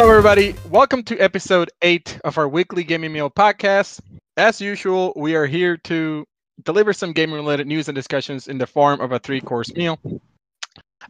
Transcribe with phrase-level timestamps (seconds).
[0.00, 0.54] Hello, everybody.
[0.70, 4.00] Welcome to episode eight of our weekly gaming meal podcast.
[4.38, 6.24] As usual, we are here to
[6.64, 9.98] deliver some gaming related news and discussions in the form of a three course meal.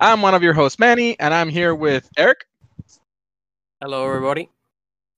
[0.01, 2.39] I'm one of your hosts, Manny, and I'm here with Eric,
[3.81, 4.51] Hello, everybody.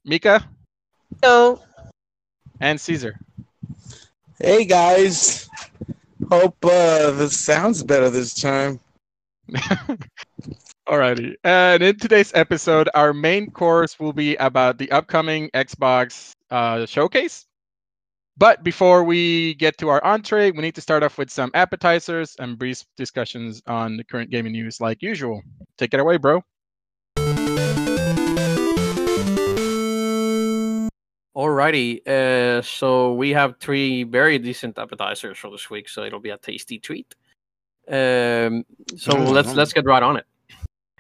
[0.05, 0.47] Mika,
[1.25, 1.63] So,
[2.61, 3.19] and Cesar.
[4.39, 5.49] Hey guys,
[6.31, 8.81] hope uh, this sounds better this time.
[10.89, 11.35] Alrighty.
[11.45, 17.47] And in today's episode, our main course will be about the upcoming Xbox uh, showcase.
[18.37, 22.35] But before we get to our entree, we need to start off with some appetizers
[22.41, 25.43] and brief discussions on the current gaming news, like usual.
[25.79, 26.43] Take it away, bro.
[31.37, 32.07] Alrighty.
[32.07, 36.39] Uh, so we have three very decent appetizers for this week, so it'll be a
[36.39, 37.15] tasty treat.
[37.89, 38.65] Um,
[38.97, 40.27] so let's let's get right on it.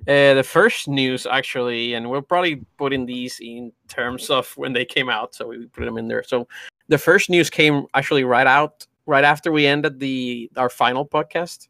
[0.08, 4.84] Uh, the first news, actually, and we're probably putting these in terms of when they
[4.84, 6.25] came out, so we put them in there.
[6.25, 6.48] So
[6.89, 11.69] the first news came actually right out right after we ended the our final podcast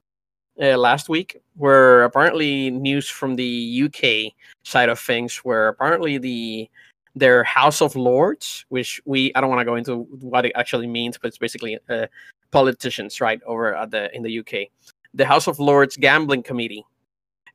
[0.63, 6.71] uh, last week, where apparently news from the UK side of things, where apparently the
[7.15, 10.87] their House of Lords, which we I don't want to go into what it actually
[10.87, 12.07] means, but it's basically uh,
[12.51, 14.69] politicians, right, over at the in the UK.
[15.13, 16.87] The House of Lords Gambling Committee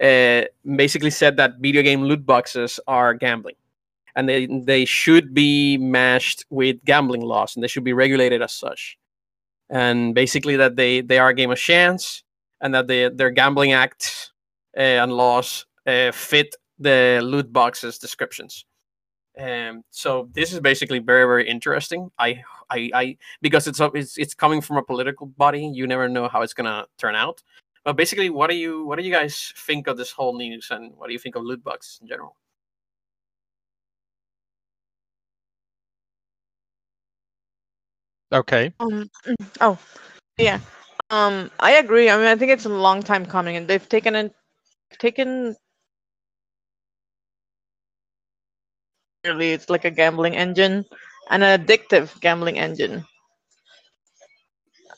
[0.02, 0.44] uh,
[0.76, 3.56] basically said that video game loot boxes are gambling,
[4.16, 8.54] and they they should be matched with gambling laws, and they should be regulated as
[8.54, 8.98] such.
[9.70, 12.24] And basically, that they they are a game of chance,
[12.62, 14.32] and that they, their gambling acts
[14.78, 18.66] uh, and laws uh, fit the loot boxes descriptions.
[19.40, 22.10] Um, so this is basically very very interesting.
[22.18, 25.66] I I, I because it's, it's it's coming from a political body.
[25.66, 27.42] You never know how it's gonna turn out.
[27.88, 30.92] But basically, what do you what do you guys think of this whole news, and
[30.98, 32.36] what do you think of loot boxes in general?
[38.34, 38.74] Okay.
[38.82, 39.10] um,
[39.62, 39.80] oh,
[40.38, 40.60] yeah.
[41.12, 42.10] Um, I agree.
[42.10, 44.36] I mean, I think it's a long time coming, and they've taken it,
[45.00, 45.56] taken.
[49.24, 50.84] Really, it's like a gambling engine,
[51.30, 53.06] an addictive gambling engine.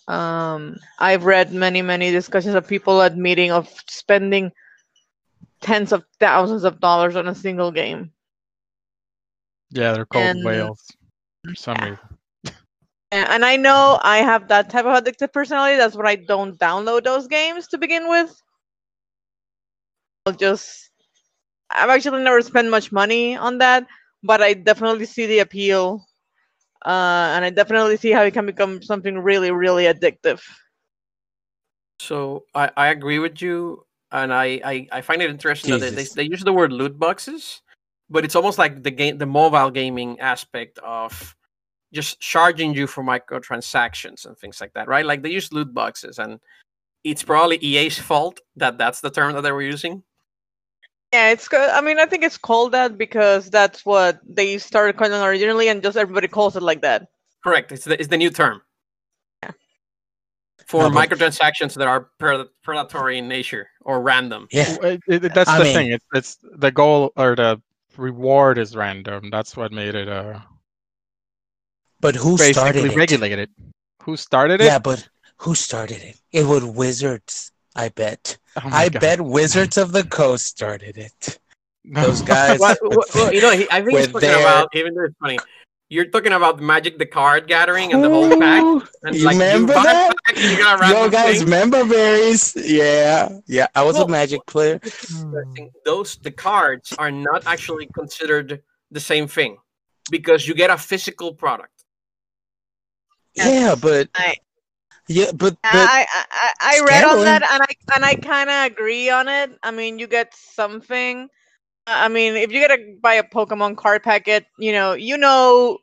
[0.09, 4.51] Um, I've read many, many discussions of people admitting of spending
[5.61, 8.11] tens of thousands of dollars on a single game.
[9.69, 10.83] Yeah, they're called And- whales
[11.45, 11.89] for some yeah.
[11.89, 11.99] reason.
[13.11, 15.77] And I know I have that type of addictive personality.
[15.77, 18.39] That's why I don't download those games to begin with.
[20.25, 20.91] I'll just.
[21.71, 23.87] I've actually never spent much money on that,
[24.21, 26.05] but I definitely see the appeal.
[26.85, 30.41] Uh, and I definitely see how it can become something really, really addictive.
[31.99, 35.89] So I, I agree with you, and I, I, I find it interesting that they,
[35.89, 37.61] they they use the word loot boxes,
[38.09, 41.35] but it's almost like the game the mobile gaming aspect of
[41.93, 45.05] just charging you for microtransactions and things like that, right?
[45.05, 46.39] Like they use loot boxes, and
[47.03, 50.03] it's probably EA's fault that that's the term that they were using.
[51.13, 51.69] Yeah, it's good.
[51.69, 55.67] I mean, I think it's called that because that's what they started calling it originally,
[55.69, 57.07] and just everybody calls it like that.
[57.43, 57.71] Correct.
[57.71, 58.61] It's the, it's the new term
[59.43, 59.51] Yeah.
[60.67, 62.09] for No, microtransactions that are
[62.63, 64.47] predatory in nature or random.
[64.51, 65.91] Yeah, it- it- that's I the mean- thing.
[65.93, 67.59] It's, it's the goal or the
[67.97, 69.29] reward is random.
[69.31, 70.39] That's what made it uh,
[72.01, 72.95] but who started basically it?
[72.95, 73.49] regulated.
[74.03, 74.65] Who started it?
[74.65, 76.17] Yeah, but who started it?
[76.31, 77.51] It was Wizards.
[77.83, 78.37] I bet.
[78.57, 78.99] Oh I God.
[79.01, 81.39] bet Wizards of the Coast started it.
[81.85, 82.59] Those guys.
[82.59, 85.15] Well, well, well, you know, he, I think he's talking their- about even though it's
[85.21, 85.39] funny.
[85.91, 88.61] You're talking about Magic the Card Gathering and the whole pack.
[89.01, 90.13] And you like remember you that?
[90.25, 90.57] pack and
[90.91, 91.45] you Yo, guys, thing.
[91.45, 92.53] remember berries?
[92.55, 93.67] Yeah, yeah.
[93.73, 94.79] I was Well, a Magic player.
[95.85, 99.57] Those the cards are not actually considered the same thing
[100.11, 101.73] because you get a physical product.
[103.35, 104.37] Yeah, but I-
[105.09, 108.47] yeah, but, but I, I I I read on that and I and I kind
[108.47, 109.49] of agree on it.
[109.63, 111.27] I mean, you get something.
[111.87, 115.17] Uh, I mean, if you get to buy a Pokemon card packet, you know, you
[115.17, 115.79] know,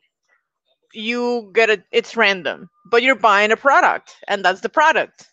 [0.93, 1.83] you get a.
[1.91, 5.27] It's random, but you're buying a product, and that's the product.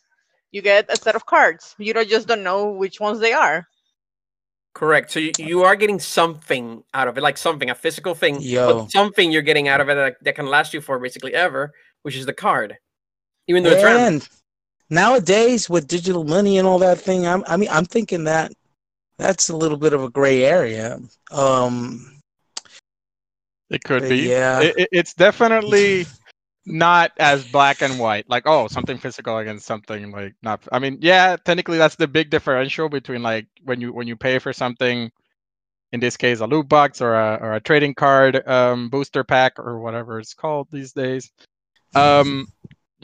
[0.51, 1.77] You get a set of cards.
[1.79, 3.65] You don't just don't know which ones they are.
[4.75, 5.13] Correct.
[5.13, 8.83] So you, you are getting something out of it, like something, a physical thing, Yo.
[8.83, 11.73] but something you're getting out of it that, that can last you for basically ever,
[12.03, 12.77] which is the card.
[13.47, 14.29] Even though it's and
[14.91, 18.53] nowadays with digital money and all that thing, I'm, I mean, I'm thinking that
[19.19, 20.99] that's a little bit of a gray area.
[21.31, 22.21] Um,
[23.71, 24.17] It could be.
[24.29, 24.61] yeah.
[24.61, 26.07] It, it- it's definitely
[26.67, 28.29] not as black and white.
[28.29, 30.67] Like, oh, something physical against something like not.
[30.73, 34.39] I mean, yeah, technically that's the big differential between like when you when you pay
[34.39, 35.11] for something
[35.93, 39.59] in this case a loot box or a, or a trading card um, booster pack
[39.61, 41.31] or whatever it's called these days
[41.95, 42.49] um,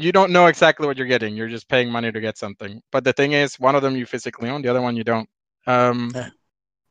[0.03, 3.05] you don't know exactly what you're getting you're just paying money to get something but
[3.05, 5.29] the thing is one of them you physically own the other one you don't
[5.67, 6.13] um,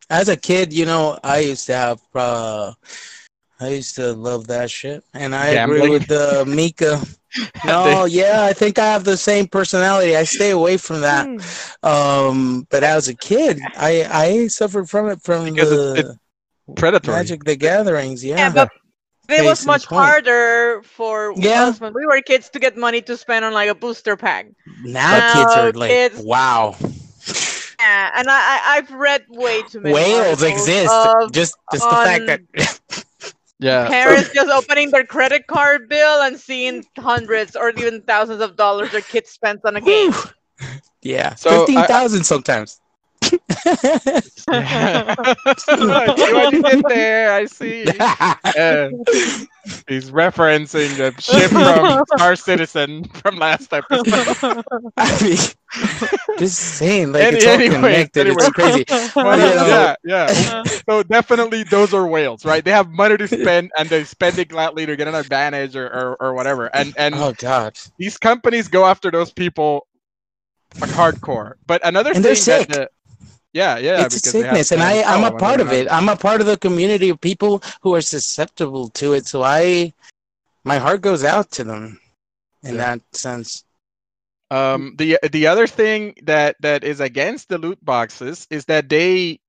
[0.10, 2.00] As a kid, you know, I used to have.
[2.16, 2.74] Uh,
[3.60, 5.92] I used to love that shit, and I agree Gambling.
[5.92, 7.00] with uh, Mika.
[7.64, 10.16] No, yeah, I think I have the same personality.
[10.16, 11.28] I stay away from that.
[11.84, 13.94] Um, but as a kid, I
[14.26, 16.18] I suffered from it from Because it's-
[16.68, 18.24] the predatory Magic the Gatherings.
[18.26, 18.70] Yeah, Yeah, but
[19.32, 20.02] it was Case in much point.
[20.02, 21.66] harder for Yeah.
[21.66, 24.48] us when we were kids to get money to spend on like a booster pack.
[24.84, 26.76] now kids are like, kids- wow,
[27.80, 30.92] Yeah, and I, I I've read way too many whales articles exist.
[30.94, 32.42] of just just the fact that
[33.60, 38.56] yeah parents just opening their credit card bill and seeing hundreds or even thousands of
[38.56, 40.12] dollars their kids spent on a game.
[41.02, 42.82] Yeah, So, I- fifteen thousand sometimes.
[44.48, 47.34] I see what you did there.
[47.34, 47.86] I see.
[47.88, 48.90] Uh,
[49.88, 54.08] he's referencing the ship from Star Citizen from last episode.
[54.98, 55.38] I mean,
[56.40, 58.28] just saying, like Any- it's all anyway, connected.
[58.28, 58.36] anyway.
[58.46, 58.86] It's crazy.
[59.16, 60.64] Well, You know- yeah, yeah.
[60.90, 62.64] So definitely those are whales, right?
[62.64, 65.88] They have money to spend and they spend it gladly to get an advantage or,
[65.88, 66.68] or, or whatever.
[66.76, 69.88] And and Oh God, these companies go after those people
[70.80, 71.54] like hardcore.
[71.68, 72.68] But another And thing they're that sick.
[72.70, 72.90] the,
[73.54, 75.86] yeah, yeah, it's a because they have sickness, and I, I'm a part of it.
[75.86, 79.26] not- I'm a part of the community of people who are susceptible to it.
[79.28, 79.94] So I,
[80.64, 82.00] my heart goes out to them,
[82.64, 82.96] in Yeah.
[82.96, 83.64] that sense.
[84.52, 89.40] Um, the the other thing that that is against the loot boxes is that they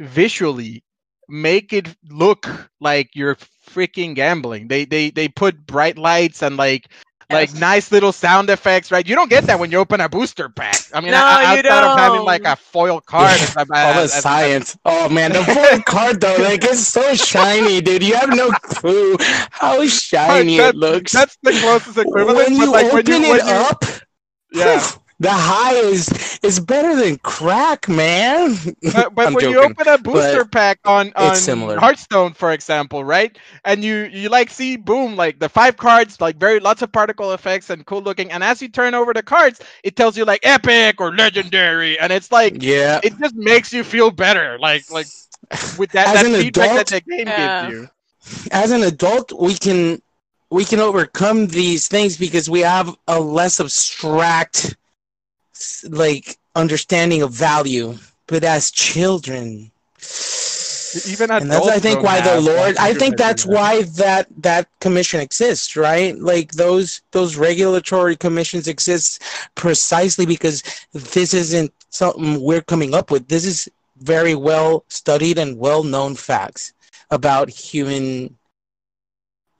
[0.00, 0.82] visually
[1.28, 2.48] make it look
[2.80, 3.36] like you're
[3.70, 4.68] freaking gambling.
[4.68, 6.88] They they they put bright lights and like
[7.30, 7.58] like Yes.
[7.60, 9.06] nice little sound effects, right?
[9.06, 10.78] You don't get that when you open a booster pack.
[10.94, 13.56] I mean, No, I, I- you outside of having like a foil card, Yeah, as-
[13.56, 14.78] as- All the as- as- science.
[14.84, 18.02] Oh man, the foil card though, like it's so shiny, dude.
[18.02, 19.16] You have no clue
[19.50, 21.12] how shiny that- it looks.
[21.12, 22.36] That's the closest equivalent.
[22.36, 23.84] when but you like open when you, it when you, up,
[24.52, 24.88] yeah.
[25.18, 28.56] The high is is better than crack, man.
[28.92, 31.76] But, but I'm when you open a booster pack on on similar.
[31.76, 36.36] Hearthstone, for example, right, and you you like see boom like the five cards like
[36.38, 39.60] very lots of particle effects and cool looking, and as you turn over the cards,
[39.82, 43.00] it tells you like epic or legendary, and it's like yeah.
[43.02, 45.08] it just makes you feel better, like like
[45.76, 47.32] with that, As that an feedback adult- that the game Yeah.
[47.32, 47.88] gives you.
[48.50, 50.00] as an adult we can
[50.50, 54.76] we can overcome these things because we have a less abstract s-
[55.88, 59.70] like understanding of value but as children.
[61.06, 65.20] Even and that's i think why the lord i think that's why that that commission
[65.20, 66.18] exists right?
[66.18, 69.22] Like those those regulatory commissions exist
[69.54, 70.62] precisely because
[70.92, 73.28] this isn't something we're coming up with.
[73.28, 73.68] This is
[73.98, 76.72] very well studied and well known facts
[77.10, 78.36] about human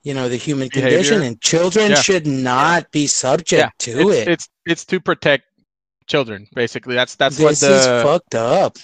[0.03, 1.95] you know the human condition and children Yeah.
[2.01, 4.27] should not be subject Yeah, to it's, it.
[4.27, 5.45] it's it's to protect
[6.07, 6.95] children, basically.
[6.95, 8.77] That's that's this what is the fucked up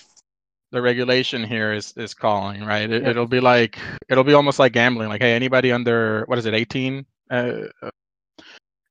[0.71, 3.09] the regulation here is is calling right it, Yeah.
[3.11, 3.77] it'll be like
[4.09, 7.33] it'll be almost like gambling like hey anybody under what is it 18 uh,
[7.83, 7.91] uh,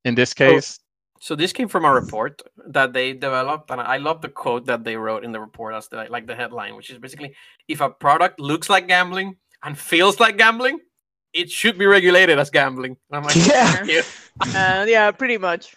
[0.05, 0.79] in this case
[1.19, 2.41] So this came from a report
[2.75, 5.87] that they developed, and I love the quote that they wrote in the report as
[5.87, 7.31] the like the headline, which is basically
[7.67, 10.79] if a product looks like gambling and feels like gambling,
[11.31, 12.97] it should be regulated as gambling.
[13.07, 13.71] And I'm like, Yeah.
[13.87, 14.55] "Thank.
[14.55, 15.75] Uh, yeah, pretty much.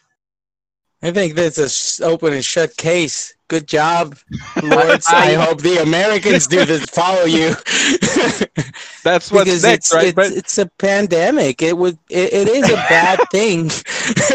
[1.02, 4.16] I think that's a s- open and shut case good job
[5.06, 7.54] i I- hope the americans do this follow you
[9.02, 11.62] that's what's because next it's, right it's, but it's a pandemic.
[11.62, 13.70] It would it, it is a bad thing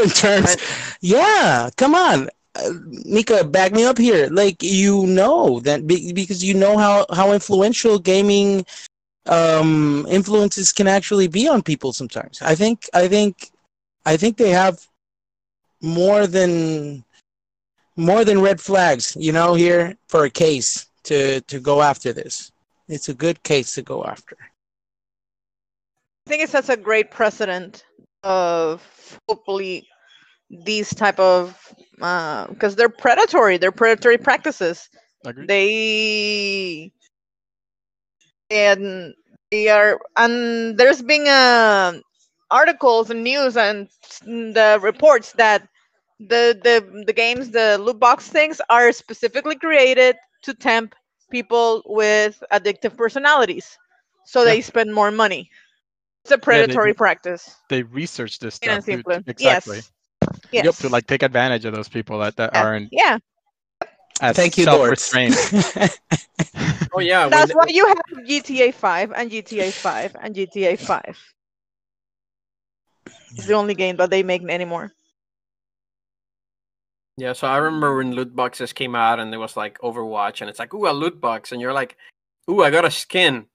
[0.01, 0.56] in terms.
[1.01, 2.70] Yeah, come on, uh,
[3.06, 4.27] Mika, back me up here.
[4.30, 8.65] Like you know that be, because you know how how influential gaming
[9.27, 12.41] um influences can actually be on people sometimes.
[12.41, 13.51] I think I think
[14.06, 14.88] I think they have
[15.82, 17.04] more than
[17.96, 22.52] more than red flags, you know, here for a case to to go after this.
[22.88, 24.38] It's a good case to go after.
[26.28, 27.84] I think it sets a great precedent
[28.24, 29.88] of hopefully
[30.50, 31.58] these type of
[31.96, 33.58] because they're predatory.
[33.58, 34.90] They're predatory practices.
[35.26, 35.48] Agreed.
[35.48, 36.92] They
[38.50, 39.14] and
[39.50, 41.94] they are and there's been uh,
[42.50, 43.88] articles and news and
[44.26, 45.68] the reports that
[46.28, 50.96] the the the games the loot box things are specifically created to tempt
[51.32, 53.78] people with addictive personalities
[54.25, 54.46] so Yeah.
[54.54, 55.50] they spend more money
[56.24, 56.98] it's a predatory do.
[56.98, 59.92] practice they research this plain stuff to- exactly yes
[60.51, 62.62] yes yep to like take advantage of those people that, that Yeah.
[62.63, 63.18] aren't yeah
[64.22, 65.00] as Thank you, Lord.
[65.00, 65.34] self-restrained
[66.94, 71.18] Oh yeah, That's the- why you have GTA 5 and GTA 5 and GTA 5.
[73.38, 74.92] It's the only game that they make anymore.
[77.22, 80.50] Yeah, so I remember when loot boxes came out and it was like Overwatch and
[80.50, 81.96] it's like, ooh, a loot box, and you're like,
[82.50, 83.46] ooh, I got a skin.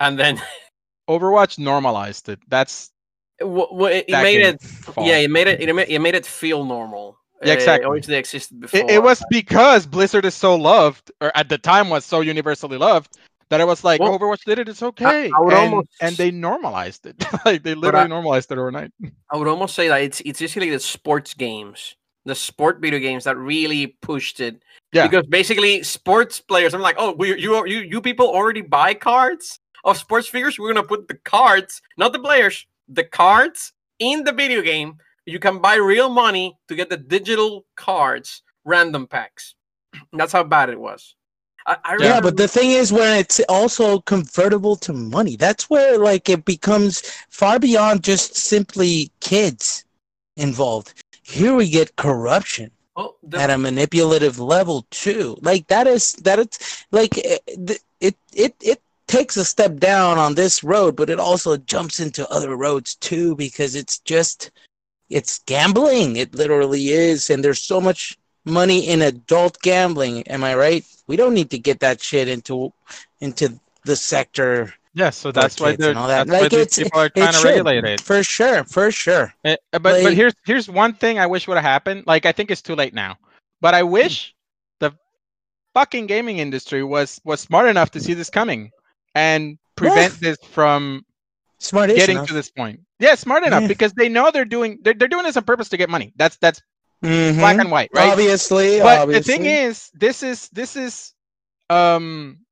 [0.00, 0.38] And then
[1.08, 2.40] Overwatch normalized it.
[2.48, 2.90] That's
[3.40, 5.06] w- w- it, it made it fault.
[5.06, 7.16] yeah, it made it it made, it made it feel normal.
[7.42, 7.84] Yeah, exactly.
[7.86, 8.80] It obviously existed before.
[8.80, 12.76] It, it was because Blizzard is so loved, or at the time was so universally
[12.76, 13.16] loved,
[13.48, 14.68] that it was like Well, Overwatch did it.
[14.68, 17.16] It's okay, I would and, almost- and they normalized it.
[17.46, 18.90] like they literally I- normalized it overnight.
[19.32, 21.96] I would almost say that it's it's basically the sports games,
[22.26, 24.62] the sport video games that really pushed it.
[24.92, 25.06] Yeah.
[25.06, 29.60] Because basically, sports players, I'm like, oh, we, you you you people already buy cards
[29.84, 30.58] of sports figures.
[30.58, 34.98] We're gonna put the cards, not the players, the cards in the video game.
[35.24, 39.54] You can buy real money to get the digital cards, random packs.
[40.12, 41.14] That's how bad it was.
[41.66, 45.98] I, I Yeah, but the thing is, when it's also convertible to money, that's where
[45.98, 49.84] like it becomes far beyond just simply kids
[50.36, 51.02] involved.
[51.26, 55.36] Here we get corruption oh, the, at a manipulative level too.
[55.42, 60.18] Like that is that it's like eh, it it it, it takes a step down
[60.18, 64.52] on this road, but it also jumps into other roads too because it's just
[65.10, 66.14] it's gambling.
[66.14, 70.22] It literally is, and there's so much money in adult gambling.
[70.28, 70.84] Am I right?
[71.08, 72.72] We don't need to get that shit into
[73.20, 76.06] into the sector Yeah, so that's why they're that.
[76.26, 78.00] that's why Like, these people are trying to should, regulate it.
[78.00, 79.34] for sure, for sure.
[79.44, 82.04] Eh, but but here's here's one thing I wish would have happened.
[82.06, 83.16] Like I think it's too late now,
[83.60, 84.34] but I wish
[84.80, 84.92] the
[85.74, 88.70] fucking gaming industry was was smart enough to see this coming
[89.14, 91.04] and prevent this from
[91.58, 92.28] Smart getting enough.
[92.28, 92.80] to this point.
[92.98, 93.68] Yeah, smart enough Yeah.
[93.68, 96.14] because they know they're doing they're, they're doing this on purpose to get money.
[96.16, 96.62] That's that's
[97.04, 97.36] Mhm.
[97.36, 98.12] black and white, right?
[98.12, 99.20] Obviously, but obviously.
[99.20, 101.12] the thing is, this is this is
[101.68, 102.45] um, it-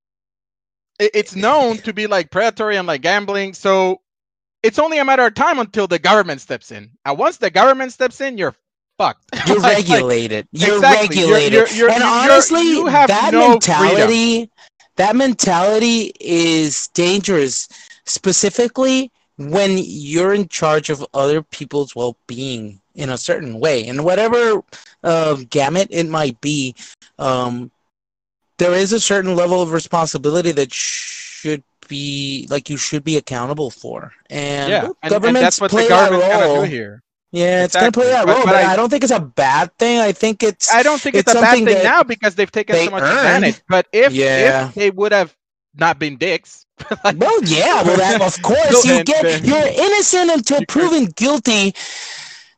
[0.99, 3.55] it's known to be like predatory and like gambling.
[3.55, 4.01] So
[4.63, 6.91] it's only a matter of time until the government steps in.
[7.05, 8.55] And once the government steps in, you're
[8.99, 9.25] fucked.
[9.47, 10.49] you're Like- like, regulated.
[10.53, 11.09] You're Exactly.
[11.19, 11.53] Regulated.
[11.53, 14.51] you're- you're- and you're- honestly, you have that no mentality,
[14.97, 17.69] that mentality is dangerous,
[18.07, 24.63] specifically when you're in charge of other people's well-being in a certain way, and whatever
[25.03, 26.73] uh, gamut it might be.
[27.19, 27.73] Um,
[28.59, 33.71] there is a certain level of responsibility that should be like you should be accountable
[33.71, 36.63] for, and yeah, and, and governments that's what play the government's gonna role.
[36.63, 37.03] here.
[37.33, 39.77] Yeah, it's gonna play that role, but but, I- I, don't think it's a bad
[39.77, 39.99] thing.
[39.99, 42.77] I think it's I don't think it's, it's a bad thing now because they've taken
[42.77, 43.19] so much earned.
[43.19, 43.63] advantage.
[43.69, 44.69] But if Yeah.
[44.69, 45.37] if they would have
[45.75, 46.65] not been dicks,
[47.05, 51.75] like, well, yeah, well, that of course you get you're innocent until proven guilty,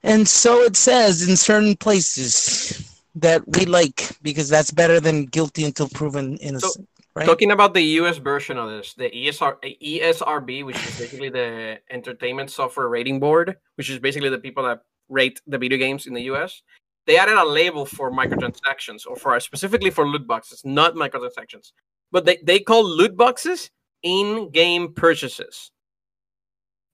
[0.02, 5.64] and so it says in certain places that we like because that's better than guilty
[5.64, 6.86] until proven innocent.
[7.14, 7.26] right?
[7.26, 12.50] Talking about the US version of this, the ESR, ESRB, which is basically the Entertainment
[12.50, 16.22] Software Rating Board, which is basically the people that rate the video games in the
[16.32, 16.62] US,
[17.06, 21.72] they added a label for microtransactions or for specifically for loot boxes, not microtransactions.
[22.12, 23.70] But they, they call loot boxes
[24.02, 25.70] in game purchases.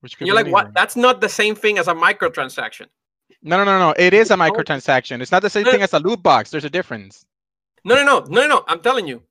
[0.00, 0.73] which And you're like, what?
[0.73, 2.87] That's not the same thing as a microtransaction.
[3.42, 3.94] No, no, no, no.
[3.99, 5.20] It is a microtransaction.
[5.20, 5.72] It's not the same No.
[5.72, 6.50] thing as a loot box.
[6.50, 7.25] There's a difference.
[7.84, 8.64] No, no, no, no, no, no.
[8.68, 9.22] I'm telling you,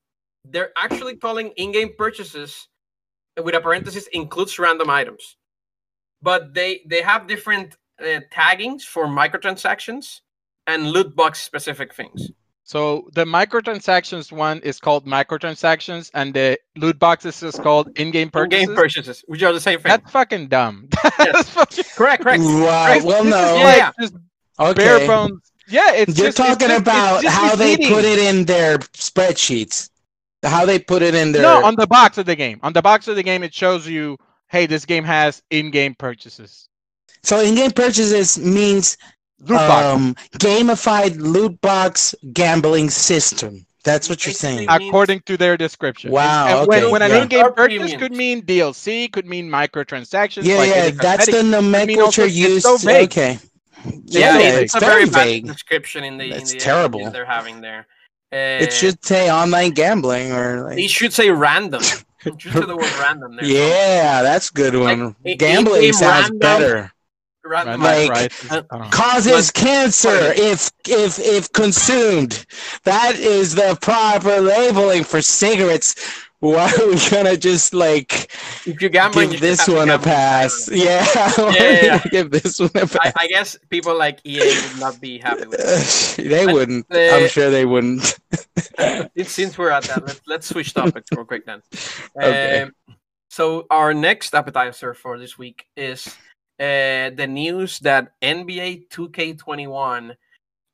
[0.43, 2.67] they're actually calling in-game purchases
[3.41, 5.37] with a parenthesis includes random items,
[6.21, 10.19] but they they have different uh, taggings for microtransactions
[10.67, 12.31] and loot box specific things.
[12.71, 18.61] So the microtransactions one is called microtransactions, and the loot boxes is called in-game purchases.
[18.61, 19.89] In-game purchases, which are the same thing.
[19.89, 20.87] That's fucking dumb.
[21.17, 22.41] That's fucking correct, correct.
[22.41, 22.85] Wow.
[22.87, 23.55] Right, Well, this no.
[23.61, 23.91] like Yeah.
[23.99, 24.13] just
[24.57, 24.73] Okay.
[24.85, 25.41] bare bones.
[25.67, 27.93] Yeah, it's You're just, it's talking just- it's about just how they misleading.
[27.93, 29.89] put it in their spreadsheets.
[30.43, 32.57] How they put it in their No, on the box of the game.
[32.63, 34.15] On the box of the game, it shows you,
[34.47, 36.69] hey, this game has in-game purchases.
[37.21, 38.95] So in-game purchases means
[39.41, 39.85] Loot box.
[39.85, 43.65] um, gamified loot box gambling system.
[43.83, 44.67] That's what you're saying.
[44.69, 46.11] According to their description.
[46.11, 50.43] Wow, And when, okay, when an in-game purchase could mean DLC, could mean microtransactions.
[50.43, 52.63] Yeah, like yeah, that's the nomenclature used.
[52.65, 53.09] so vague.
[53.09, 53.39] Okay.
[54.05, 55.47] Yeah, Yeah, it's, it's a very very bad vague.
[55.47, 57.09] description in the in That's the terrible.
[57.09, 57.87] they're having there.
[58.31, 60.75] It Uh, should say online gambling or like.
[60.75, 61.81] They should say random.
[62.23, 63.45] It should say the word random there.
[63.45, 65.15] Yeah, that's a good one.
[65.25, 66.91] i- Gambling sounds random- better.
[67.43, 67.81] Random.
[67.81, 68.51] Right, Like, right.
[68.51, 68.89] uh, I don't know.
[68.91, 72.45] Causes cancer if if if consumed.
[72.83, 75.95] That is the proper labeling for cigarettes.
[76.39, 78.31] why are we gonna just like
[78.65, 80.69] If you're gambling, give should this have to one a pass?
[80.69, 80.85] Ireland.
[80.85, 81.05] Yeah,
[81.35, 82.03] why are we Yeah, yeah.
[82.11, 83.13] give this one a I, pass.
[83.17, 86.29] I guess people like EA would not be happy with it.
[86.29, 86.85] they And, wouldn't.
[86.91, 88.01] I'm sure they wouldn't.
[88.79, 91.61] Since- Since we're at that, let's, let's switch topics real quick then.
[92.17, 92.61] Okay.
[92.63, 92.71] Um,
[93.29, 96.15] so our next appetizer for this week is
[96.61, 100.15] uh, the news that NBA 2K21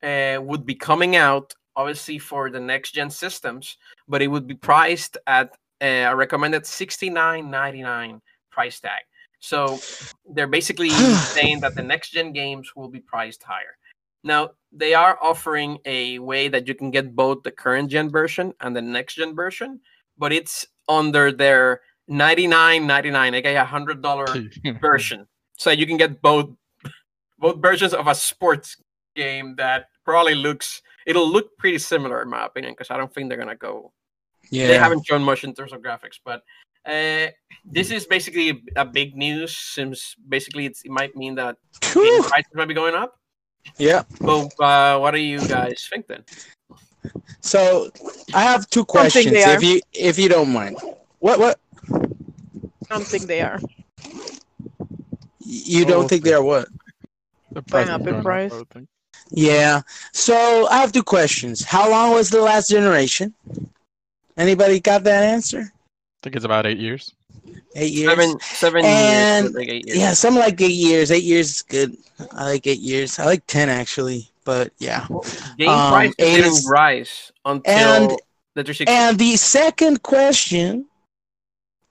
[0.02, 4.54] uh, would be coming out, obviously for the next gen systems, but it would be
[4.54, 9.00] priced at uh, a recommended 69.99 price tag.
[9.40, 9.78] So
[10.28, 10.90] they're basically
[11.34, 13.78] saying that the next gen games will be priced higher.
[14.22, 18.52] Now they are offering a way that you can get both the current gen version
[18.60, 19.80] and the next gen version,
[20.18, 21.80] but it's under their
[22.10, 24.26] 99.99, aka a hundred dollar
[24.80, 25.26] version,
[25.58, 26.48] so you can get both
[27.38, 28.76] both versions of a sports
[29.14, 33.28] game that probably looks it'll look pretty similar in my opinion because I don't think
[33.28, 33.92] they're gonna go.
[34.50, 34.68] Yeah.
[34.68, 36.42] They haven't shown much in terms of graphics, but
[36.86, 37.28] uh,
[37.64, 41.56] this is basically a, a big news since basically it's, it might mean that
[41.92, 43.18] game prices might be going up.
[43.76, 44.04] Yeah.
[44.18, 46.24] So uh, what do you guys think then?
[47.40, 47.90] So
[48.32, 50.78] I have two questions, if you if you don't mind.
[51.18, 51.60] What what
[51.90, 53.60] I don't think they are.
[55.50, 56.68] You don't Oh, think they are what?
[57.52, 58.52] The Going price up in price.
[58.52, 58.88] I would think.
[59.30, 59.80] Yeah.
[60.12, 61.64] So I have two questions.
[61.64, 63.34] How long was the last generation?
[64.36, 65.60] Anybody got that answer?
[65.72, 67.14] I think it's about eight years.
[67.74, 68.10] Eight years.
[68.10, 69.98] Seven seven And- years, like eight years.
[69.98, 71.10] Yeah, some like eight years.
[71.10, 71.96] Eight years is good.
[72.32, 73.18] I like eight years.
[73.18, 75.06] I like ten actually, but yeah.
[75.56, 78.10] Game Um, prices eight didn't is- rise until and-
[78.54, 78.86] the 360.
[78.88, 80.86] And the second question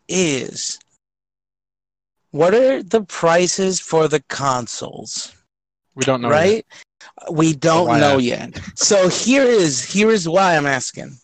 [0.08, 0.80] is
[2.38, 5.36] what are the prices for the consoles?
[5.96, 6.30] We don't know.
[6.30, 6.34] yet.
[6.36, 6.66] right?
[7.32, 8.24] We don't why know ask?
[8.24, 8.62] yet.
[8.76, 11.18] So here is here is why I'm asking.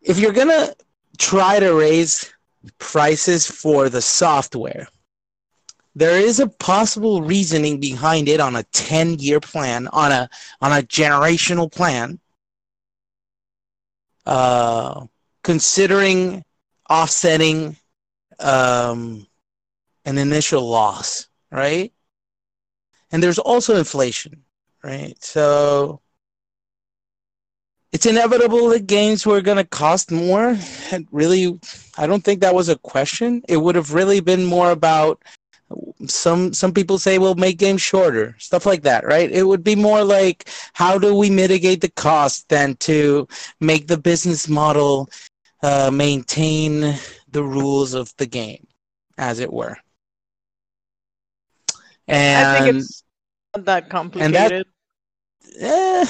[0.00, 0.72] If you're gonna
[1.18, 2.32] try to raise
[2.78, 4.86] prices for the software,
[5.96, 10.70] there is a possible reasoning behind it on a 10 year plan, on a on
[10.70, 12.20] a generational plan.
[14.26, 15.06] Uh,
[15.42, 16.44] considering
[16.92, 17.74] offsetting
[18.38, 19.26] um,
[20.04, 21.90] an initial loss, right?
[23.10, 24.44] And there's also inflation,
[24.84, 25.14] right?
[25.22, 26.02] So
[27.92, 30.58] it's inevitable that games were going to cost more.
[30.90, 31.58] And really,
[31.96, 33.42] I don't think that was a question.
[33.48, 35.22] It would have really been more about
[36.06, 39.74] some some people say we'll make games shorter stuff like that right it would be
[39.74, 43.26] more like how do we mitigate the cost than to
[43.60, 45.08] make the business model
[45.62, 46.94] uh, maintain
[47.30, 48.66] the rules of the game
[49.18, 49.76] as it were
[52.08, 53.02] and I think it's
[53.56, 54.66] not that complicated.
[55.60, 56.06] Eh,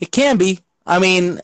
[0.00, 0.60] it can be.
[0.86, 1.40] I mean,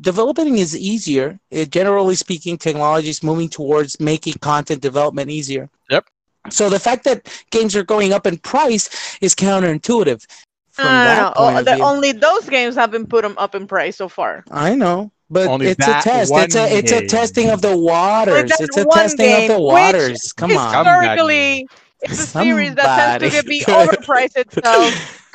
[0.00, 1.38] developing is easier.
[1.50, 5.68] It, generally speaking, technology is moving towards making content development easier.
[5.90, 6.06] Yep.
[6.50, 10.24] So the fact that games are going up in price is counterintuitive.
[10.70, 11.32] From no, no, that no.
[11.36, 11.84] point Oh, of the, view.
[11.84, 14.44] only those games have been put 'em up in price so far.
[14.50, 16.36] I know, but Only it's a test.
[16.36, 18.60] It's a one it's a testing of the waters.
[18.60, 20.32] It's a testing game, of the waters.
[20.36, 20.86] Come on.
[20.86, 21.68] Historically,
[22.00, 24.94] it's a series that tends to be overpriced itself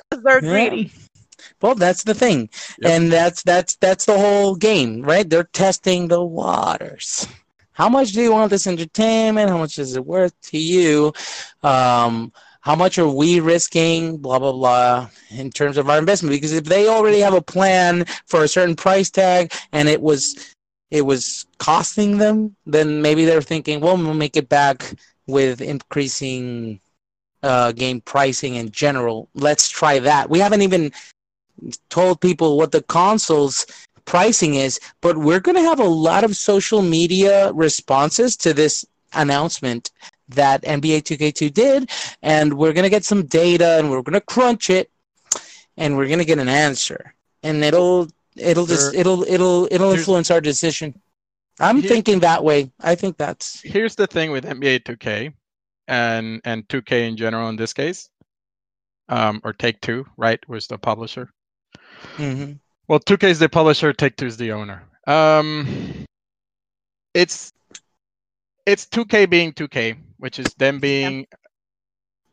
[0.09, 0.69] because they're Yeah.
[0.69, 0.91] greedy.
[1.61, 2.91] Well, that's the thing, Yep.
[2.91, 5.27] and that's that's that's the whole game, right?
[5.29, 7.27] They're testing the waters.
[7.73, 9.49] How much do you want this entertainment?
[9.49, 11.13] How much is it worth to you?
[11.63, 12.31] Um,
[12.63, 14.17] how much are we risking?
[14.17, 15.09] Blah blah blah.
[15.31, 18.75] In terms of our investment, because if they already have a plan for a certain
[18.75, 20.55] price tag and it was
[20.89, 24.93] it was costing them, then maybe they're thinking, well, we'll make it back
[25.27, 26.79] with increasing
[27.41, 29.27] uh, game pricing in general.
[29.33, 30.29] Let's try that.
[30.29, 30.93] We haven't even
[31.89, 33.65] told people what the consoles
[34.05, 38.85] pricing is, but we're going to have a lot of social media responses to this
[39.13, 39.91] announcement
[40.29, 41.89] that NBA 2K2 did,
[42.21, 44.89] and we're going to get some data and we're going to crunch it
[45.77, 47.13] and we're going to get an answer.
[47.43, 48.07] And it'll
[48.37, 50.99] it'll just it'll it'll it'll influence our decision.
[51.59, 52.71] I'm Here- thinking that way.
[52.79, 55.33] I think that's Here's the thing with NBA 2K
[55.87, 58.09] and and 2K in general in this case,
[59.09, 61.29] um, or Take Two, right, was the publisher.
[62.17, 62.59] mhm.
[62.87, 64.83] Well, 2K is the publisher, Take Two is the owner.
[65.05, 66.05] Um,
[67.13, 67.51] it's
[68.65, 71.25] it's 2K being 2K, which is them being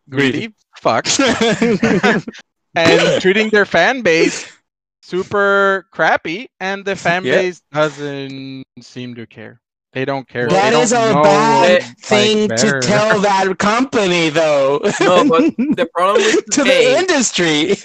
[0.08, 1.06] greedy, fuck,
[2.74, 4.50] and treating their fan base
[5.02, 7.40] super crappy, and the fan Yeah.
[7.40, 9.60] base doesn't seem to care.
[9.92, 10.46] They don't care.
[10.48, 14.80] That They is a bad what thing like to tell that company, though.
[15.00, 17.76] No, but the problem with to 2K the industry.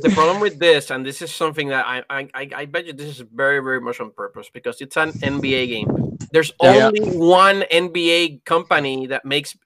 [0.00, 2.92] The problem with this, and this is something that I, I I I bet you
[2.92, 5.88] this is very very much on purpose because it's an NBA game.
[6.32, 6.90] There's Yeah.
[6.90, 9.56] only one NBA company that makes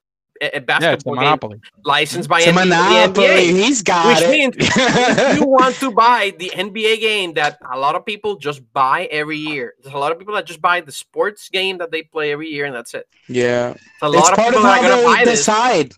[0.41, 1.61] a, a Yeah, it's a basketball game monopoly.
[1.85, 3.27] licensed by It's a NBA, the monopoly.
[3.27, 3.53] NBA.
[3.53, 4.31] He's got Which it.
[4.31, 8.61] means if you want to buy the NBA game that a lot of people just
[8.73, 9.75] buy every year.
[9.83, 12.49] There's a lot of people that just buy the sports game that they play every
[12.49, 13.07] year, and that's it.
[13.29, 15.31] yeah, So a it's of part people of that are how going to buy they
[15.33, 15.39] this.
[15.39, 15.93] decide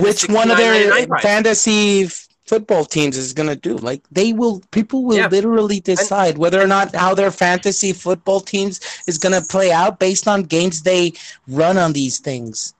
[0.00, 3.76] which one of their $69.99 fantasy f- football teams is gonna do.
[3.76, 5.28] Like they will, people will Yeah.
[5.28, 10.26] literally decide whether or not how their fantasy football teams is gonna play out based
[10.26, 11.12] on games they
[11.46, 12.74] run on these things,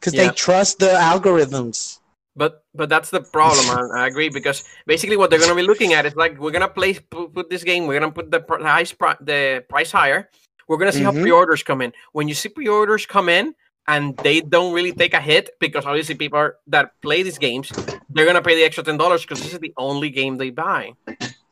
[0.00, 0.28] because Yeah.
[0.28, 2.00] they trust the algorithms.
[2.36, 3.66] But but that's the problem.
[3.70, 6.50] I, I agree because basically what they're going to be looking at is like we're
[6.50, 7.86] going to play put, this game.
[7.86, 10.28] We're going to put the pr- the highest pri- the price higher.
[10.66, 11.14] We're going to see Mhm.
[11.14, 11.92] how pre-orders come in.
[12.10, 13.54] When you see pre-orders come in
[13.86, 17.70] and they don't really take a hit because obviously people are, that play these games
[18.10, 20.50] they're going to pay the extra ten dollars because this is the only game they
[20.50, 20.92] buy.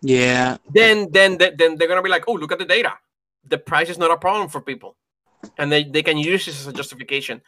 [0.01, 2.95] Yeah, Then then then then they're going to be like, oh look at the data.
[3.49, 4.97] The price is not a problem for people,
[5.59, 7.41] and they they can use this as a justification.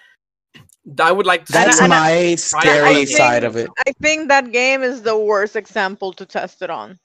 [1.01, 1.85] I would like to that's see.
[1.85, 3.71] and my I scary think- side of it.
[3.87, 6.99] I think that game is the worst example to test it on.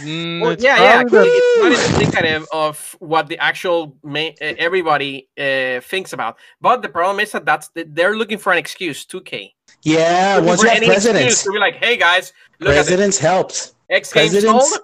[0.00, 1.02] Mm, Well, yeah, yeah.
[1.02, 6.36] probably the- It's not indicative of what the actual main, uh, everybody uh, thinks about.
[6.60, 9.06] But the problem is that that's they're looking for an excuse.
[9.06, 9.54] 2K.
[9.82, 12.86] Yeah, Looking once for you have presidents, to be like, hey guys, look at this.
[12.86, 13.72] presidents helped.
[13.88, 14.80] X Games presidents- sold.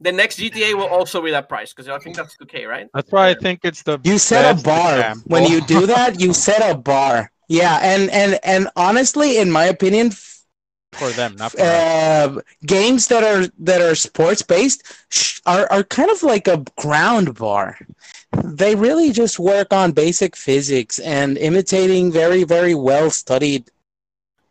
[0.00, 2.88] The next GTA will also be that price because I think that's 2K, right?
[2.92, 5.22] That's why I think it's the You set a bar example.
[5.28, 6.20] when you do that.
[6.20, 7.30] You set a bar.
[7.48, 10.33] Yeah, and and and honestly, in my opinion, f-
[10.94, 15.82] for them, not for uh, games that are that are sports based sh- are are
[15.84, 17.78] kind of like a ground bar.
[18.42, 23.70] They really just work on basic physics and imitating very very well studied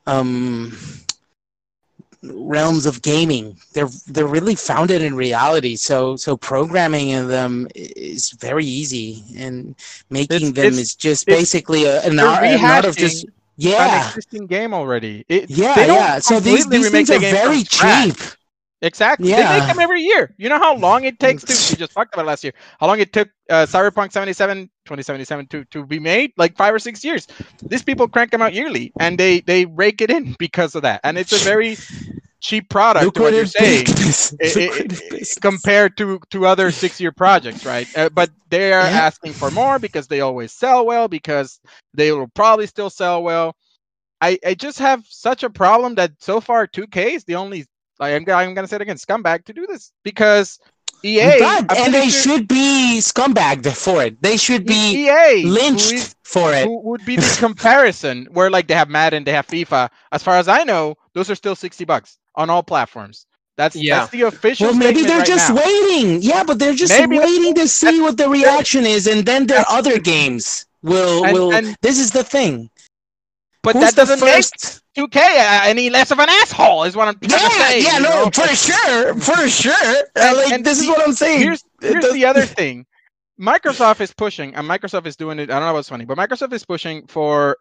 [0.07, 0.77] um
[2.23, 3.57] realms of gaming.
[3.73, 5.75] They're they're really founded in reality.
[5.75, 9.75] So so programming in them is very easy, and
[10.09, 13.25] making It's- them it's- is just basically a, an art, an art of just
[13.59, 14.07] rehashing an yeah.
[14.07, 15.25] existing game already.
[15.29, 16.19] It, Yeah, yeah.
[16.19, 18.15] So these, these things are very cheap.
[18.83, 19.31] Exactly.
[19.31, 20.35] They make them every year.
[20.37, 22.87] You know how long it takes to, we just talked about it last year, how
[22.87, 26.33] long it took uh, Cyberpunk 77, 2077 to, to be made?
[26.35, 27.25] Like five or six years.
[27.61, 30.99] These people crank them out yearly and they, they rake it in because of that.
[31.05, 31.77] And it's a very
[32.43, 33.85] cheap product to what you're saying.
[33.85, 34.33] business.
[34.33, 35.35] i- i- Lucrative i- business.
[35.39, 39.07] compared to to other six year projects right uh, but they are Yeah.
[39.07, 41.59] asking for more because they always sell well because
[41.93, 43.55] they will probably still sell well
[44.21, 47.59] i i just have such a problem that so far 2k is the only
[48.01, 50.59] like i'm, I'm gonna say it again scumbag to do this because
[51.05, 51.19] ea
[51.79, 54.13] and they sure should be scumbagged for it.
[54.21, 56.63] They should be ea lynched is- for it.
[56.65, 59.89] who would be the comparison where like they have Madden, they have FIFA.
[60.15, 63.25] As far as I know, those are still 60 bucks on all platforms.
[63.57, 63.99] That's Yeah.
[63.99, 64.67] that's the official.
[64.67, 65.61] Well, maybe they're right just now.
[65.63, 66.21] waiting.
[66.21, 69.63] Yeah, but they're just Maybe waiting to see what the reaction is, and then their
[69.69, 71.53] other games will And- will.
[71.53, 72.69] and- this is the thing.
[73.61, 74.81] But Who's that the doesn't make first?
[74.97, 77.81] 2K uh, any less of an asshole, is what I'm trying to Yeah, say.
[77.81, 78.29] yeah, no, know?
[78.31, 79.73] for sure, for sure.
[79.73, 81.39] Uh, And- like and this is what I'm saying.
[81.39, 82.85] Here's here's the other thing.
[83.39, 85.49] Microsoft is pushing, and Microsoft is doing it.
[85.49, 87.57] I don't know what's funny, but Microsoft is pushing for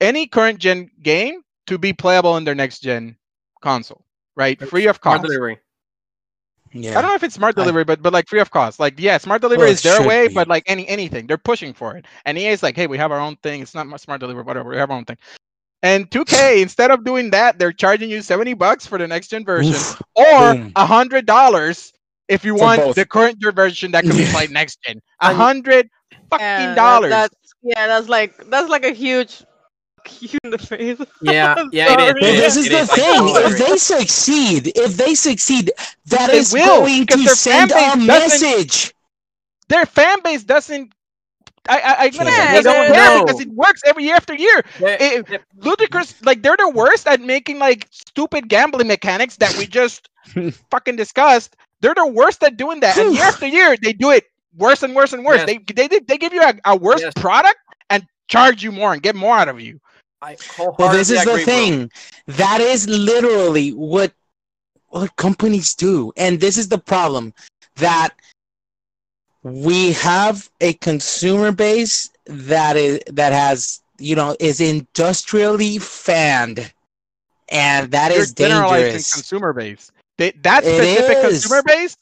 [0.00, 3.16] any current gen game to be playable in their next gen
[3.64, 4.04] console,
[4.36, 4.60] right?
[4.68, 5.22] Free of Smart cost.
[5.22, 5.58] delivery.
[6.72, 6.98] Yeah.
[6.98, 8.80] I don't know if it's smart I- delivery, but but like free of cost.
[8.80, 10.34] Like yeah, smart delivery Well, is their way, be.
[10.34, 12.06] but like any anything, they're pushing for it.
[12.26, 13.62] And EA is like, hey, we have our own thing.
[13.62, 14.70] It's not mu- smart delivery, whatever.
[14.70, 15.18] We have our own thing.
[15.82, 19.44] And 2K, instead of doing that, they're charging you 70 bucks for the next gen
[19.44, 20.02] version, Oof.
[20.16, 20.72] or boom.
[20.76, 21.92] a hundred dollars
[22.28, 22.96] if you For want both.
[22.96, 25.00] the current gen version that can be played next gen.
[25.22, 27.10] A And- hundred Yeah, fucking that- dollars.
[27.10, 29.44] that's yeah, that's like that's like a huge
[30.20, 30.98] you in the face.
[31.22, 32.22] Yeah, yeah, it is.
[32.22, 32.90] Well, this is it the is.
[32.90, 33.22] Thing.
[33.28, 35.70] If they succeed, if they succeed,
[36.06, 38.92] that They is will, going to send a message.
[39.68, 40.92] Their fan base doesn't.
[41.68, 43.24] I, I, I'm gonna Yeah, say they doesn't don't care know.
[43.24, 44.62] because it works every year after year.
[44.78, 49.56] They- It- they- ludicrous like they're the worst at making like stupid gambling mechanics that
[49.56, 50.08] we just
[50.70, 54.24] fucking discussed they're the worst at doing that and year after year they do it
[54.56, 55.46] worse and worse and worse Yes.
[55.46, 57.12] they, they they they give you a, a worse Yes.
[57.14, 57.56] product
[57.90, 59.78] and charge you more and get more out of you
[60.24, 61.90] I Well, this is the thing.
[62.26, 64.12] That is literally what
[64.88, 67.34] what companies do, and this is the problem
[67.76, 68.14] that
[69.42, 76.72] we have a consumer base that is that has you know is industrially fanned,
[77.50, 79.12] and that you're is dangerous.
[79.12, 79.92] consumer base.
[80.16, 81.96] They, that specific consumer base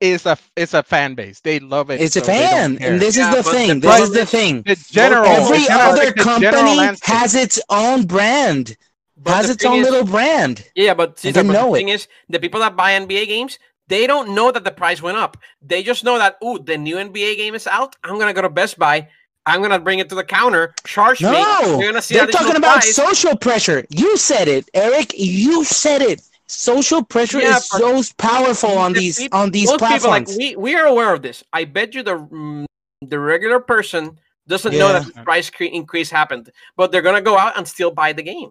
[0.00, 2.78] is a is a fan base they love it It's a so they don't fan,
[2.80, 3.80] and this Yeah, is the thing.
[3.80, 4.62] the This is the thing.
[4.62, 8.76] the general Every it's kind other like company has its own brand.
[9.20, 10.64] But has its own is- little brand.
[10.76, 13.58] Yeah, but, Cesar, didn't but know the thing is, the people that buy NBA games,
[13.88, 15.36] they don't know that the price went up.
[15.60, 17.96] They just know that, ooh, the new NBA game is out.
[18.04, 19.08] I'm gonna go to Best Buy.
[19.46, 21.32] I'm gonna bring it to the counter, charge me.
[21.32, 22.94] No, You're gonna see they're talking about price.
[22.94, 23.84] social pressure.
[23.90, 25.12] You said it, Eric.
[25.16, 26.20] You said it.
[26.48, 30.24] Social pressure Yeah, is so powerful on the these peop- on these Most people, like
[30.24, 30.36] platforms.
[30.38, 31.44] we, we are aware of this.
[31.52, 32.64] I bet you the mm,
[33.02, 37.36] the regular person doesn't know that the price cre- increase happened, but they're gonna go
[37.36, 38.50] out and still buy the game.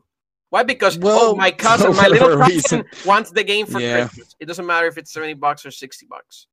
[0.51, 0.61] Why?
[0.63, 4.05] Because Well, oh, my cousin, my little cousin wants the game for Yeah.
[4.07, 4.35] Christmas.
[4.39, 6.45] It doesn't matter if it's seventy bucks or sixty bucks.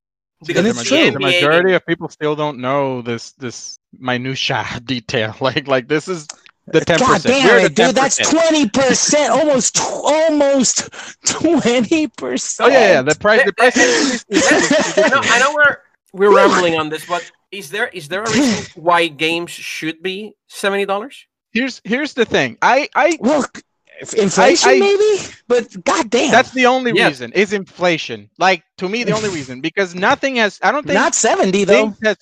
[0.45, 1.75] Because the, it's it's majority, the the majority game.
[1.75, 5.35] of people still don't know this this minutia detail.
[5.41, 6.27] Like like this is
[6.67, 7.43] the ten God percent.
[7.43, 7.95] damn it, dude!
[7.95, 10.89] That's twenty percent, almost, tw- almost
[11.25, 12.71] twenty Oh percent.
[12.73, 13.01] yeah, yeah.
[13.03, 15.19] The price the price increase is- is I know.
[15.21, 15.77] I know we're
[16.13, 20.35] we're rambling on this, but is there is there a reason why games should be
[20.47, 21.25] seventy dollars?
[21.51, 22.57] Here's here's the thing.
[22.61, 23.45] I I Well,
[24.17, 27.09] inflation I- maybe, but goddamn, that's the only Yes.
[27.11, 28.29] reason is inflation.
[28.39, 30.59] Like to me, the only reason because nothing has.
[30.63, 31.93] I don't think not seventy though.
[32.03, 32.17] has.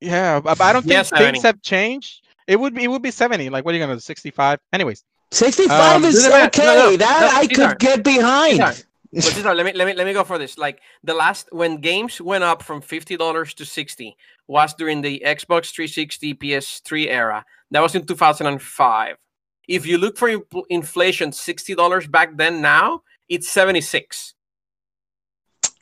[0.00, 1.32] Yeah, I don't think Yeah, 70.
[1.32, 2.26] things have changed.
[2.46, 3.48] It would be it would be seventy.
[3.50, 4.00] Like what are you gonna do?
[4.00, 4.58] Sixty five.
[4.72, 6.46] Anyways, Sixty-five Um, is doesn't matter.
[6.46, 6.64] okay.
[6.64, 8.56] No, no, that no, I these are- could get behind.
[8.58, 10.58] Cesar, But Cesar, let me let me let me go for this.
[10.58, 14.16] Like the last when games went up from fifty dollars to sixty
[14.48, 17.44] was during the Xbox 360 PS3 era.
[17.70, 19.16] That was in 2005.
[19.68, 20.28] If you look for
[20.68, 22.60] inflation, sixty dollars back then.
[22.60, 24.34] Now it's seventy six.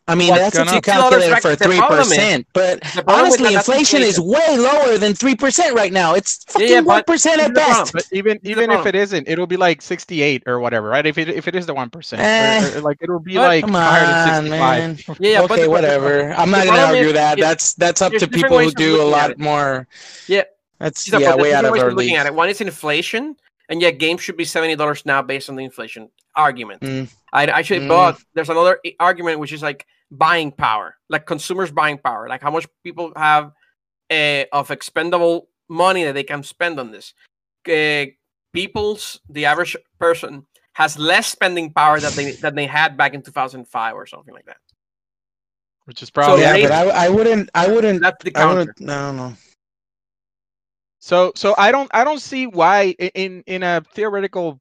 [0.08, 2.46] I mean, What's that's if gonna- you calculate it for the three percent.
[2.54, 6.14] But the problem with honestly, inflation is way lower than three percent right now.
[6.14, 7.92] It's fucking one but percent at best.
[7.92, 11.04] but even even if it isn't, it'll be like sixty eight or whatever, right?
[11.06, 12.80] If it if it is the one percent, Eh.
[12.80, 15.08] like it'll be like Come higher than sixty five.
[15.08, 15.16] man.
[15.20, 16.32] Yeah, yeah, okay, the- whatever.
[16.32, 17.38] I'm not gonna argue is- that.
[17.38, 19.86] is That's that's up to people who do a lot more.
[20.26, 20.44] Yeah.
[20.80, 22.18] That's Cesar, yeah, but way there's out different of ways our of looking league.
[22.20, 22.34] at it.
[22.34, 23.36] One is inflation,
[23.68, 26.80] and yet games should be seventy dollars now based on the inflation argument.
[26.82, 27.08] Mm.
[27.32, 27.88] I actually, Mm.
[27.88, 32.50] but there's another argument which is like buying power, like consumers' buying power, like how
[32.50, 33.52] much people have
[34.10, 37.12] uh, of expendable money that they can spend on this.
[37.68, 38.06] Uh,
[38.54, 43.20] people's the average person has less spending power that they that they had back in
[43.22, 44.56] 2005 or something like that.
[45.84, 47.50] which is probably yeah, but I, I wouldn't.
[47.54, 48.00] I wouldn't.
[48.00, 48.58] That's the I counter.
[48.60, 48.90] wouldn't.
[48.90, 49.36] I don't.
[51.00, 54.60] So so I don't I don't see why in in a theoretical b-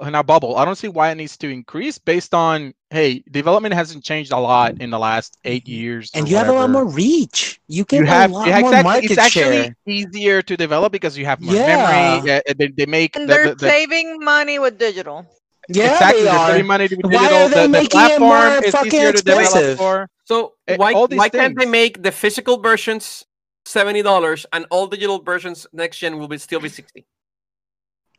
[0.00, 3.74] in a bubble I don't see why it needs to increase based on hey development
[3.74, 6.70] hasn't changed a lot in the last eight years And or you have a lot
[6.70, 7.60] more reach.
[7.68, 9.76] You get you have a lot yeah, more exactly market it's actually share.
[9.86, 11.76] easier to develop because you have more Yeah.
[11.76, 15.26] memory uh, they, they make And the, they're the, the, saving money with digital.
[15.68, 16.48] Yeah, exactly they they're are.
[16.48, 19.12] saving money to Why are they the, the making it more platform is fucking easier
[19.12, 19.76] to develop expensive?
[19.76, 23.24] for So Eh, why all these why can't they make the physical versions
[23.66, 27.06] seventy dollars and all digital versions next gen will be still be sixty?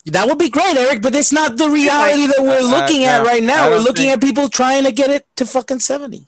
[0.06, 3.20] That would be great, Eric, but it's not the reality that we're Uh, looking at
[3.22, 3.70] no, right now.
[3.70, 6.26] We're looking think- at people trying to get it to fucking 70.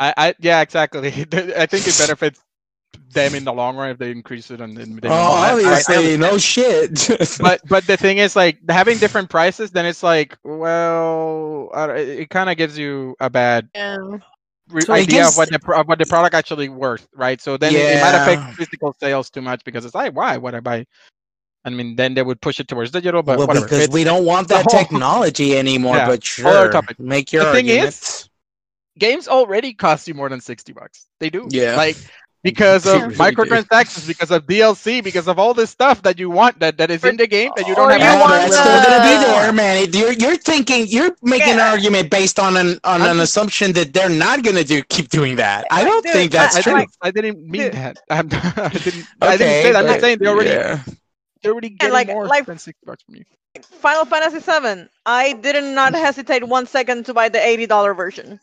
[0.00, 2.40] I, I yeah exactly I think it benefits
[3.12, 5.50] them in the long run if they increase it and then they Oh, I- I-
[5.50, 7.08] I obviously, no shit.
[7.40, 12.08] but but the thing is like having different prices then it's like well I it,
[12.22, 13.96] it kind of gives you a bad Yeah.
[14.70, 17.56] re- So idea gives- of what the of what the product actually worth right so
[17.56, 20.60] then it, it might affect physical sales too much because it's like why would i
[20.60, 20.84] buy
[21.64, 24.04] i mean then they would push it towards digital but well, whatever because It's- we
[24.04, 26.70] don't want that whole- technology anymore, Yeah, but sure.
[26.70, 26.98] topic.
[26.98, 28.28] Make your The thing is-
[28.98, 31.76] games already cost you more than 60 bucks they do Yeah.
[31.76, 31.96] like
[32.42, 33.18] because of They really do.
[33.24, 37.04] microtransactions because of dlc because of all this stuff that you want that that is
[37.04, 38.58] in the game that you don't Or have you Yeah, access but want to it's
[38.58, 39.92] still gonna be there, man.
[39.92, 43.92] You're you're thinking you're making an argument based on an on I'm an assumption that
[43.94, 45.66] they're not gonna do keep doing that.
[45.70, 46.74] I don't Dude, think that's I, true.
[46.78, 47.94] didn't, I didn't mean that.
[48.10, 49.04] I'm, I didn't.
[49.20, 49.76] I didn't say that.
[49.76, 50.80] I'm but- just saying they already yeah.
[51.42, 53.24] They're already getting like- more like- than sixty bucks from you.
[53.80, 54.88] Final Fantasy VII.
[55.04, 58.38] I did not hesitate one second to buy the eighty dollar version.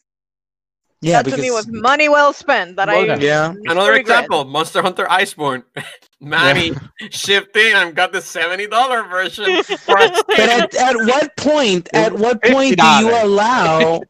[1.00, 2.76] Yeah, that to me was money well spent.
[2.76, 3.22] That Well I done.
[3.22, 3.54] yeah.
[3.66, 4.00] Another regret.
[4.02, 5.64] example: Monster Hunter Iceborne.
[6.20, 6.74] Manny
[7.12, 9.46] shipped in and got the seventy dollar version.
[9.88, 11.88] But at, at what point?
[11.94, 14.02] At what point do you allow?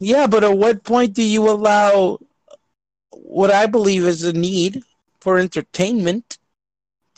[0.00, 2.18] yeah, but at what point do you allow
[3.10, 4.82] what I believe is a need
[5.20, 6.38] for entertainment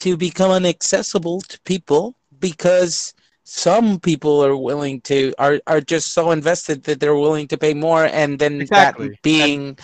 [0.04, 3.14] to become inaccessible to people because
[3.44, 7.74] some people are willing to are are just so invested that they're willing to pay
[7.74, 9.08] more, and then Exactly.
[9.08, 9.78] that being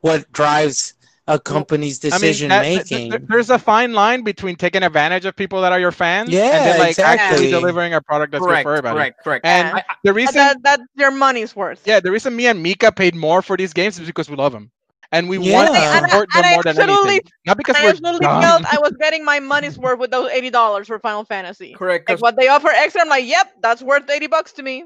[0.00, 0.94] what drives
[1.28, 3.10] a company's decision that- th- making.
[3.10, 6.44] th- there's a fine line between taking advantage of people that are your fans yeah,
[6.44, 7.50] and Yeah, then like actually exactly.
[7.50, 8.96] delivering a product that's correct, good for everybody.
[8.96, 9.44] correct, correct.
[9.46, 9.82] And Yeah.
[10.04, 11.82] the reason, that that's their money's worth.
[11.84, 14.52] yeah, the reason me and Mika paid more for these games is because we love
[14.52, 14.70] them.
[15.12, 15.54] And we Yeah.
[15.54, 17.32] want to And support them more than absolutely- anything.
[17.46, 18.42] Not because I we're absolutely dumb.
[18.42, 21.74] felt I was getting my money's worth with those eighty dollars for Final Fantasy.
[21.74, 22.08] Correct.
[22.08, 24.84] Like 'cause what they offer extra, I'm like, yep, that's worth eighty bucks to me.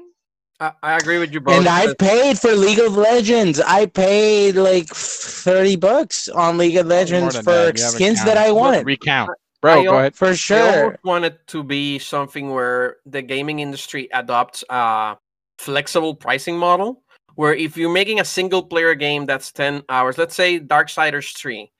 [0.59, 1.55] I, I agree with you both.
[1.55, 3.59] And I paid for League of Legends.
[3.59, 8.23] I paid like thirty bucks on League of oh, Legends for that, you haven't skins
[8.25, 8.37] that.
[8.37, 8.85] I wanted.
[8.85, 9.31] Recount,
[9.61, 9.81] bro.
[9.81, 10.15] I go ahead.
[10.15, 10.93] For sure.
[10.93, 15.17] I want it to be something where the gaming industry adopts a
[15.57, 17.01] flexible pricing model
[17.35, 21.71] where if you're making a single player game that's 10 hours, let's say Darksiders 3,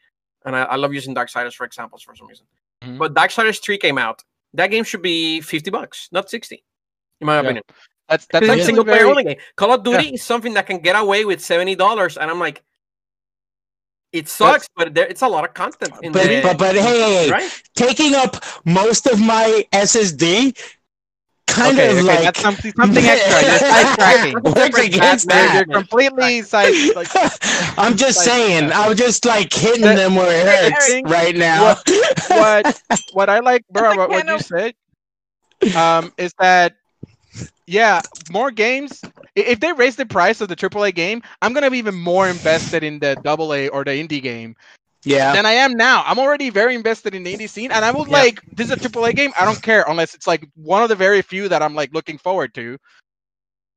[0.45, 2.45] and I, I love using Darksiders for examples for some reason,
[2.83, 2.97] Mhm.
[2.97, 6.63] but Darksiders 3 came out, that game should be 50 bucks, not 60,
[7.21, 7.41] in my Yeah.
[7.41, 7.63] opinion.
[8.09, 9.37] That's that's a single player only game.
[9.55, 12.61] Call of Duty is something that can get away with $70, and I'm like,
[14.11, 16.43] it sucks, but there, it's a lot of content in But, there.
[16.43, 17.49] but but hey, right?
[17.75, 20.53] taking up most of my SSD
[21.51, 23.43] kind okay, of okay, like that's something something extra.
[23.43, 24.43] You're sidetracking.
[24.55, 25.51] works against that.
[25.51, 26.77] you're completely side.
[26.93, 27.09] Like,
[27.77, 28.73] I'm just Like, saying, yeah.
[28.73, 31.75] I'm just like hitting The- them where it hurts Eric, right now.
[32.27, 34.73] what what I like, bro, That's a about what you said,
[35.73, 36.73] um, is that
[37.67, 39.03] yeah, more games.
[39.35, 42.83] If they raise the price of the AAA game, I'm gonna be even more invested
[42.83, 44.55] in the AA or the indie game
[45.03, 46.03] yeah, than I am now.
[46.05, 48.17] I'm already very invested in the indie scene, and I would Yeah.
[48.21, 49.31] like this is a AAA game.
[49.39, 52.17] I don't care unless it's like one of the very few that I'm like looking
[52.17, 52.77] forward to.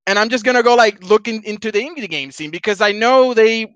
[0.07, 3.35] And I'm just gonna go like looking into the indie game scene because I know
[3.35, 3.75] they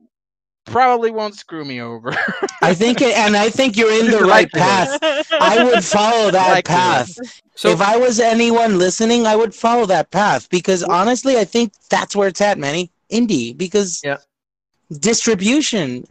[0.66, 2.16] probably won't screw me over.
[2.62, 4.98] I think, it, and I think you're in the right path.
[5.40, 7.18] I would follow that Like path.
[7.54, 11.72] So if I was anyone listening, I would follow that path because honestly, I think
[11.90, 12.90] that's where it's at, Manny.
[13.12, 14.18] Indie, because Yeah.
[15.00, 16.04] distribution,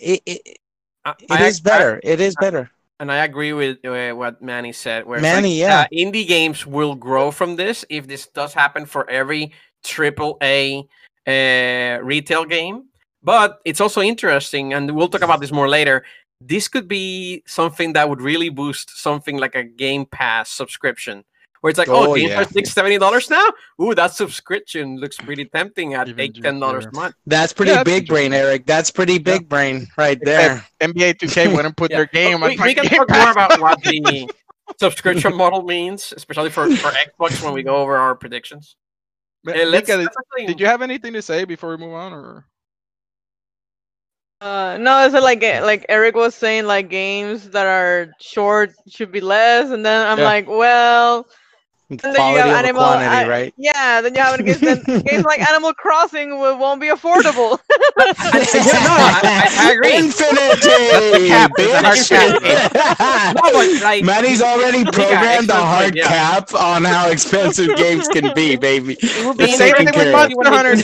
[0.00, 0.58] it, it,
[1.06, 2.00] I, it I is ag- I- better.
[2.02, 2.70] It is better.
[2.98, 5.06] and I agree with uh, what Manny said.
[5.06, 5.80] Where Manny, like, yeah.
[5.80, 9.52] uh, indie games will grow from this if this does happen for every
[9.84, 10.84] triple A
[11.26, 12.84] uh, retail game.
[13.22, 16.04] But it's also interesting, and we'll talk about this more later.
[16.40, 21.24] This could be something that would really boost something like a Game Pass subscription,
[21.66, 22.40] where it's like, oh, Oh, games yeah.
[22.42, 23.44] are six seventy dollars now.
[23.82, 27.16] Ooh, that subscription looks pretty tempting at Even eight ten dollars a month.
[27.26, 28.66] That's pretty Yeah, big brain, Eric.
[28.66, 30.64] That's pretty big brain right there.
[30.80, 31.96] NBA 2K wouldn't put Yeah.
[31.98, 33.18] their game But on we, we can Game talk Pass.
[33.18, 34.28] more about what the
[34.78, 38.76] subscription model means, especially for, for Xbox when we go over our predictions.
[39.44, 40.08] Ma- Uh, let's, Mika,
[40.46, 42.46] did you have anything to say before we move on, or
[44.40, 49.10] Uh, no, it's like eh, like Eric was saying, like games that are short should
[49.10, 50.24] be less, and then I'm Yeah.
[50.24, 51.26] like, well,
[51.88, 53.54] then you Quality have animal- quantity, I- right?
[53.56, 57.58] yeah, then you have games, then games like Animal Crossing will, won't be affordable.
[57.98, 59.96] Yeah, no, I, I, I agree.
[59.96, 61.50] Infinity, cap.
[61.56, 63.34] It's a hard bitch.
[63.34, 66.06] No, but like, Manny's already Mika, programmed a hard yeah.
[66.08, 68.96] cap on how expensive games can be, baby.
[69.00, 70.30] it would the be same thing with care of.
[70.36, 70.76] Monster Hunter,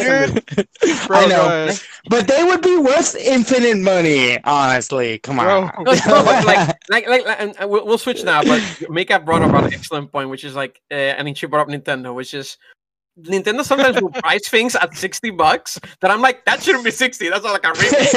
[0.62, 1.06] dude?
[1.06, 1.46] Bro, I know.
[1.46, 1.80] ahead.
[2.08, 5.18] But they would be worth infinite money, honestly.
[5.18, 5.46] Come on.
[5.46, 8.42] No, no, but like, like, like, like- and, and we'll, we'll switch now.
[8.42, 11.62] But Mika brought up an excellent point, which is like, uh, and then she brought
[11.62, 12.59] up Nintendo, which is
[13.20, 15.78] Nintendo sometimes will price things at sixty bucks.
[16.00, 17.28] That I'm like, that shouldn't be sixty.
[17.28, 18.11] That's not like a remake.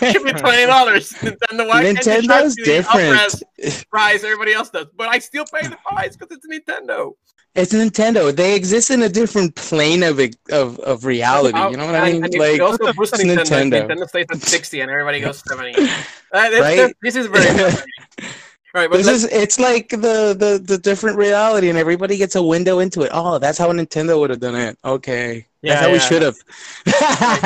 [0.00, 1.12] That should be twenty dollars.
[1.12, 3.88] Nintendo, why can't you charge Nintendo's different.
[3.90, 4.86] price everybody else does?
[4.96, 7.12] But I still pay the price because it's Nintendo.
[7.54, 8.34] It's Nintendo.
[8.34, 10.18] They exist in a different plane of
[10.50, 11.58] of, of reality.
[11.70, 12.24] You know what I mean?
[12.24, 13.88] and Like also it's Nintendo, Nintendo.
[13.88, 15.72] Nintendo stays at sixty, and everybody goes seventy.
[15.74, 15.86] Uh,
[16.32, 16.76] that's- Right?
[16.76, 17.72] that's- This is very.
[18.74, 22.42] right, but this is it's like the, the the different reality, and everybody gets a
[22.42, 23.10] window into it.
[23.12, 24.78] Oh, that's how Nintendo would have done it.
[24.84, 26.36] Okay, Yeah, that's how we should have.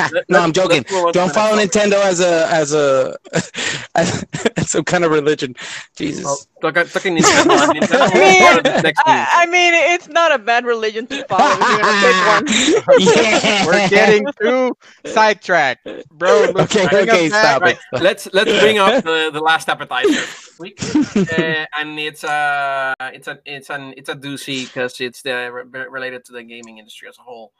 [0.12, 0.79] let- no, I'm joking.
[0.79, 3.16] let's move on to Don't follow next Nintendo as a as a
[3.94, 4.24] as
[4.70, 5.55] some kind of religion.
[5.96, 6.24] Jesus.
[6.24, 7.59] Well, talk, talking Nintendo.
[7.74, 9.05] Nintendo I mean, start the next news.
[9.07, 13.00] I, I mean, it's not a bad religion to follow if you're one.
[13.00, 13.66] yeah.
[13.66, 16.52] We're getting too sidetracked, bro.
[16.55, 18.02] look, Okay, okay, stop Right, it.
[18.02, 20.24] let's let's bring up the, the last appetizer
[20.59, 25.50] week, uh, and it's a it's a it's an it's a doozy because it's the
[25.52, 27.52] re- related to the gaming industry as a whole.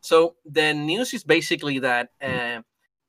[0.00, 2.60] So the news is basically that uh,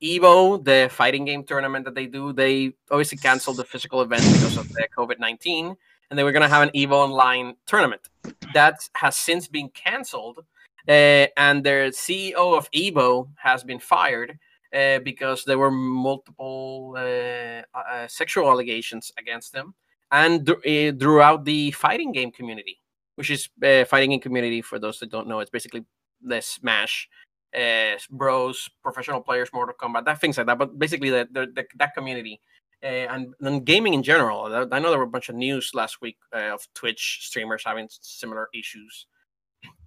[0.02, 4.56] Evo, the fighting game tournament that they do, they obviously canceled the physical event because
[4.56, 5.76] of the COVID nineteen,
[6.10, 8.02] and they were gonna have an Evo online tournament
[8.54, 10.44] that has since been canceled.
[10.88, 14.38] Uh, and their CEO of Evo has been fired
[14.72, 19.74] uh, because there were multiple uh, uh, sexual allegations against them,
[20.12, 22.80] and uh, throughout the fighting game community,
[23.16, 25.84] which is uh, fighting game community for those that don't know, it's basically
[26.22, 27.08] the Smash,
[27.56, 30.58] uh, Bros, professional players, Mortal Kombat, that things like that.
[30.58, 32.40] But basically, the, the, the that community.
[32.82, 34.44] Uh, and then gaming in general.
[34.70, 37.88] I know there were a bunch of news last week uh, of Twitch streamers having
[37.90, 39.06] similar issues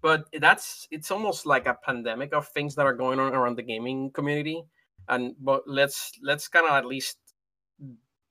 [0.02, 3.62] but that's it's almost like a pandemic of things that are going on around the
[3.62, 4.64] gaming community
[5.10, 7.18] and but let's let's kind of at least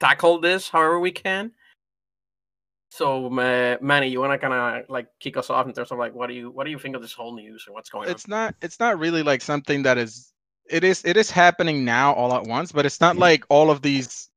[0.01, 1.53] tackle this however we can.
[2.91, 5.99] So, uh, Manny, you want to kind of like kick us off in terms of
[5.99, 8.09] like what do you what do you think of this whole news and what's going
[8.09, 8.15] on?
[8.15, 10.33] it's not it's not really like something that is
[10.71, 13.83] it is it is happening now all at once but it's not like all of
[13.83, 14.31] these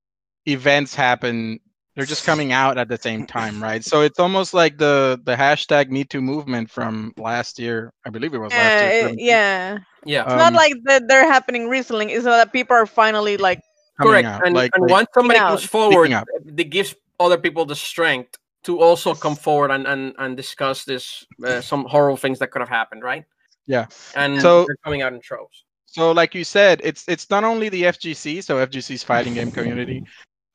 [0.47, 1.59] events happen
[1.95, 5.35] they're just coming out at the same time right so it's almost like the the
[5.35, 9.19] hashtag me too movement from last year i believe it was last Yeah, year it-
[9.19, 9.77] yeah.
[10.03, 12.11] Yeah, It's not Um, like that they're happening recently.
[12.11, 13.61] It's that people are finally like,
[13.99, 14.27] correct.
[14.27, 15.49] out, and like, and like- once somebody out.
[15.49, 16.27] comes forward, Speaking up.
[16.57, 21.25] it gives other people the strength to also come forward and and, and discuss this
[21.45, 23.25] uh, some horrible things that could have happened, right?
[23.67, 23.85] Yeah.
[24.15, 25.65] and So- they're coming out in troves.
[25.85, 29.99] so like you said it's it's not only the fgc so fgc's fighting game community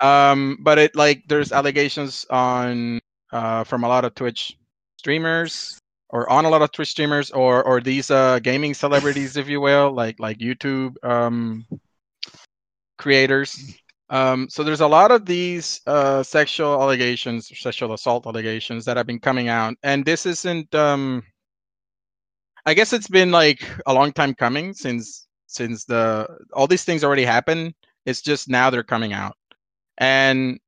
[0.00, 2.98] um but it like there's allegations on
[3.32, 4.56] uh from a lot of twitch
[4.96, 5.78] streamers
[6.08, 9.60] or on a lot of twitch streamers or or these uh gaming celebrities if you
[9.60, 11.66] will like like youtube um
[12.98, 13.76] creators
[14.10, 19.06] um so there's a lot of these uh sexual allegations sexual assault allegations that have
[19.06, 21.22] been coming out and this isn't um
[22.66, 27.04] I guess it's been like a long time coming since since the all these things
[27.04, 27.74] already happened.
[28.04, 29.36] It's just now they're coming out,
[29.98, 30.58] and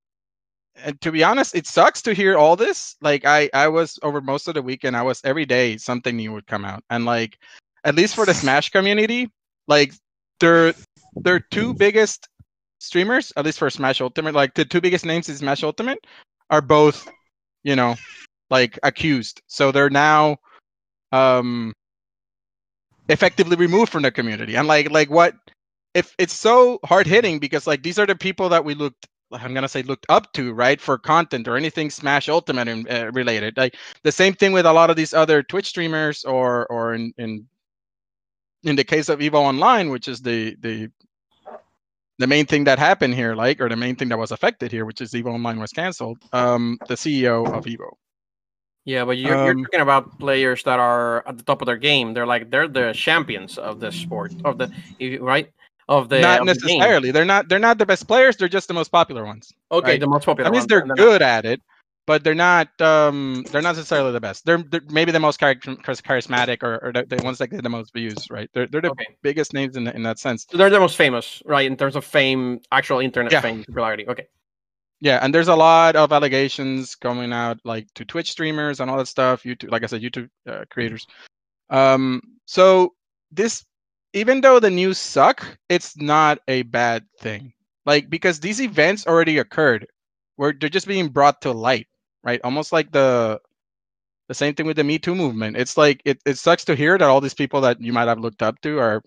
[0.76, 2.94] and to be honest, it sucks to hear all this.
[3.02, 4.96] Like I I was over most of the weekend.
[4.96, 7.36] I was every day something new would come out, and like
[7.84, 9.28] at least for the Smash community,
[9.66, 9.92] like
[10.38, 10.74] their
[11.16, 12.28] their two biggest
[12.78, 16.06] streamers, at least for Smash Ultimate, like the two biggest names in Smash Ultimate,
[16.50, 17.08] are both,
[17.62, 17.96] you know,
[18.50, 19.42] like accused.
[19.46, 20.38] So they're now
[21.12, 21.72] um
[23.08, 25.34] effectively removed from the community and like like what
[25.94, 29.54] if it's so hard hitting because like these are the people that we looked i'm
[29.54, 33.56] gonna say looked up to right for content or anything smash ultimate and, uh, related
[33.56, 37.12] like the same thing with a lot of these other twitch streamers or or in
[37.16, 37.46] in
[38.64, 40.90] in the case of evo online which is the the
[42.18, 44.84] the main thing that happened here like or the main thing that was affected here
[44.84, 47.90] which is evo online was canceled um the ceo of evo
[48.84, 51.76] Yeah, but you're, you're Um, talking about players that are at the top of their
[51.90, 52.14] game.
[52.14, 54.66] They're like they're the champions of the sport of the
[55.20, 55.48] right
[55.88, 58.66] of the not of the necessarily they're not they're not the best players they're just
[58.68, 60.00] the most popular ones Okay, right?
[60.00, 60.44] the most popular.
[60.48, 61.60] That means they're and they're not- good at it,
[62.08, 62.68] but they're not.
[62.80, 64.44] Um, they're not necessarily the best.
[64.46, 67.62] They're, they're maybe the most char- char- charismatic or, or the, the ones that get
[67.62, 68.26] the most views.
[68.30, 68.48] Right?
[68.54, 69.06] They're they're the Okay.
[69.22, 70.46] biggest names in in that sense.
[70.50, 71.66] So they're the most famous, right?
[71.70, 73.42] In terms of fame, actual internet Yeah.
[73.42, 74.08] fame, popularity.
[74.08, 74.26] Okay.
[75.00, 78.96] Yeah, and there's a lot of allegations coming out, like to Twitch streamers and all
[78.96, 79.44] that stuff.
[79.44, 81.06] YouTube, like I said, YouTube uh, creators.
[81.70, 82.94] Um, so
[83.30, 83.64] this,
[84.12, 87.52] even though the news suck, it's not a bad thing.
[87.86, 89.86] Like because these events already occurred,
[90.36, 91.86] where they're just being brought to light,
[92.28, 92.40] right?
[92.44, 93.40] Almost like the
[94.28, 95.56] the same thing with the Me Too movement.
[95.56, 98.20] It's like it, it sucks to hear that all these people that you might have
[98.20, 99.02] looked up to are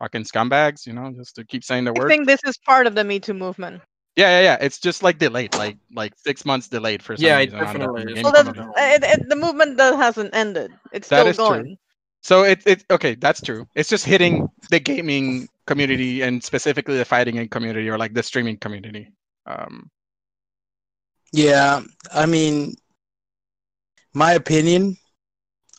[0.00, 2.10] fucking scumbags, you know, just to keep saying the I word.
[2.10, 3.82] I think this is part of the Me Too movement.
[4.16, 4.56] Yeah, yeah, yeah.
[4.60, 7.60] It's just like delayed, like like six months delayed for some Yeah, it reason.
[7.60, 8.16] on the- definitely on the is.
[8.16, 8.42] game Well, Well,
[8.76, 10.72] that's, it, it, the movement that hasn't ended.
[10.92, 11.46] It's That still is true.
[11.46, 11.78] going.
[12.22, 13.62] So it it okay, that's true.
[13.76, 18.24] It's just hitting the gaming community and specifically the fighting game community or like the
[18.24, 19.12] streaming community.
[19.46, 19.88] Um,
[21.32, 22.76] Yeah, I mean,
[24.12, 24.96] my opinion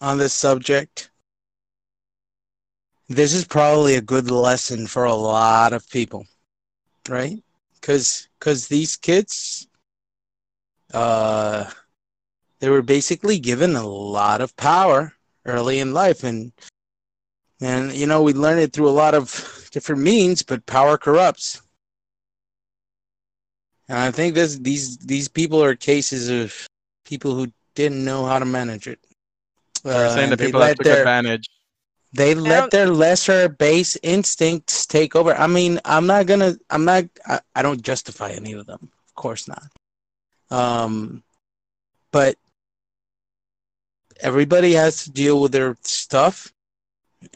[0.02, 1.10] on this subject.
[3.08, 6.28] This is probably a good lesson for a lot of people,
[7.08, 7.42] right?
[7.80, 9.68] Because because these kids,
[10.94, 11.70] uh,
[12.60, 15.14] they were basically given a lot of power
[15.46, 16.52] early in life, and
[17.62, 21.62] and you know we learned it through a lot of different means, but power corrupts.
[23.90, 26.56] And I think this these these people are cases of
[27.06, 29.00] people who didn't know how to manage it.
[29.84, 31.50] Uh, saying the they people that let took their advantage.
[32.14, 35.34] they let their lesser base instincts take over.
[35.36, 38.92] I mean, I'm not gonna I'm not I, I don't justify any of them.
[39.10, 39.64] Of course not.
[40.52, 41.24] Um
[42.12, 42.36] but
[44.20, 46.52] everybody has to deal with their stuff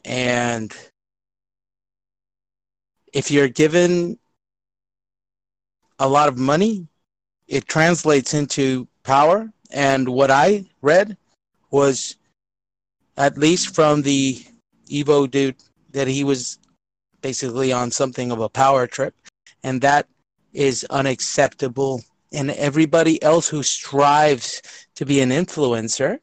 [0.06, 0.76] and
[3.14, 4.18] if you're given
[6.04, 6.86] a lot of money,
[7.48, 9.50] it translates into power.
[9.72, 11.16] And what I read
[11.72, 12.18] was,
[13.16, 14.46] at least from the
[14.90, 15.56] Evo dude,
[15.92, 16.60] that he was
[17.22, 19.16] basically on something of a power trip.
[19.64, 20.08] And that
[20.52, 22.04] is unacceptable.
[22.34, 24.62] And everybody else who strives
[24.96, 26.20] to be an influencer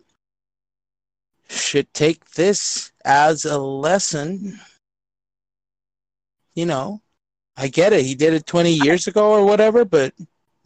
[1.48, 4.60] should take this as a lesson.
[6.54, 7.00] You know,
[7.60, 8.04] I get it.
[8.06, 10.14] He did it 20 years ago or whatever, but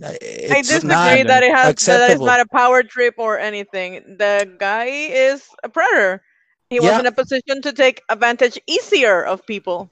[0.02, 1.26] I it's disagree not.
[1.26, 4.16] that it has that it's not a power trip or anything.
[4.16, 6.22] The guy is a predator.
[6.70, 9.90] He was in a position to take advantage easier of people.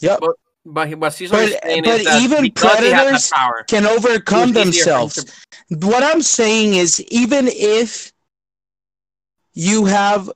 [0.00, 0.20] Yep.
[0.66, 3.30] But he- what Cesar But- saying but is that even because he had that predators
[3.30, 5.14] power, Can overcome it was easier for him themselves.
[5.24, 8.12] to- What I'm saying is, even if
[9.52, 10.30] you have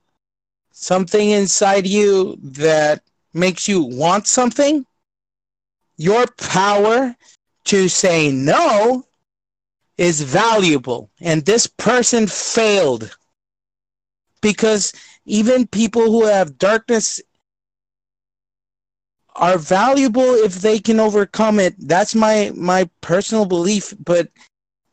[0.71, 3.01] something inside you that
[3.33, 4.85] makes you want something,
[5.99, 7.15] your power
[7.65, 9.05] to say no
[9.97, 11.11] is valuable.
[11.19, 13.15] And this person failed
[14.41, 14.93] because
[15.25, 17.21] even people who have darkness
[19.35, 21.75] are valuable if they can overcome it.
[21.77, 24.29] That's my my personal belief, but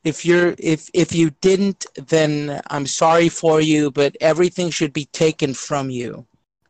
[0.02, 5.06] if you're if if you didn't then I'm sorry for you, but everything should be
[5.06, 6.26] taken from you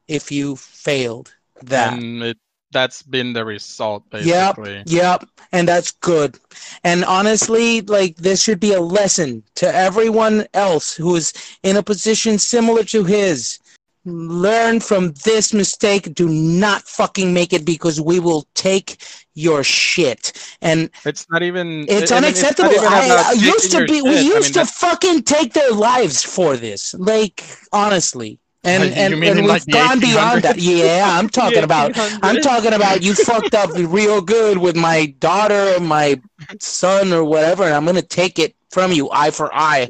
[0.08, 2.04] if you failed that.
[2.04, 2.38] And it,
[2.76, 4.74] that's been the result, basically.
[4.74, 6.38] Yep, yep, and that's good.
[6.84, 11.82] And honestly, like this should be a lesson to everyone else who is in a
[11.82, 13.58] position similar to his.
[14.04, 16.14] Learn from this mistake.
[16.14, 19.02] Do not fucking make it because we will take
[19.34, 20.32] your shit.
[20.60, 21.86] And It's not even.
[21.88, 22.72] it's I mean, unacceptable.
[22.72, 24.02] even I, I used to be.
[24.02, 24.32] We shit.
[24.32, 26.94] I used mean, to fucking take their lives for this.
[26.94, 30.58] Like honestly, and You and, mean and we've like, gone beyond that.
[30.58, 31.92] Yeah, I'm talking about.
[32.22, 36.20] I'm talking about you fucked up real good with my daughter or my
[36.60, 39.88] son or whatever, and I'm gonna take it from you eye for eye.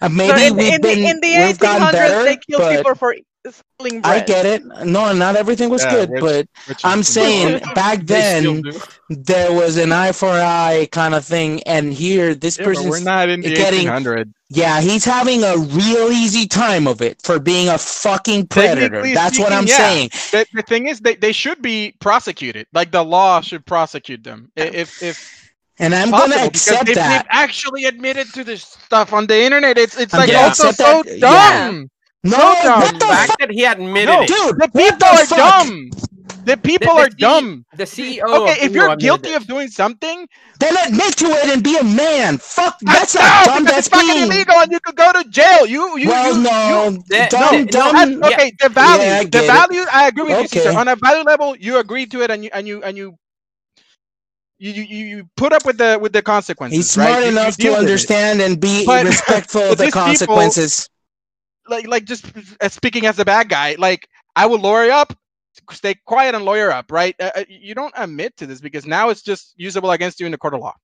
[0.00, 2.36] Uh, maybe so in, we've in been the, in the we've gotten 1800s, better, they
[2.36, 4.26] killed but people for stealing I bread.
[4.26, 4.62] get it.
[4.84, 8.62] No, not everything was Yeah, good, which- but which I'm saying back then
[9.08, 12.84] there was an eye for eye kind of thing, and here this Yeah, but we're
[12.84, 14.30] person's not in the getting- 1800s.
[14.50, 18.80] yeah, he's having a real easy time of it for being a fucking predator.
[18.88, 19.76] Technically That's what I'm yeah.
[19.76, 20.08] saying.
[20.32, 22.66] The, the thing is, they, they should be prosecuted.
[22.74, 24.52] Like the law should prosecute them.
[24.54, 27.22] If if And I'm gonna because accept they've, that.
[27.22, 29.78] they've actually admitted to this stuff on the internet.
[29.78, 31.68] It's it's I'm like also so that, yeah.
[31.70, 31.88] dumb.
[32.22, 32.80] No, so dumb.
[32.80, 33.26] what the The fuck?
[33.28, 34.28] fact that he admitted No, it.
[34.28, 35.38] Dude, The people are fuck?
[35.38, 35.90] dumb.
[36.44, 37.64] The people the are C- dumb.
[37.76, 38.22] The CEO.
[38.42, 39.36] Okay, if you're guilty it.
[39.36, 40.26] of doing something,
[40.58, 42.38] Then admit to it and be a man.
[42.38, 43.64] Fuck, that's no, not dumb.
[43.64, 44.22] That's it's fucking being.
[44.24, 45.66] illegal and you could go to jail.
[45.66, 48.20] You you well, you, no, you Yeah, dumb, no, dumb.
[48.20, 49.88] That's- okay, the value, Yeah, the get it.
[49.92, 50.78] I agree with you, sister.
[50.78, 53.16] On a value level, you agree to it, and you and you and you.
[54.58, 56.76] You, you, you you put up with the with the consequences.
[56.76, 57.06] He's right?
[57.08, 57.78] smart You- you enough to with it.
[57.80, 60.88] understand and be But- respectful of the these people- consequences.
[61.70, 62.26] Like like just
[62.70, 65.16] speaking as a bad guy, like I would lawyer up,
[65.70, 67.14] stay quiet and lawyer up, right?
[67.20, 70.32] Uh, uh, you don't admit to this because now it's just usable against you in
[70.32, 70.74] the court of law.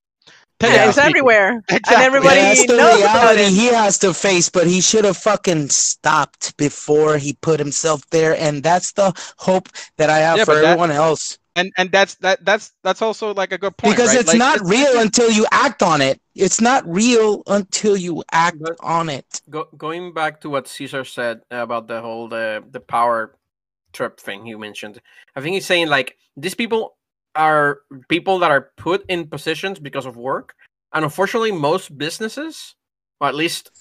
[0.59, 1.95] Yeah, Technically it's everywhere, Exactly.
[1.95, 3.49] and everybody Yeah, that's the knows about reality it.
[3.51, 8.35] he has to face, but he should have fucking stopped before he put himself there,
[8.35, 11.37] and that's the hope that I have Yeah, for but that- everyone else.
[11.57, 14.19] And and that's that that's that's also like a good point Because right?
[14.21, 16.21] it's Like, not real until you act on it.
[16.35, 19.41] It's not real until you act But- on it.
[19.49, 23.35] Go, going back to what Cesar said about the whole the the power
[23.91, 25.01] trip thing you mentioned,
[25.35, 26.95] I think he's saying like these people
[27.35, 30.53] are people that are put in positions because of work,
[30.93, 32.75] and unfortunately, most businesses,
[33.19, 33.71] or at least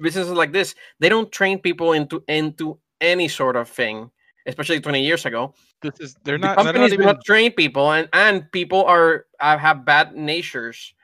[0.00, 4.10] businesses like this, they don't train people into into any sort of thing.
[4.46, 7.50] Especially 20 years ago, this is they're the not they're companies not do not train
[7.52, 10.94] people, and and people are uh, have bad natures,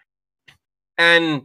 [0.97, 1.43] and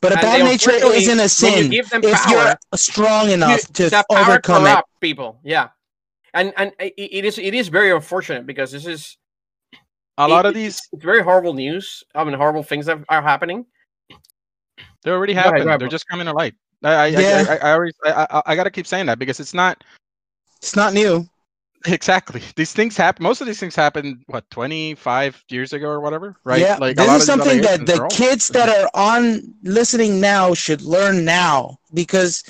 [0.00, 3.30] But a bad nature isn't a when you sin give them if power, you're strong
[3.30, 4.84] enough to that power overcome it.
[5.00, 5.38] people.
[5.44, 5.68] Yeah,
[6.34, 9.16] and and i- i- it is it is very unfortunate because this is
[10.18, 12.02] a lot it- of these it's very horrible news.
[12.14, 13.66] I mean, horrible things that are happening.
[15.04, 17.44] they already Go ahead, happened ahead, they're just coming to light I I, Yeah.
[17.46, 19.84] I, I, I always I, I, I gotta keep saying that because it's not
[20.58, 21.28] It's not new.
[21.84, 26.36] Exactly these things happen most of these things happened what 25 years ago or whatever
[26.44, 30.54] right Yeah, like a this is something that the kids that are on listening now
[30.54, 32.42] should learn now because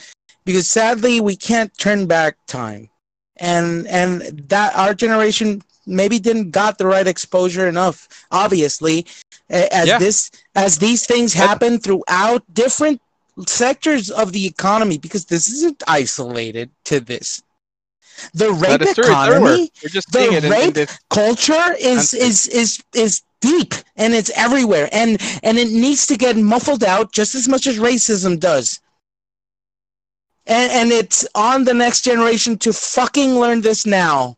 [0.44, 2.88] because sadly we can't turn back time,
[3.36, 8.08] and and that our generation maybe didn't got the right exposure enough.
[8.30, 9.06] Obviously,
[9.50, 9.98] as Yeah.
[9.98, 13.00] this as these things happen throughout different
[13.46, 17.42] sectors of the economy because this isn't isolated to this.
[18.34, 19.58] The rape is true, it's everywhere.
[19.58, 19.72] economy
[20.12, 20.76] the it in, in rape
[21.10, 26.36] culture is is is is deep and it's everywhere and and it needs to get
[26.36, 28.80] muffled out just as much as racism does
[30.46, 34.36] and and it's on the next generation to fucking learn this now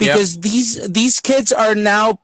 [0.00, 0.14] Yep.
[0.14, 2.18] because these these kids are now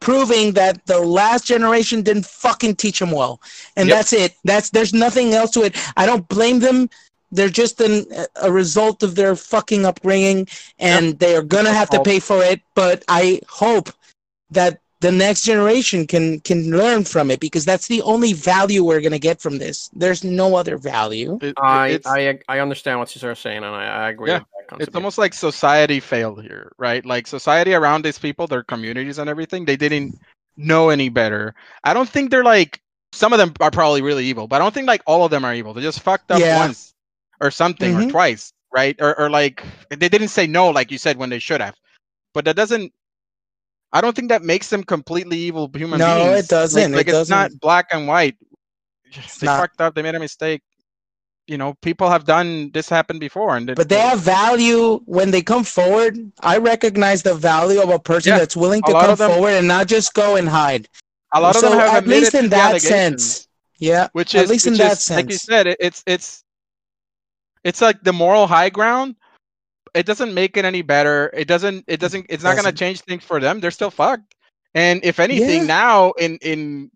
[0.00, 3.40] proving that the last generation didn't fucking teach them well
[3.76, 3.96] and Yep.
[3.96, 6.90] that's it that's there's nothing else to it i don't blame them
[7.32, 8.04] they're just an,
[8.42, 10.46] a result of their fucking upbringing
[10.78, 13.88] and they are gonna have to pay for it but i hope
[14.50, 19.00] that the next generation can can learn from it because that's the only value we're
[19.00, 23.34] gonna get from this there's no other value it- I I I understand what you're
[23.34, 24.38] saying, and I, I agree Yeah.
[24.38, 27.04] with that it's almost like society failed here, right?
[27.04, 30.18] Like society around these people, their communities and everything, they didn't
[30.56, 31.54] know any better.
[31.84, 32.80] I don't think they're like
[33.12, 35.44] some of them are probably really evil, but I don't think like all of them
[35.44, 35.74] are evil.
[35.74, 36.58] They just fucked up Yeah.
[36.60, 36.94] once
[37.42, 38.10] or something or Mhm.
[38.10, 38.96] twice, right?
[39.00, 41.74] Or or like they didn't say no like you said when they should have.
[42.32, 42.92] But that doesn't
[43.92, 46.36] I don't think that makes them completely evil human No, it beings.
[46.36, 46.92] Like- doesn't.
[46.92, 47.60] Like, It it's not doesn't.
[47.60, 48.36] black and white.
[49.38, 49.60] They not.
[49.60, 49.94] fucked up.
[49.94, 50.62] They made a mistake.
[51.46, 55.30] You know, people have done this happened before, and it- But they have value when
[55.30, 56.16] they come forward.
[56.40, 59.68] I recognize the value of a person Yeah, that's willing to come them- forward and
[59.68, 60.88] not just go and hide.
[61.34, 64.08] a lot of them have at least in that sense, yeah.
[64.12, 65.42] which is at least in that is, like you sense.
[65.42, 66.44] said, it, it's it's
[67.64, 69.16] it's like the moral high ground.
[69.94, 71.30] It doesn't make it any better.
[71.34, 71.84] It doesn't.
[71.86, 72.26] It doesn't.
[72.28, 73.60] It's not gonna change things for them.
[73.60, 74.34] They're still fucked.
[74.74, 75.66] And if anything, Yeah.
[75.66, 76.90] now in in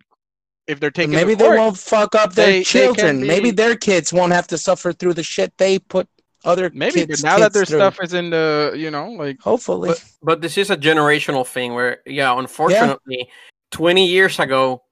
[0.67, 3.21] if they're taking maybe to they won't fuck up their they- they can children.
[3.27, 6.09] Maybe their kids won't have to suffer through the shit they put
[6.45, 7.07] other maybe.
[7.07, 7.23] kids.
[7.23, 7.79] But now that their through.
[7.79, 11.75] stuff is in the, you know, like hopefully, But but this is a generational thing
[11.75, 13.29] where yeah, unfortunately,
[13.73, 14.83] 20 years ago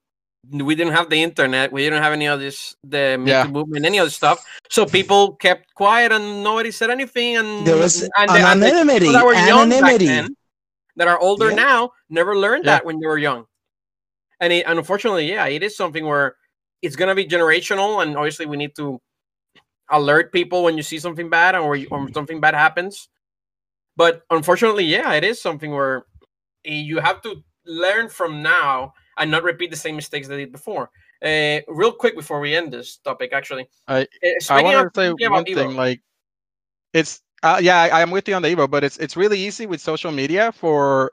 [0.51, 3.47] we didn't have the internet, we didn't have any of this the Yeah.
[3.47, 4.45] Movement, any of this stuff.
[4.71, 8.67] So people kept quiet and nobody said anything and there was and the- and the
[8.69, 9.13] anonymity.
[9.13, 10.37] that were young back then
[10.97, 11.57] that are older Yeah.
[11.57, 12.77] now never learned Yeah.
[12.77, 13.47] that when they were young.
[14.41, 16.37] And, it, unfortunately, yeah, it is something where
[16.83, 19.01] it's gonna be generational, and obviously we need to
[19.91, 23.09] alert people when you see something bad or, or something bad happens.
[23.97, 26.05] But unfortunately, yeah, it is something where
[26.65, 30.53] eh, you have to learn from now and not repeat the same mistakes they did
[30.53, 30.91] before.
[31.23, 35.11] Uh, real quick before we end this topic, actually, I- Uh, I want to say
[35.13, 35.77] one about Evo, thing.
[35.77, 36.01] Like,
[36.93, 39.67] it's uh, yeah, I, I'm with you on the Evo, but it's it's really easy
[39.67, 41.13] with social media for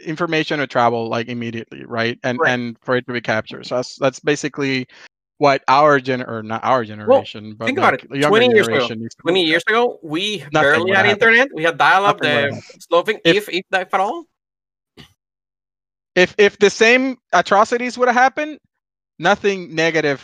[0.00, 2.18] information to travel like immediately, right?
[2.22, 2.50] And Right.
[2.52, 3.66] and for it to be captured.
[3.66, 4.86] So that's that's basically
[5.38, 8.26] what our gen or not our generation, but think about like it.
[8.26, 11.10] 20 years ago, generation used to 20 years ago, we Nothing barely had happen.
[11.10, 11.48] internet.
[11.54, 14.26] We had dial-up, the slow thing, If- if, if that at all.
[16.14, 18.58] If if the same atrocities would have happened,
[19.18, 20.22] nothing negative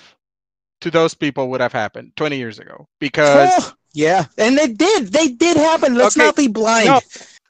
[0.80, 5.08] to those people would have happened 20 years ago because Oh, yeah, and they did.
[5.12, 5.94] They did happen.
[5.94, 6.88] Let's Okay, not be blind.
[6.88, 7.00] no.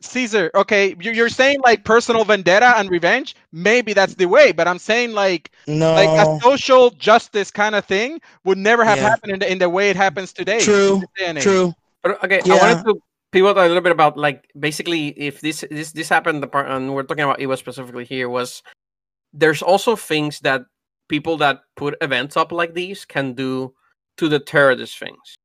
[0.03, 3.37] Cesar, okay, you- you're saying like personal vendetta and revenge.
[3.53, 7.85] Maybe that's the way, but I'm saying like No, like a social justice kind of
[7.85, 9.09] thing would never have Yeah.
[9.11, 10.65] happened in the, in the way it happens today.
[10.65, 11.45] True, this day and age.
[11.45, 11.75] true.
[12.03, 12.61] But okay, I Yeah.
[12.61, 13.01] wanted to
[13.33, 16.95] pivot a little bit about like basically if this this this happened, the part and
[16.95, 18.63] we're talking about Evo specifically here was
[19.33, 20.63] there's also things that
[21.09, 23.73] people that put events up like these can do
[24.17, 25.37] to deter these things.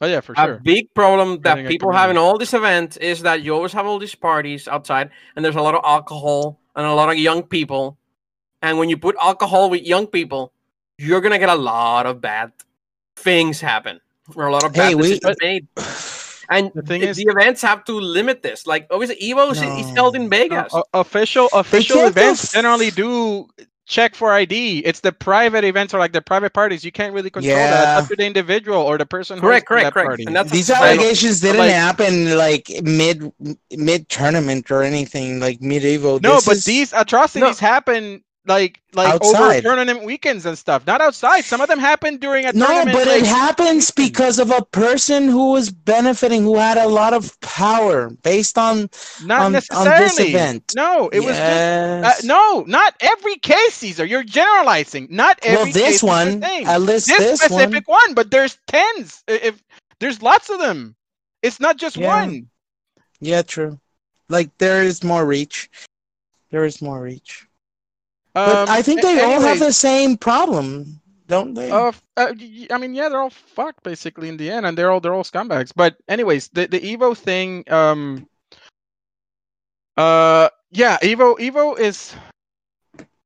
[0.00, 0.60] Oh yeah, for A sure.
[0.64, 3.98] big problem that people have in all these events is that you always have all
[3.98, 7.96] these parties outside, and there's a lot of alcohol and a lot of young people.
[8.60, 10.52] And when you put alcohol with young people,
[10.98, 12.50] you're gonna get a lot of bad
[13.16, 14.00] things happen,
[14.34, 15.68] or a lot of bad Hey, we- decisions made.
[16.50, 18.66] And The thing the, is- the events have to limit this.
[18.66, 20.72] Like obviously, Evo is, is held in Vegas.
[20.74, 23.46] Uh, official official events f- generally do
[23.86, 24.78] check for ID.
[24.78, 26.84] It's the private events or like the private parties.
[26.84, 27.70] You can't really control that.
[27.70, 27.98] Yeah.
[27.98, 29.38] It's up to the individual or the person.
[29.40, 30.08] correct, correct, that correct.
[30.08, 30.24] party.
[30.24, 33.30] And that's These a- allegations didn't like- happen like mid
[33.76, 36.18] mid tournament or anything like medieval.
[36.20, 39.62] No, This but is- these atrocities happen like like over Outside.
[39.62, 40.86] tournament weekends and stuff.
[40.86, 41.44] Not outside.
[41.44, 42.96] Some of them happen during a no, tournament.
[42.96, 47.14] but like, it happens because of a person who was benefiting, who had a lot
[47.14, 48.90] of power based on
[49.24, 50.72] not on- on this event.
[50.76, 54.04] No, it was just uh, no, not every case, Cesar.
[54.04, 55.08] You're generalizing.
[55.10, 58.14] Not every well, this is one, at least this, this, specific one.
[58.14, 59.24] but there's tens.
[59.26, 59.62] If
[60.00, 60.94] there's lots of them,
[61.42, 62.14] it's not just Yeah.
[62.14, 62.48] one.
[63.20, 63.80] Yeah, true.
[64.28, 65.70] Like there is more reach.
[66.50, 67.46] There is more reach.
[68.34, 71.70] But Um, I think they all have the same problem, don't they?
[71.70, 72.32] Uh, f- uh,
[72.70, 75.22] I mean, yeah, they're all fucked basically in the end, and they're all they're all
[75.22, 75.72] scumbags.
[75.74, 78.26] But anyways, the the Evo thing, um,
[79.96, 82.14] uh, yeah, Evo Evo is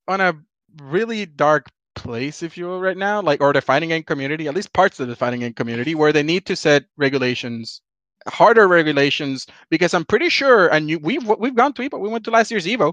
[0.07, 0.37] on a
[0.83, 3.23] really dark place, if you will, right now.
[3.23, 6.13] Like, or the fighting game community, at least parts of the fighting game community, where
[6.13, 7.81] they need to set regulations,
[8.27, 12.25] harder regulations, because I'm pretty sure, and you, we've we've gone to Evo, we went
[12.27, 12.93] to last year's Evo.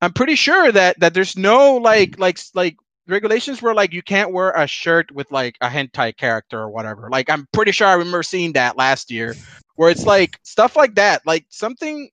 [0.00, 2.76] I'm pretty sure that that there's no like like like
[3.08, 7.08] regulations where like you can't wear a shirt with like a hentai character or whatever.
[7.10, 9.34] Like I'm pretty sure I remember seeing that last year,
[9.76, 12.08] where it's like stuff like that, like something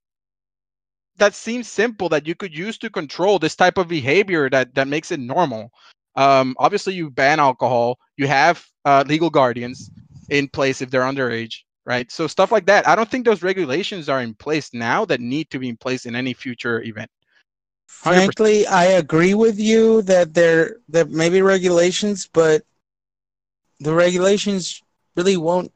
[1.17, 4.87] that seems simple that you could use to control this type of behavior that that
[4.87, 5.71] makes it normal.
[6.15, 7.99] Um, obviously, you ban alcohol.
[8.17, 9.91] You have uh, legal guardians
[10.29, 12.11] in place if they're underage, right?
[12.11, 12.87] So stuff like that.
[12.87, 16.05] I don't think those regulations are in place now that need to be in place
[16.05, 17.09] in any future event.
[18.03, 18.35] 100%.
[18.35, 22.63] Frankly, I agree with you that there there may be regulations, but
[23.79, 24.81] the regulations
[25.15, 25.71] really won't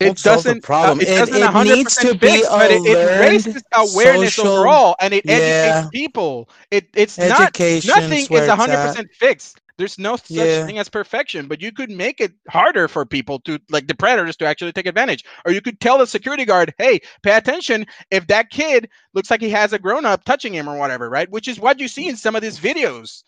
[0.00, 0.98] it Won't the doesn't problem.
[0.98, 4.46] uh, it, It- doesn't it 100 needs to be but it, it raises awareness social
[4.46, 5.88] overall and it educates Yeah.
[5.92, 6.48] people.
[6.70, 7.52] It it's not
[7.84, 9.60] nothing is 100% fixed.
[9.80, 10.66] There's no such Yeah.
[10.66, 14.36] thing as perfection, but you could make it harder for people to like the predators
[14.36, 15.24] to actually take advantage.
[15.46, 19.40] Or you could tell the security guard, "Hey, pay attention if that kid looks like
[19.40, 21.30] he has a grown up touching him or whatever," right?
[21.30, 23.24] Which is what you see in some of these videos.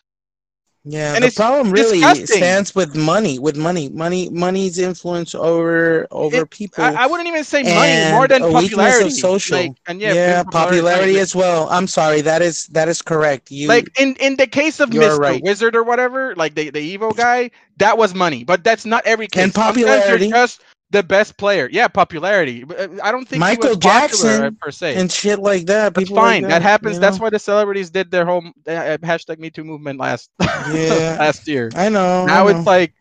[0.84, 2.26] Yeah, And the problem really disgusting.
[2.38, 3.38] stands with money.
[3.38, 6.82] With money, money, money's influence over over It- people.
[6.82, 9.10] I, I wouldn't even say money more than a weakness of popularity.
[9.10, 9.58] social.
[9.58, 11.68] Like, and yeah, yeah, popularity as well.
[11.70, 13.50] I'm sorry, that is that is correct.
[13.52, 15.18] You like in in the case of Mr.
[15.18, 15.42] right.
[15.42, 19.28] Wizard or whatever, like the the Evo guy, that was money, but that's not every
[19.28, 19.44] case.
[19.44, 20.30] And Sometimes you're popularity.
[20.30, 20.62] just
[20.92, 21.68] the best player.
[21.72, 22.64] Yeah, popularity.
[22.64, 24.94] Uh, I don't think Michael Jackson uh, per se.
[24.96, 25.94] and shit like that.
[25.94, 26.50] That's people like fine.
[26.50, 26.94] that, happens.
[26.94, 27.24] you That's know?
[27.24, 31.16] why the celebrities did their whole uh, hashtag Me Too movement last Yeah.
[31.18, 31.70] last year.
[31.74, 32.26] I know.
[32.26, 32.92] Now I it's like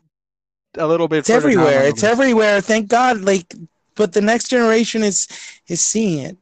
[0.78, 1.20] a little bit.
[1.20, 1.84] it's everywhere.
[1.84, 2.62] It's everywhere.
[2.62, 3.22] Thank God.
[3.22, 3.54] Like,
[3.96, 5.28] but the next generation is
[5.68, 6.38] is seeing it.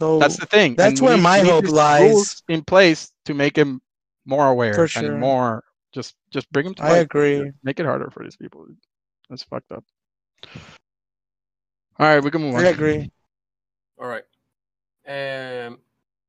[0.00, 0.74] So That's the thing.
[0.76, 2.42] That's and where need- my we hope lies.
[2.48, 3.80] in place to make him
[4.26, 5.04] more aware sure.
[5.04, 6.98] and more just just bring him to I light.
[6.98, 7.50] agree.
[7.62, 8.66] Make it harder for these people.
[9.30, 9.84] That's fucked up.
[12.00, 12.64] All right, we can move on.
[12.64, 13.10] I agree.
[13.98, 14.22] All right.
[15.08, 15.78] Um.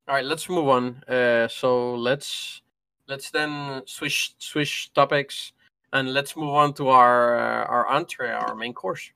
[0.07, 0.25] All right.
[0.25, 1.03] Let's move on.
[1.07, 1.47] Uh.
[1.47, 2.63] So let's
[3.07, 5.53] let's then switch switch topics
[5.93, 9.11] and let's move on to our uh, our entree, our main course.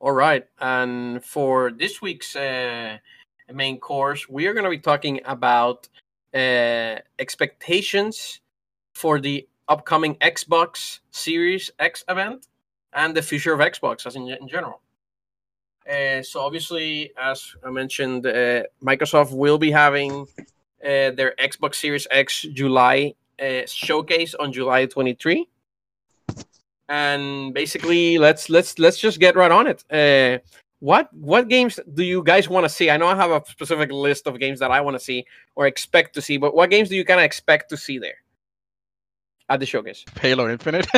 [0.00, 2.98] All right, and for this week's uh,
[3.52, 5.88] main course, we are going to be talking about
[6.34, 8.40] uh, expectations
[8.98, 12.48] for the upcoming Xbox Series X event
[12.92, 14.80] and the future of Xbox as in, in general.
[15.88, 20.26] Uh, so obviously, as I mentioned, uh, Microsoft will be having
[20.84, 25.46] uh, their Xbox Series X July uh, showcase on July 23.
[26.88, 29.84] And basically, let's let's let's just get right on it.
[29.90, 30.42] Uh,
[30.80, 32.90] what what games do you guys want to see?
[32.90, 35.24] I know I have a specific list of games that I want to see
[35.54, 38.18] or expect to see, but what games do you kind of expect to see there
[39.48, 40.04] at the showcase?
[40.20, 40.86] Halo Infinite.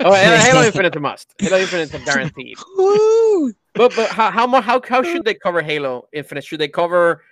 [0.00, 1.34] Oh, and Halo Infinite a must.
[1.38, 2.58] Halo Infinite a guaranteed.
[3.74, 6.44] But but how how how how should they cover Halo Infinite?
[6.44, 7.22] Should they cover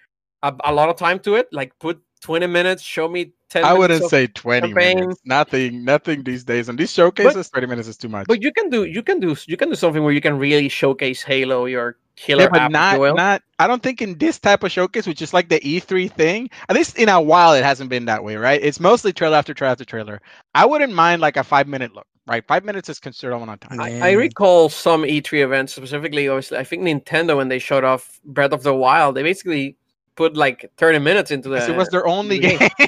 [0.42, 1.48] a, a lot of time to it?
[1.52, 3.64] Like put twenty minutes, show me ten.
[3.64, 5.00] I wouldn't say 20 campaign.
[5.00, 5.20] minutes.
[5.24, 6.68] Nothing, nothing these days.
[6.68, 8.26] On these showcases, 20 minutes is too much.
[8.26, 10.68] But you can do you can do you can do something where you can really
[10.68, 13.14] showcase Halo, your killer yeah, but app, if not, you will.
[13.14, 13.42] not.
[13.58, 16.50] I don't think in this type of showcase, which is like the E3 thing.
[16.68, 18.60] At least in a while, it hasn't been that way, right?
[18.62, 20.20] It's mostly trailer after trailer after trailer.
[20.54, 22.44] I wouldn't mind like a five minute look, right?
[22.46, 23.80] Five minutes is considered amount of time.
[23.80, 28.20] I, I recall some E3 events, specifically, obviously, I think Nintendo when they showed off
[28.24, 29.76] Breath of the Wild, they basically
[30.16, 31.56] put like 30 minutes into the.
[31.56, 32.58] Because it was their only game.
[32.58, 32.70] game.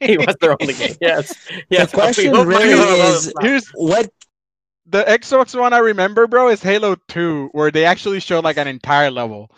[0.00, 0.96] it was their only game.
[1.00, 1.34] Yes.
[1.68, 1.92] yes.
[1.94, 4.10] I question hope really got a lot of is- Here's What
[4.86, 8.68] the Xbox one I remember, bro, is Halo 2, where they actually showed like an
[8.68, 9.50] entire level.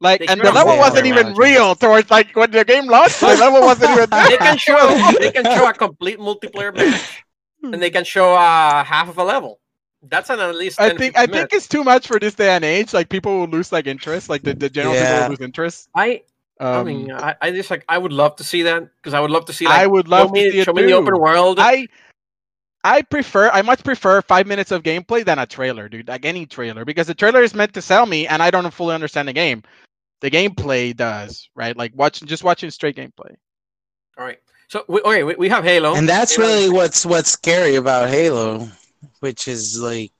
[0.00, 2.86] Like, They and showed the level wasn't level, even real towards like when the game
[2.86, 3.20] launched.
[3.20, 4.28] The level wasn't even there.
[4.30, 7.24] they can show they can show a complete multiplayer match,
[7.62, 9.60] and they can show uh, half of a level.
[10.02, 10.78] That's an at least.
[10.78, 12.94] 10, I think 15 I think it's too much for this day and age.
[12.94, 14.28] Like people will lose like interest.
[14.28, 15.88] Like the, the general people will lose interest.
[15.96, 16.22] I
[16.60, 19.20] Um, I mean I, I just like I would love to see that because I
[19.20, 19.66] would love to see.
[19.66, 21.58] Like, I would show love to me, see it show me the open world.
[21.60, 21.88] I
[22.84, 26.08] I prefer I much prefer five minutes of gameplay than a trailer, dude.
[26.08, 28.94] Like any trailer, because the trailer is meant to sell me, and I don't fully
[28.94, 29.62] understand the game.
[30.20, 31.76] The gameplay does, right?
[31.76, 33.34] Like watching just watching straight gameplay.
[34.16, 34.38] All right.
[34.68, 38.10] So we, okay, we, we have Halo, and that's Halo- really what's what's scary about
[38.10, 38.68] Halo,
[39.20, 40.12] which is like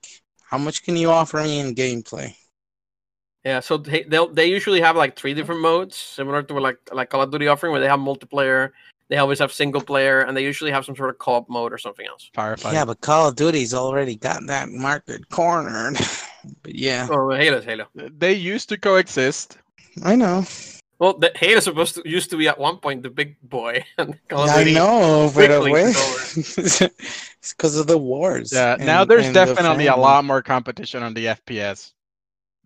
[0.43, 2.35] how much can you offer me in gameplay?
[3.45, 5.37] Yeah, so they they'll, they usually have like three mm-hmm.
[5.37, 8.71] different modes, similar to like like Call of Duty offering, where they have multiplayer.
[9.07, 11.79] They always have single player, and they usually have some sort of co-op mode or
[11.79, 12.29] something else.
[12.35, 12.73] Firefighter.
[12.73, 15.97] Yeah, but Call of Duty's already got that market cornered.
[16.63, 17.87] but yeah, Oh, Halo's Halo.
[17.95, 19.57] They used to coexist.
[20.03, 20.45] I know.
[20.99, 24.19] Well, the Halo's supposed to used to be at one point the big boy, and
[24.27, 25.93] Call of Duty I know, but quickly away.
[25.95, 28.51] it's because of the wars.
[28.53, 28.73] Yeah.
[28.73, 31.93] and- now there's and the definitely a lot more competition on the FPS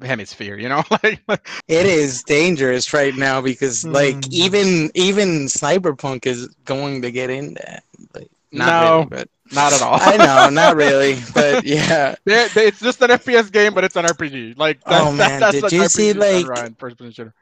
[0.03, 0.57] hemisphere.
[0.57, 1.21] You know, like
[1.67, 4.31] It is dangerous right now because like Mhm.
[4.33, 7.83] even even Cyberpunk is going to get in that.
[8.13, 8.95] Like, not No.
[8.97, 9.97] really, but not at all.
[9.99, 12.15] I know, not really, but yeah.
[12.25, 14.57] They're- they- it's just an FPS game, but it's an RPG.
[14.57, 17.33] Like, that's, Oh, man, that's did you see, RPG like- in first person.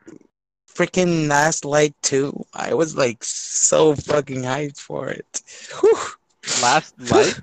[0.74, 2.46] Freaking Last Light 2.
[2.54, 5.42] I was like so fucking hyped for it.
[5.82, 5.98] Whew.
[6.62, 7.38] Last Light.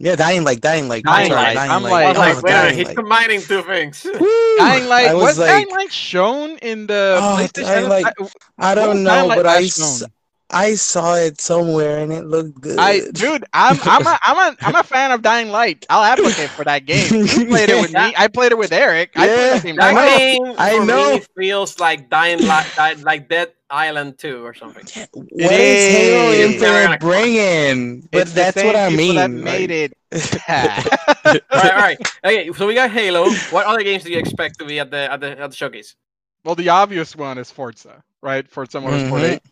[0.00, 2.76] Yeah, dying like dying like Dying sorry, Light, I'm I like- Oh, like, wait Dying
[2.76, 2.96] he's Light.
[2.96, 4.04] combining two things.
[4.04, 4.12] Woo!
[4.58, 7.62] Dying Light I was, was Dying like, shown in the Oh, PlayStation?
[7.64, 8.10] Dying Light- I-
[8.58, 10.08] I when was don't Dying know, but I shown?
[10.50, 12.78] I saw it somewhere and it looked good.
[12.78, 15.84] I dude, I'm I'm a I'm a I'm a fan of Dying Light.
[15.90, 17.12] I'll advocate for that game.
[17.26, 18.14] You played it with me.
[18.16, 19.10] I played it with Eric.
[19.16, 19.52] I played Yeah.
[19.58, 19.76] that game.
[19.78, 20.16] I know.
[20.46, 21.14] game I for know.
[21.16, 24.84] me feels like Dying Light, like Dead Island 2 or something.
[25.12, 26.54] What It is Halo is.
[26.62, 28.00] Infinite bringing?
[28.10, 29.16] But It's the that's what I mean.
[29.16, 29.92] That like- made it.
[30.48, 30.82] Yeah.
[31.26, 31.98] all right, all right.
[32.24, 33.28] Okay, so we got Halo.
[33.50, 35.96] What other games do you expect to be at the at the at the showcase?
[36.44, 38.48] well, the obvious one is Forza, right?
[38.48, 39.30] Forza Motorsport Mhm.
[39.34, 39.42] 8.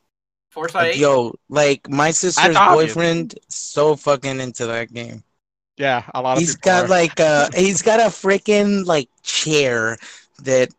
[0.49, 1.01] Forza Like, 8?
[1.01, 2.95] Yo, like my sister's obvious.
[2.95, 5.23] boyfriend, so fucking into that game.
[5.77, 6.89] Yeah, a lot of He's people got are.
[6.89, 9.99] like a he's got a freaking like chair
[10.45, 10.71] that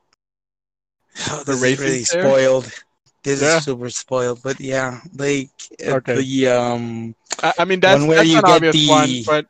[1.29, 2.71] oh, The this is racing really spoiled.
[3.28, 3.57] This Yeah.
[3.57, 5.49] is super spoiled, but yeah, like
[5.86, 6.13] uh, Okay.
[6.13, 9.25] the um I, I mean, that's, one where that's you an get obvious one, the-
[9.25, 9.47] but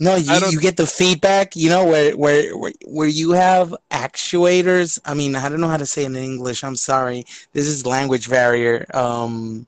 [0.00, 4.98] no, you, you get the feedback, you know, where, where where where you have actuators.
[5.04, 6.64] I mean, I don't know how to say it in English.
[6.64, 7.24] I'm sorry.
[7.52, 8.86] This is language barrier.
[8.94, 9.66] Um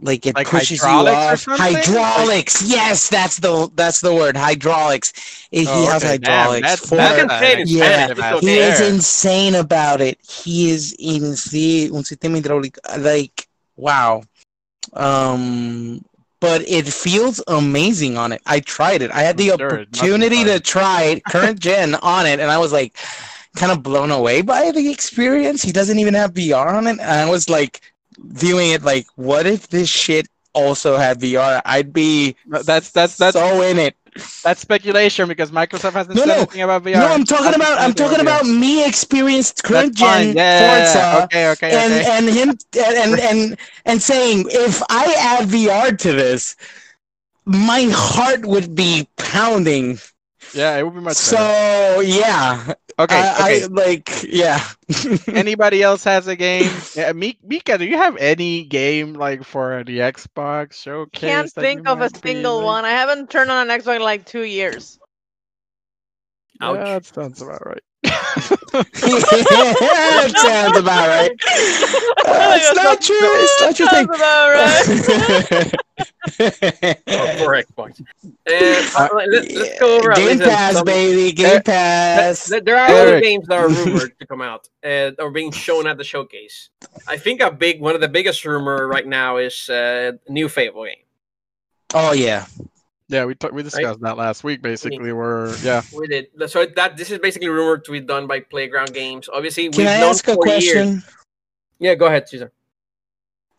[0.00, 1.58] like it Like pushes you hydraulics off.
[1.58, 2.62] Like- Hydraulics.
[2.62, 4.36] Yes, that's the that's the word.
[4.36, 5.12] Hydraulics.
[5.50, 7.66] It- Oh, he has okay, hydraulics that's- for that's You can a- say it in
[7.68, 10.18] Yeah, he is insane about it.
[10.28, 11.94] He is insane.
[11.94, 12.78] Un sistema hidráulico.
[12.98, 14.22] Like, wow.
[14.94, 16.04] Um,
[16.40, 18.42] but it feels amazing on it.
[18.46, 19.10] I tried it.
[19.12, 22.40] I had the sure it must be opportunity to try it, current gen on it,
[22.40, 22.96] and I was like,
[23.54, 25.62] kind of blown away by the experience.
[25.62, 27.80] He doesn't even have VR on it, and I was like,
[28.24, 31.62] viewing it like, what if this shit also had VR?
[31.64, 33.96] I'd be that's that's that's so in it.
[34.42, 36.36] that's speculation because Microsoft hasn't No, said no.
[36.36, 36.98] anything about VR.
[37.00, 40.82] No, I'm talking about I'm anything talking about me experienced That's current gen Yeah, yeah,
[41.12, 41.18] yeah.
[41.18, 42.04] Forza Okay, okay, and okay.
[42.04, 46.56] and him and, and and and saying if I add VR to this,
[47.44, 49.98] my heart would be pounding.
[50.52, 51.50] yeah, it would be much So better.
[52.04, 53.64] yeah, Okay, I, okay.
[53.64, 54.64] I like yeah.
[55.26, 56.70] Anybody else has a game?
[56.94, 61.20] Yeah, Mi- Mika, do you have any game like for the Xbox showcase?
[61.20, 62.84] Can't think of a single like- one.
[62.84, 65.00] I haven't turned on an Xbox in like two years.
[66.60, 66.76] Ouch.
[66.76, 67.82] Yeah, that sounds about right.
[68.02, 71.30] That sounds about right.
[72.26, 73.16] Uh, it's not true.
[73.20, 74.06] It's not your thing.
[74.06, 75.72] Sounds about right.
[77.08, 78.00] Oh, for Xbox.
[78.24, 79.46] Uh, let, us
[79.78, 81.32] go over Game least Pass, some- baby.
[81.32, 82.46] Game There- Pass.
[82.46, 85.86] There there are other games that are rumored to come out uh, or being shown
[85.86, 86.70] at the showcase.
[87.06, 90.84] I think a big one of the biggest rumor right now is uh, new Fable
[90.84, 90.96] game.
[91.94, 92.46] Oh yeah.
[93.12, 94.62] Yeah, we t- we discussed that last week.
[94.62, 95.82] Basically, we're yeah.
[95.94, 99.28] We did so that this is basically rumored to be done by Playground Games.
[99.30, 101.02] Obviously, Can we've I ask a for years- question?
[101.78, 102.52] Yeah, go ahead, Cesar.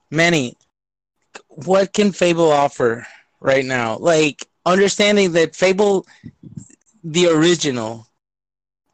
[0.10, 0.56] Manny,
[1.50, 3.06] what can Fable offer
[3.40, 3.98] right now?
[3.98, 6.08] Like understanding that Fable,
[7.04, 8.08] the original,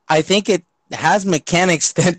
[0.09, 2.17] I think it has mechanics that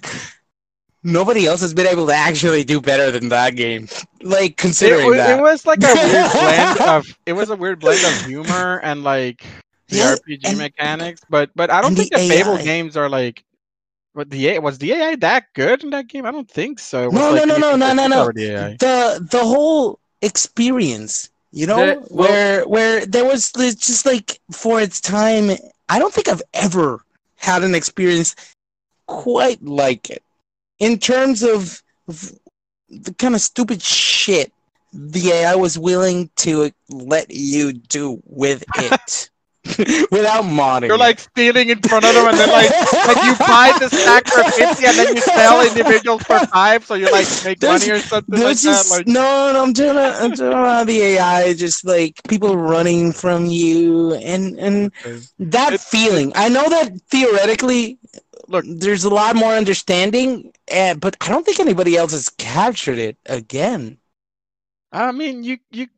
[1.02, 3.88] nobody else has been able to actually do better than that game.
[4.22, 5.38] Like It, considering that.
[5.38, 9.02] it was like a weird blend of it was a weird blend of humor and
[9.04, 9.44] like
[9.88, 11.22] the Yeah, RPG and- mechanics.
[11.30, 13.44] But but I don't think the the Fable games are like.
[14.12, 16.26] But the AI, was the AI that good in that game?
[16.26, 17.04] I don't think so.
[17.04, 18.26] It was No, like no, no, no, no, no, no.
[18.32, 24.38] The the the whole experience you know The- well- where where there was just like
[24.52, 25.50] for its time
[25.88, 27.02] i don't think i've ever
[27.36, 28.36] had an experience
[29.06, 30.22] quite like it
[30.80, 34.52] in terms of the kind of stupid shit
[34.92, 39.30] the ai was willing to let you do with it
[40.10, 42.70] without modding You're like stealing in front of them, and then like
[43.06, 46.94] like you buy the stack for fifty, and then you sell individuals for five, so
[46.94, 48.86] you like make There's- money or something like There's that.
[48.90, 53.12] Like no, no, I'm talking about, I'm talking about the AI, just like people running
[53.12, 54.92] from you, and and
[55.38, 56.32] that It's- feeling.
[56.34, 57.98] I know that theoretically,
[58.50, 58.66] Look.
[58.66, 63.18] there's a lot more understanding, uh, but I don't think anybody else has captured it
[63.26, 63.98] again.
[64.92, 65.88] I mean, you you.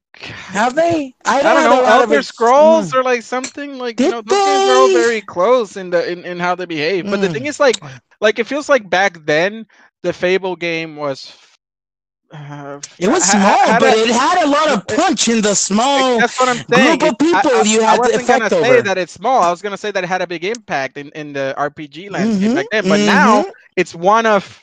[0.49, 1.15] Have they?
[1.25, 1.83] I don't a know.
[1.83, 4.89] lot of Elder Scrolls or like something like you Did know those games are all
[4.89, 7.09] very close in the in, in how they behave.
[7.09, 7.31] But the Mm.
[7.31, 7.83] thing is, like
[8.21, 9.67] like it feels like back then
[10.03, 11.37] the Fable game was.
[12.33, 15.29] Uh, It was ha- ha- small, had but a- it had a lot of punch
[15.29, 16.19] in the small.
[16.19, 16.99] That's what I'm saying.
[16.99, 19.43] group of It- I- people you had the wasn't gonna effect say that it's small.
[19.43, 22.51] I was gonna say that it had a big impact in, in the RPG landscape
[22.51, 22.89] Mhm, back then.
[22.89, 23.51] But now mhm.
[23.77, 24.63] it's one of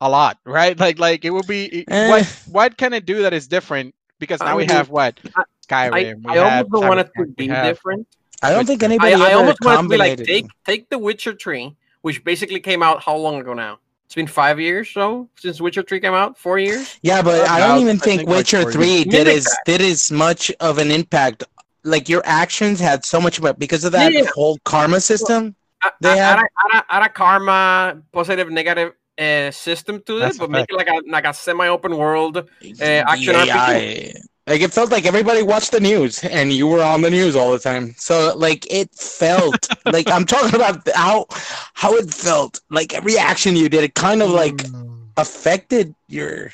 [0.00, 0.78] a lot, right?
[0.78, 2.08] Like like it will be it- Eh.
[2.08, 3.94] what what can it do that is different?
[4.18, 5.44] Because I now we mean, have what I- I,
[5.90, 6.22] Skyrim.
[6.24, 8.06] we I almost have don't want it to be different.
[8.42, 10.98] I don't think anybody I, I almost want it to be like take take The
[10.98, 13.78] Witcher tree, which basically came out how long ago now?
[14.10, 16.36] It's been five years so since Witcher Three came out.
[16.36, 16.98] Four years.
[17.00, 19.58] Yeah, but I don't even I think think, Witcher four Three did as that.
[19.66, 21.44] did as much of an impact.
[21.84, 24.24] Like your actions had so much of it because of that Yeah.
[24.34, 25.54] whole karma system.
[25.84, 30.38] A- They a- have- Ara, Ara, Ara karma, positive, negative uh, system to Mass it,
[30.40, 32.34] but make it like a like a semi-open world.
[32.60, 34.16] The action RPG.
[34.50, 34.68] AI.
[34.70, 37.52] Like it felt like everybody watched the news and you were on the news all
[37.52, 37.94] the time.
[37.98, 41.26] So like it felt like I'm talking about how
[41.74, 42.60] how it felt.
[42.70, 45.08] Like every action you did, it kind of like mm.
[45.16, 46.52] affected your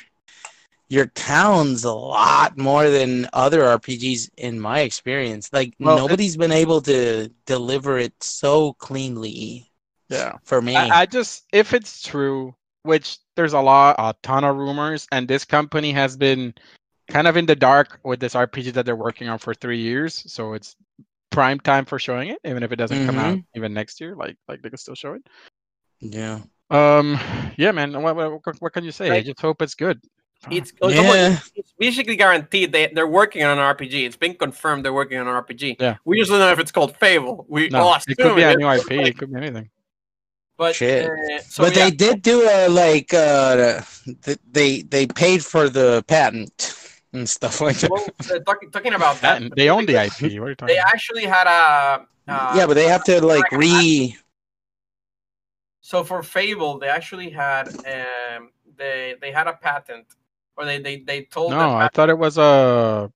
[0.89, 5.49] your towns a lot more than other RPGs in my experience.
[5.51, 9.69] Like Well, it- nobody's been able to deliver it so cleanly
[10.09, 10.37] Yeah.
[10.43, 10.75] for me.
[10.75, 15.27] I, I just if it's true, which there's a lot, a ton of rumors, and
[15.27, 16.53] this company has been
[17.07, 20.23] kind of in the dark with this RPG that they're working on for three years,
[20.31, 20.75] so it's
[21.31, 24.15] prime time for showing it, even if it doesn't come out even next year.
[24.15, 25.23] Like like they can still show it.
[25.99, 26.39] yeah.
[26.69, 27.17] Um,
[27.57, 27.93] yeah, man.
[28.01, 29.09] What what, what- what can you say?
[29.11, 30.01] I just hope it's good.
[30.51, 31.37] It's, it's almost- Yeah.
[31.55, 34.05] it's basically guaranteed they they're working on an RPG.
[34.05, 35.77] It's been confirmed they're working on an RPG.
[35.79, 35.95] Yeah.
[36.05, 37.45] We just don't know if it's called Fable.
[37.47, 38.91] We No, all it could be a new IP.
[38.91, 39.69] It could be anything.
[40.57, 41.05] But Shit.
[41.09, 43.81] uh, so but yeah, they did do a like uh
[44.51, 46.73] they they paid for the patent
[47.13, 47.91] and stuff like that.
[47.91, 50.21] well, uh, talking, talking about that, Patent- They own the IP.
[50.39, 50.93] What are you talking They about?
[50.93, 52.05] actually had a.
[52.29, 54.17] Uh, yeah, but they have to like re
[55.81, 60.05] So for Fable, they actually had um they they had a patent,
[60.57, 63.11] or they they they told No, them I thought it was a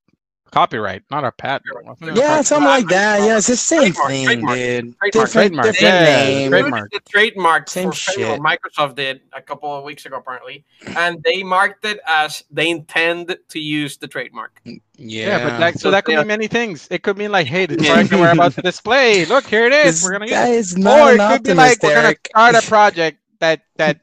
[0.52, 1.64] copyright, not a patent.
[1.86, 2.46] Wasn't it a Yeah, copyright?
[2.46, 3.22] something like that.
[3.22, 4.98] Yeah, it's the same Trademark, thing, trademark, dude.
[5.00, 6.52] trademark, Different, trademark, different yeah, name.
[6.52, 6.92] trademark.
[6.92, 8.34] the trademark Same for Fable.
[8.36, 8.40] shit.
[8.42, 10.66] Microsoft did a couple of weeks ago, apparently,
[10.98, 14.60] and they marked it as they intend to use the trademark.
[14.66, 16.88] Yeah, Yeah, but that, so So that could they are- mean many things.
[16.92, 19.26] It could mean like, hey, the product we're about to display.
[19.26, 20.02] Look, here it is.
[20.02, 20.56] this We're gonna use guy it.
[20.56, 22.28] is not Or an it could be like optimist, we're gonna Eric.
[22.30, 24.00] start a project that that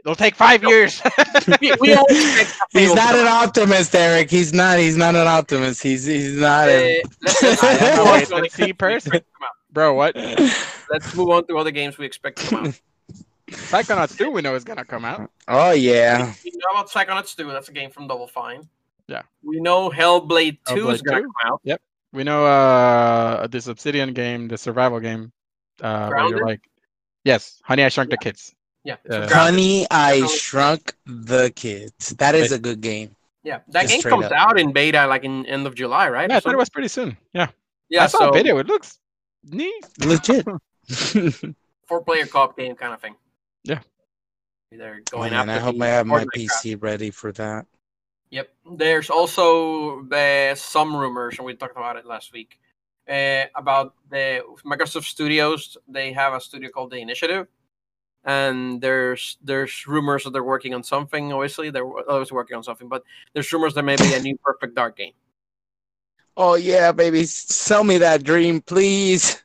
[0.00, 1.00] it'll take five years.
[1.60, 4.30] we, we all expect a He's not an optimist, Eric.
[4.30, 4.78] He's not.
[4.78, 5.82] He's not an optimist.
[5.82, 6.68] He's he's not.
[6.68, 8.72] A, Uh, let's, let's I don't know, move on to and other see games we
[8.72, 9.12] person.
[9.14, 9.48] expect to come.
[9.72, 10.16] Bro, what?
[10.16, 12.80] Let's move on to other games we expect to come out.
[13.50, 15.30] Psychonauts 2 we know is gonna come out.
[15.48, 16.32] oh yeah.
[16.44, 17.48] We know about Psychonauts 2.
[17.50, 18.68] That's a game from Double Fine.
[19.08, 19.22] Yeah.
[19.42, 21.32] We know Hellblade 2 is Hellblade going to 2?
[21.42, 21.60] come out.
[21.64, 21.80] Yep.
[22.12, 25.32] We know uh this Obsidian game, the survival game.
[25.82, 26.60] Uh where you're like
[27.24, 28.54] Yes, Honey I Shrunk the Kids.
[28.84, 28.96] Yeah.
[29.08, 32.10] Uh, Honey, I Shrunk the Kids.
[32.18, 33.14] That is a good game.
[33.44, 33.60] yeah.
[33.68, 34.32] That just game comes up.
[34.32, 36.30] out in beta like in end of July, right?
[36.30, 37.16] Yeah, I thought it was pretty soon.
[37.34, 37.48] Yeah.
[37.90, 38.58] yeah, I saw so a video.
[38.58, 38.98] It looks
[39.44, 39.84] neat.
[40.04, 40.46] Legit.
[41.86, 43.14] four player co-op game kind of thing.
[43.64, 43.80] Yeah.
[44.72, 46.48] They're Oh, going man, I hope I have my Fortnite crowd.
[46.62, 47.66] PC ready for that.
[48.30, 48.48] Yep.
[48.76, 52.60] There's also uh, some rumors, and we talked about it last week,
[53.10, 55.76] uh, about the Microsoft Studios.
[55.88, 57.48] They have a studio called The Initiative,
[58.24, 61.32] and there's there's rumors that they're working on something.
[61.32, 63.02] Obviously, they're always working on something, but
[63.32, 65.12] there's rumors there may be a new Perfect Dark game.
[66.36, 69.42] Oh yeah, baby, sell me that dream, please.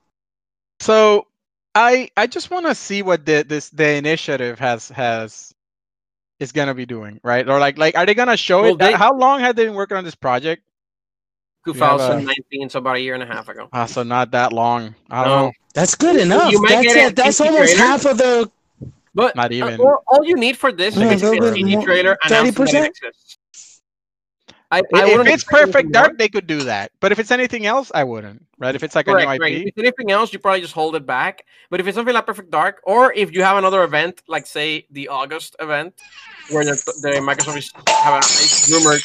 [0.80, 1.28] So
[1.74, 5.54] I I just want to see what the this the initiative has has
[6.40, 7.48] is gonna be doing, right?
[7.48, 8.80] Or like like are they gonna show Well, it?
[8.80, 10.64] they- How long have they been working on this project?
[11.66, 13.68] You have a- 2019, so about a year and a half ago.
[13.74, 14.94] Ah, so not that long.
[15.10, 15.46] I don't No.
[15.48, 15.52] know.
[15.74, 16.52] That's good enough.
[16.52, 17.16] you might That's get a it.
[17.16, 17.88] That's almost trailer.
[17.88, 18.52] half of the.
[19.16, 19.80] But Not uh, even.
[19.80, 22.86] all, all you need for this Yeah, is a CD more- trailer announcing that 30%?
[22.86, 22.96] it.
[24.72, 25.92] I, I If it's expect anything perfect more.
[26.04, 26.92] dark, they could do that.
[27.00, 28.46] But if it's anything else, I wouldn't.
[28.58, 28.76] Right?
[28.76, 29.54] If it's like a new IP, right.
[29.54, 31.46] If it's anything else, you probably just hold it back.
[31.70, 34.86] But if it's something like Perfect Dark, or if you have another event, like say
[34.92, 35.94] the August event,
[36.52, 39.02] where the, the Microsoft is have a it's rumored.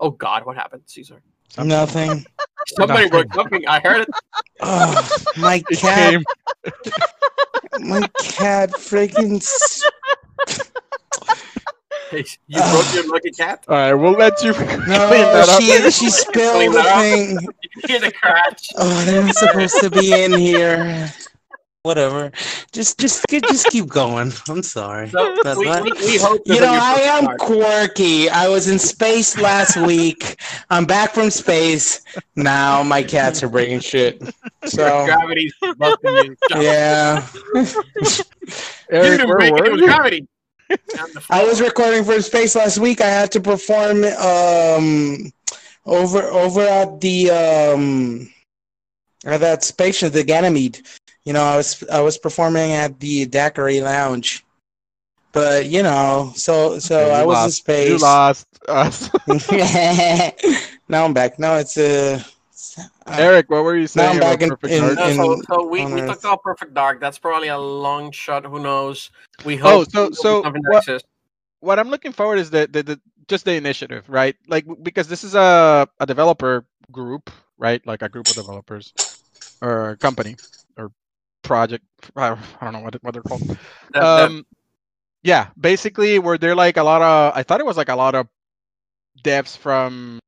[0.00, 1.22] Oh God, what happened, Cesar?
[1.58, 2.24] Nothing.
[2.68, 3.10] Somebody Nothing.
[3.10, 3.66] broke something.
[3.66, 4.08] I heard it.
[4.60, 6.10] Oh, my it cat.
[6.12, 6.24] came.
[7.88, 9.36] My cat freaking.
[9.36, 9.82] s-
[12.12, 13.64] You broke your lucky cat.
[13.68, 15.60] All right, we'll let you clean No, that up.
[15.62, 17.40] she she spilled the thing.
[17.40, 18.68] You can hear the crash.
[18.76, 21.10] Oh, they're supposed to be in here.
[21.92, 22.30] Whatever.
[22.70, 24.32] Just just just keep going.
[24.48, 25.08] I'm sorry.
[25.10, 26.42] So That's we, not- we, we hope.
[26.46, 27.38] You know, I am Dark.
[27.40, 28.30] quirky.
[28.30, 30.40] I was in space last week.
[30.70, 32.00] I'm back from space.
[32.36, 34.22] Now my cats are bringing shit.
[34.64, 36.36] So Gravity's busting you.
[36.50, 37.64] yeah, You
[38.90, 39.86] Eric, didn't where were you?
[39.86, 40.28] gravity.
[41.30, 43.00] I was recording for space last week.
[43.00, 45.32] I had to perform um
[45.84, 48.32] over over at the um
[49.24, 50.86] at that spaceship, the Ganymede.
[51.24, 54.44] You know, I was I was performing at the Daiquiri Lounge.
[55.32, 57.88] But you know, so so Okay, I was in space.
[57.88, 59.08] You lost us.
[60.88, 61.38] now I'm back.
[61.38, 62.22] Now it's uh,
[63.06, 64.98] uh, Eric, what were you saying about in- Perfect in- Dark?
[64.98, 66.08] No, so, so we, we Earth.
[66.08, 67.00] talked about Perfect Dark.
[67.00, 68.44] That's probably a long shot.
[68.44, 69.10] Who knows?
[69.44, 69.88] We hope.
[69.94, 70.14] Oh, hope.
[70.14, 71.04] so- so what-
[71.60, 74.36] what I'm looking forward is the, the, the just the initiative, right?
[74.48, 77.84] Like because this is a, a developer group, right?
[77.86, 78.92] Like a group of developers
[79.60, 80.36] or a company or
[81.42, 81.84] project.
[82.16, 83.56] I don't know what what they're called.
[83.94, 84.46] Um,
[85.22, 87.32] Yeah, basically, where they're like a lot of.
[87.36, 88.26] I thought it was like a lot of
[89.22, 90.18] devs from,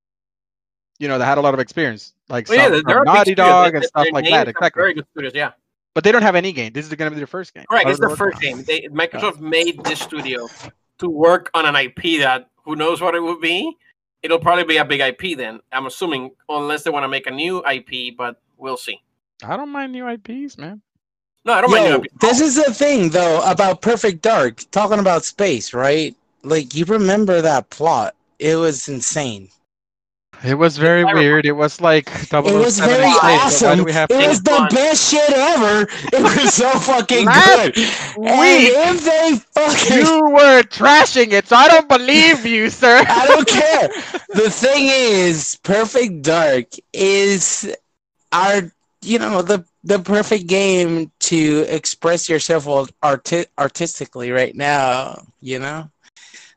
[0.99, 2.99] you know, that had a lot of experience, like Well, yeah, some they're, from they're
[2.99, 3.35] a big Naughty.
[3.35, 4.49] Dog They- and stuff like that.
[4.49, 4.81] Exactly.
[4.81, 5.51] Very good studios, yeah.
[5.95, 6.73] But they don't have any game.
[6.73, 7.65] This is going to be their first game.
[7.69, 8.43] What It's their first on?
[8.43, 8.63] game.
[8.65, 10.49] They Microsoft made this studio
[10.99, 13.77] to work on an IP that who knows what it would be.
[14.23, 15.61] It'll probably be a big IP then.
[15.71, 19.01] I'm assuming, unless they want to make a new IP, but we'll see.
[19.45, 20.81] I don't mind new IPs, man.
[21.45, 22.07] No, I don't mind new Yo, IP.
[22.21, 24.65] this is the thing though about Perfect Dark.
[24.71, 26.15] Talking about space, right?
[26.43, 28.15] Like you remember that plot?
[28.39, 29.49] It was insane.
[30.45, 31.47] It was very weird.
[31.47, 33.85] It was like It was very in space, but Why awesome.
[33.85, 34.69] we have It was the fun.
[34.71, 35.89] best shit ever.
[36.13, 37.79] It was so fucking Last good.
[37.79, 43.05] And week, if they fucking you were trashing it, so I don't believe you, sir.
[43.09, 43.89] I don't care.
[44.35, 47.75] The thing is, Perfect Dark is
[48.33, 48.73] our,
[49.03, 52.67] you know, the the perfect game to express yourself
[53.03, 55.23] arti- artistically right now.
[55.41, 55.91] You know,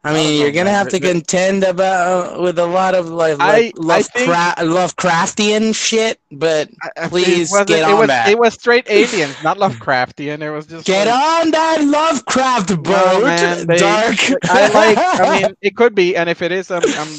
[0.04, 3.36] I I mean, don't you're gonna have to contend about with a lot of like,
[3.40, 8.08] I- like I Lovecra- Lovecraftian shit, but I- I- Please it get it on was,
[8.08, 8.30] that.
[8.30, 10.42] It was straight aliens, not Lovecraftian.
[10.42, 14.16] It was just get like, on that Lovecraft boat, man, they- Dark.
[14.46, 14.98] I like.
[14.98, 17.14] I mean, it could be, and if it is, I'm, I'm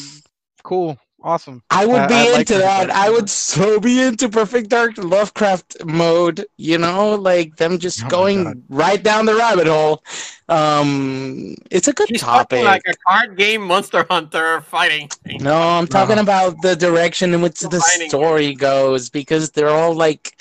[0.62, 1.62] cool, awesome.
[1.70, 2.90] I would I- be I like into Perfect that.
[2.90, 8.08] I would so be into Perfect Dark Lovecraft mode, you know, like them just Oh
[8.08, 10.02] going right down the rabbit hole.
[10.48, 12.60] Um it's a good He's topic.
[12.60, 15.08] talking like a card game Monster Hunter fighting.
[15.24, 15.42] thing.
[15.42, 16.22] no, I'm talking No.
[16.22, 18.08] about the direction in which the Combining.
[18.08, 20.40] story goes because they're all like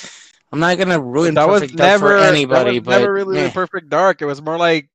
[0.51, 3.13] I'm not gonna ruin That was Perfect Dark never for anybody, that was but never
[3.13, 4.21] really eh, perfect dark.
[4.21, 4.89] It was more like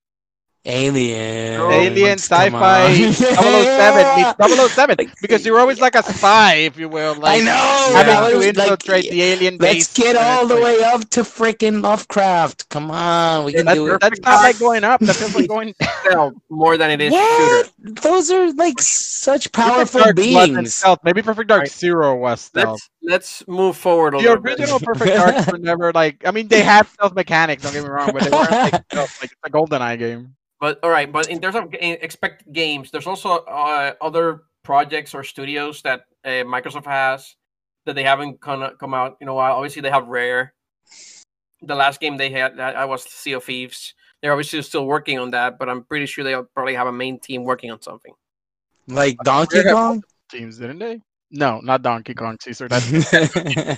[0.65, 3.15] Alien, alien come sci-fi on.
[3.37, 7.15] 007 meets 007 because you were always like a spy, if you will.
[7.25, 7.91] I Like, know.
[7.93, 11.83] having I to was like, the alien Let's get all the way up to freaking
[11.83, 12.69] Lovecraft.
[12.69, 14.01] Come on, we can That's, do it.
[14.01, 15.05] that's not like going up.
[15.07, 15.75] That feels like going.
[16.05, 17.73] Stealth more than it is What?
[17.79, 20.73] Those are like such powerful Dark wasn't beings.
[20.73, 21.01] stealth.
[21.05, 21.69] Maybe Perfect Dark Right.
[21.69, 22.89] Zero was stealth.
[23.03, 24.61] Let's let's move forward a The little bit.
[24.61, 26.27] original Perfect Darks were never like.
[26.27, 27.63] I mean, they had stealth mechanics.
[27.63, 29.21] Don't get me wrong, but they weren't like stealth.
[29.23, 30.35] Like it's a GoldenEye game.
[30.61, 35.15] But all right, but in terms of ga- expected games, there's also uh, other projects
[35.15, 37.35] or studios that uh, Microsoft has
[37.85, 39.55] that they haven't come come out in a while.
[39.57, 40.55] Obviously, they have Rare.
[41.63, 43.95] The last game they had that I was Sea of Thieves.
[44.21, 47.19] They're obviously still working on that, but I'm pretty sure they'll probably have a main
[47.19, 48.13] team working on something.
[48.87, 50.03] like Donkey Kong.
[50.31, 51.01] Teams didn't they?
[51.33, 52.69] No, not Donkey Kong, Cesar.
[52.69, 52.87] That's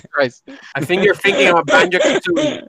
[0.11, 0.43] Christ.
[0.75, 2.67] I think you're thinking of Banjo Kazooie.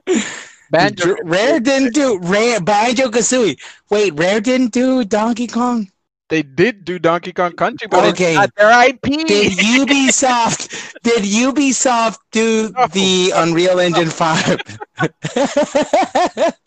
[0.71, 1.15] Banjo.
[1.23, 3.57] Rare didn't do Rare Banjo Kazooie.
[3.89, 5.89] Wait, Rare didn't do Donkey Kong.
[6.29, 8.31] They did do Donkey Kong Country, but Okay.
[8.31, 9.01] it's not their IP.
[9.01, 10.93] Did Ubisoft?
[11.03, 12.87] did Ubisoft do No.
[12.87, 14.59] the Unreal Engine Five?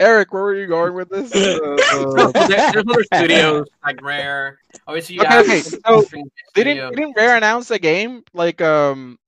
[0.00, 1.32] Eric, where were you going with this?
[1.34, 4.58] Uh, There- there's other studios like Rare.
[4.86, 6.30] Obviously, you Okay, okay, so studio.
[6.54, 9.18] didn't didn't Rare announce a game like um?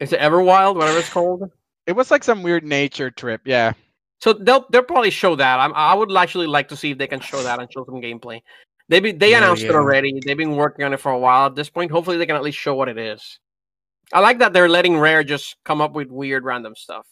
[0.00, 1.50] Is it Everwild, whatever it's called?
[1.86, 3.42] It was like some weird nature trip.
[3.44, 3.72] Yeah.
[4.20, 5.60] So they'll they'll probably show that.
[5.60, 8.00] I'm, I would actually like to see if they can show that and show some
[8.02, 8.40] gameplay.
[8.88, 10.20] They be, they There announced you it already.
[10.24, 11.46] They've been working on it for a while.
[11.46, 13.38] At this point, hopefully they can at least show what it is.
[14.12, 17.04] I like that they're letting Rare just come up with weird random stuff.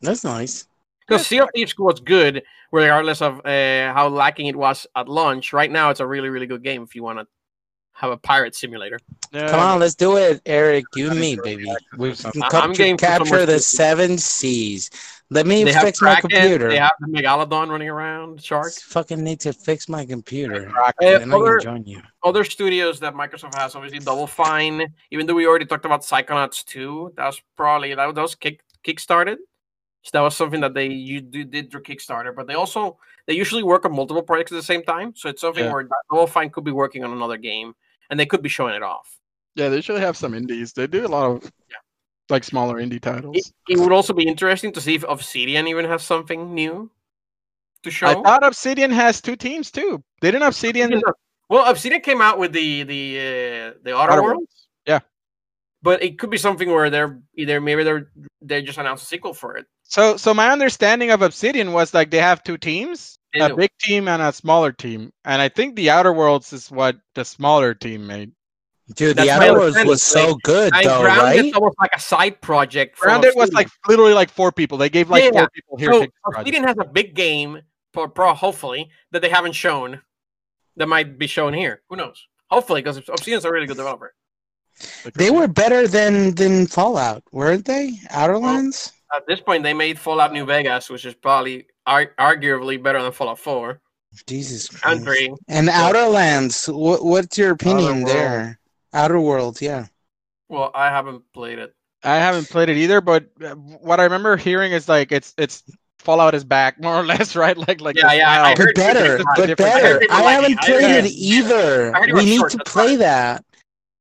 [0.00, 0.66] That's nice.
[1.06, 2.42] Because Sea of Thieves was good,
[2.72, 5.52] regardless of uh, how lacking it was at launch.
[5.52, 7.26] Right now, it's a really really good game if you want to
[7.92, 8.98] have a pirate simulator.
[9.32, 9.48] yeah.
[9.48, 10.84] Come on, let's do it, Eric.
[10.96, 11.66] You and me, baby.
[11.96, 12.42] We or something.
[12.42, 13.76] can I- I'm game for some more capture the stuff.
[13.76, 14.90] seven seas.
[15.30, 16.68] Let me They have fix my Kraken, computer.
[16.68, 18.82] They have the Megalodon running around, sharks.
[18.82, 20.70] Fucking need to fix my computer.
[20.76, 20.94] Rock.
[21.02, 22.02] Uh, and I other- can join you.
[22.22, 24.86] other studios that Microsoft has, obviously Double Fine.
[25.10, 28.60] Even though we already talked about Psychonauts 2, that was probably that, that was kick
[28.86, 29.36] kickstarted.
[30.06, 32.32] So that was something that they you did through Kickstarter.
[32.32, 32.96] But they also
[33.26, 35.12] they usually work on multiple projects at the same time.
[35.16, 35.72] So it's something Yeah.
[35.72, 37.74] where Double Fine could be working on another game,
[38.08, 39.18] and they could be showing it off.
[39.56, 40.72] Yeah, they should have some indies.
[40.72, 41.52] They do a lot of
[42.30, 43.36] like smaller indie titles.
[43.36, 46.88] It, it would also be interesting to see if Obsidian even has something new
[47.82, 48.06] to show.
[48.06, 50.04] I thought Obsidian has two teams too.
[50.20, 51.02] Didn't Obsidian?
[51.48, 54.38] well, Obsidian came out with the the uh, the Outer Outer Worlds.
[54.38, 54.55] Worlds?
[55.82, 55.90] Yeah.
[55.90, 58.10] But it could be something where they're either maybe they're
[58.42, 59.66] they just announced a sequel for it.
[59.84, 63.56] So, so my understanding of Obsidian was like they have two teams, They a do.
[63.56, 67.24] big team and a smaller team, and I think the Outer Worlds is what the
[67.24, 68.32] smaller team made.
[68.94, 71.44] Dude, That's the Outer Worlds was so good I though, Grounded right?
[71.46, 72.96] is almost like a side project.
[72.96, 74.78] from Grounded was like literally like four people.
[74.78, 75.92] They gave like Yeah, four people here.
[75.92, 76.10] so take.
[76.36, 77.60] Obsidian has a big game,
[77.92, 80.00] pro, pro hopefully that they haven't shown,
[80.76, 81.82] that might be shown here.
[81.90, 82.26] Who knows?
[82.50, 84.14] Hopefully, because Obsidian's a really good developer.
[85.14, 87.98] They were better than than Fallout, weren't they?
[88.10, 88.92] Outerlands?
[89.14, 93.12] At this point, they made Fallout New Vegas, which is probably ar- arguably better than
[93.12, 93.80] Fallout 4.
[94.26, 94.82] Jesus Christ.
[94.82, 95.32] country.
[95.48, 98.08] And Outer Lands, what, what's your opinion World.
[98.08, 98.58] there?
[98.92, 99.86] Outer World, yeah.
[100.48, 101.74] Well, I haven't played it.
[102.02, 105.62] I haven't played it either, but uh, what I remember hearing is like it's it's
[105.98, 107.56] Fallout is back, more or less, right?
[107.56, 110.06] Like like Yeah, yeah, I heard But better, but different- I better.
[110.10, 110.58] I haven't it.
[110.60, 111.96] I played it either.
[111.96, 113.44] I heard it We need to play that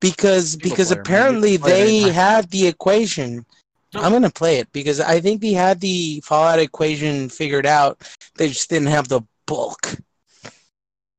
[0.09, 2.13] because Single because player, apparently can they anytime.
[2.13, 3.45] have the equation.
[3.93, 4.01] No.
[4.01, 8.01] I'm gonna play it because I think they had the Fallout equation figured out.
[8.35, 9.95] They just didn't have the bulk.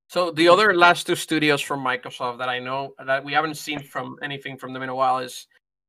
[0.09, 3.81] So the other last two studios from Microsoft that I know that we haven't seen
[3.81, 5.47] from anything from them in a while is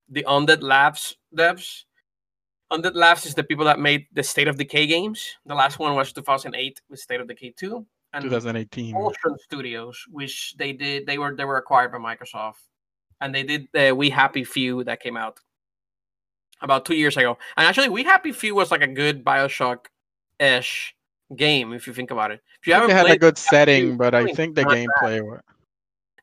[0.09, 1.83] the Undead Labs devs.
[2.71, 5.35] Undead Labs is the people that made the State of Decay games.
[5.45, 8.95] The last one was 2008 with State of Decay 2, and 2018.
[8.95, 11.05] Ocean Studios, which they did.
[11.05, 12.67] They were they were acquired by Microsoft,
[13.21, 15.39] and they did the We Happy Few that came out
[16.61, 17.37] about two years ago.
[17.55, 19.85] And actually, We Happy Few was like a good Bioshock
[20.39, 20.95] ish
[21.35, 22.41] game if you think about it.
[22.61, 25.21] If you haven't they had a played, good Few, setting, but I think the gameplay.
[25.21, 25.39] wa-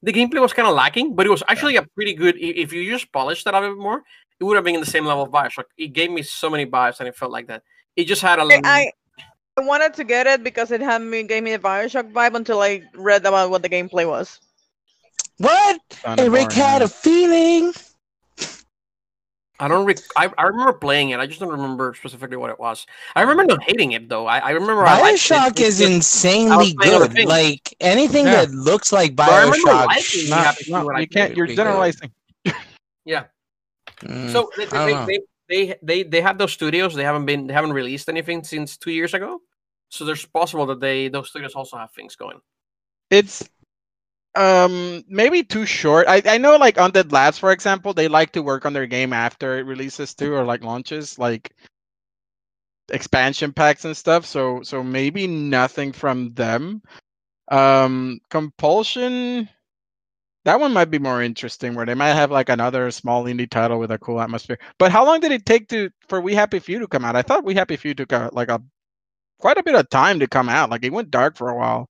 [0.03, 2.37] the gameplay was kind of lacking, but it was actually a pretty good.
[2.39, 4.03] If you just polished that a bit more,
[4.39, 5.65] it would have been in the same level of Bioshock.
[5.79, 7.63] It gave me so many vibes, and it felt like that.
[7.97, 8.67] It just had a little.
[8.67, 8.91] I
[9.57, 12.83] wanted to get it because it had me gave me the Bioshock vibe until I
[12.95, 14.41] read about what the gameplay was.
[15.39, 15.81] What?
[15.91, 17.73] sounded Eric boring, had a feeling.
[19.61, 19.87] I don't.
[19.87, 21.21] Rec- I, I remember playing it.
[21.21, 22.87] I just don't remember specifically what it was.
[23.15, 24.27] I remember not hating it though.
[24.27, 24.85] I, I remember.
[24.85, 25.21] I liked it.
[25.33, 27.25] Bioshock It's is just- insanely good.
[27.27, 28.45] Like anything Yeah.
[28.47, 29.87] that looks like But I Bioshock.
[29.87, 30.31] liking sh- it.
[30.31, 31.37] Not- not- when I you can't.
[31.37, 31.65] You're Pretty good.
[31.65, 32.11] generalizing.
[34.03, 36.95] Mm, So they I they, they, they they they have those studios.
[36.95, 39.41] They haven't been they haven't released anything since two years ago.
[39.89, 42.41] So there's possible that they those studios also have things going.
[43.11, 43.49] It's
[44.37, 46.07] um maybe too short.
[46.09, 49.13] I I know like Undead Labs, for example, they like to work on their game
[49.13, 51.53] after it releases too, or like launches, like
[52.91, 54.27] expansion packs and stuff.
[54.27, 56.83] So so maybe nothing from them.
[57.51, 59.49] Um, Compulsion.
[60.45, 63.79] That one might be more interesting, where they might have like another small indie title
[63.79, 64.59] with a cool atmosphere.
[64.79, 67.17] But how long did it take to for We Happy Few to come out?
[67.17, 68.63] I thought We Happy Few took a, like a
[69.41, 70.71] quite a bit of time to come out.
[70.71, 71.89] Like it went dark for a while.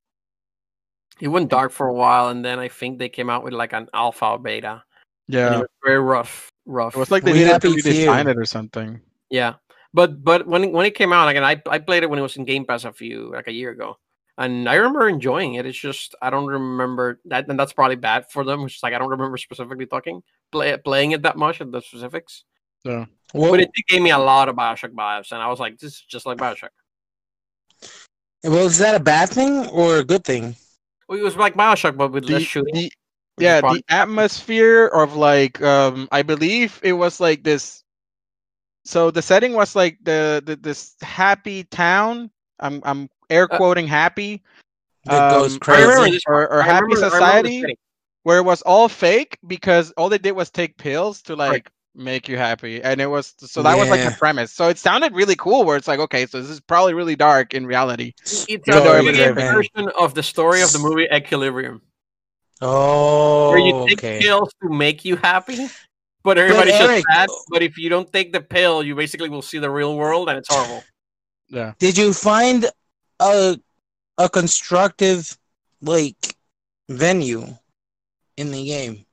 [1.21, 3.73] It went dark for a while, and then I think they came out with like
[3.73, 4.83] an alpha or beta.
[5.29, 5.63] Yeah.
[5.85, 6.51] very rough.
[6.67, 6.95] Rough.
[6.97, 9.01] It was like they We needed to Happy redesign it or something.
[9.31, 9.55] Yeah,
[9.93, 12.23] but but when it- when it came out again, I I played it when it
[12.23, 13.99] was in Game Pass a few like a year ago,
[14.39, 15.67] and I remember enjoying it.
[15.67, 18.63] It's just I don't remember that, and that's probably bad for them.
[18.63, 20.23] Which is like I don't remember specifically talking
[20.53, 22.45] play, playing it that much at the specifics.
[22.85, 25.59] Yeah, Well, But it did gave me a lot of Bioshock vibes, and I was
[25.59, 26.69] like, this is just like Bioshock.
[28.43, 30.55] well, is that a bad thing or a good thing?
[31.09, 32.75] Well, it was like Bioshock, but with the, less shooting.
[32.75, 32.93] the-
[33.39, 37.83] yeah, the atmosphere of like um I believe it was like this
[38.85, 42.31] so the setting was like the, the this happy town.
[42.61, 44.43] I'm I'm air Uh, quoting happy.
[45.07, 46.11] That goes um, I crazy.
[46.13, 47.77] this or, or happy remember- I remember the society
[48.23, 51.67] where it was all fake because all they did was take pills to like Right.
[51.97, 55.15] Make you happy and it was so that was like the premise so it sounded
[55.15, 58.49] really cool where it's like okay so this is probably really dark in reality It's
[58.49, 61.81] Even a though video everything- game version of the story of the movie Equilibrium,
[62.61, 64.21] Oh, where you oh, take okay.
[64.21, 65.69] pills to make you happy,
[66.23, 67.29] but everybody's just Eric- sad.
[67.29, 70.29] Uh, but if you don't take the pill, you basically will see the real world,
[70.29, 70.83] and it's horrible.
[71.49, 72.67] yeah Did you find
[73.21, 73.59] a
[74.19, 75.37] a constructive
[75.83, 76.37] like
[76.89, 77.45] venue
[78.37, 79.05] in the game?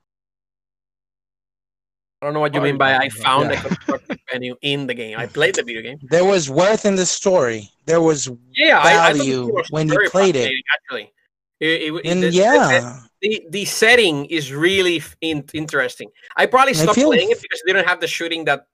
[2.22, 3.24] I don't know what you mean by I yeah.
[3.24, 5.18] found a constructive venue in the game.
[5.18, 5.98] I played the video game.
[6.10, 7.70] There was worth in the story.
[7.86, 10.52] There was, Yeah, I, I thought Value story when you played it.
[10.76, 11.12] Actually,
[11.60, 16.10] it, it- it- and the- the- yeah, the the setting is really in, interesting.
[16.38, 18.66] I probably I stopped feel- playing it because it didn't have the shooting that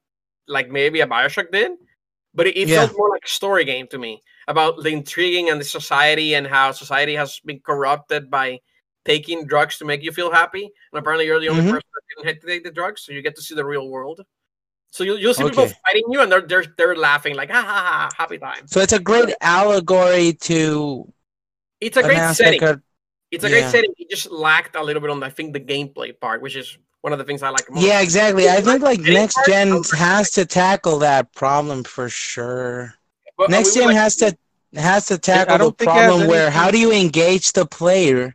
[0.48, 1.72] like maybe a Bioshock did,
[2.34, 2.86] but it, it Yeah.
[2.86, 6.45] felt more like a story game to me about the intriguing and the society and
[6.48, 8.60] how society has been corrupted by
[9.07, 10.65] taking drugs to make you feel happy.
[10.91, 11.71] And apparently, you're the only Mhm.
[11.75, 13.88] person that didn't have to take the drugs, so you get to see the real
[13.95, 14.19] world.
[14.91, 17.79] So you'll, you'll see people fighting you, and they're they're they're laughing like ha ha
[17.89, 18.67] ha, happy time.
[18.67, 20.59] so it's a great allegory to
[21.81, 22.63] It's a great aspect setting.
[22.63, 22.81] of
[23.31, 23.91] It's a great setting.
[23.97, 27.13] It just lacked a little bit on I think the gameplay part, which is one
[27.13, 27.85] of the things I like most.
[27.85, 28.49] Yeah, exactly.
[28.49, 32.93] I think like next gen has to tackle that problem for sure.
[33.38, 34.38] But, uh, Next gen like has to
[34.75, 37.65] has to tackle the don't think it has problem where how do you engage the
[37.65, 38.34] player?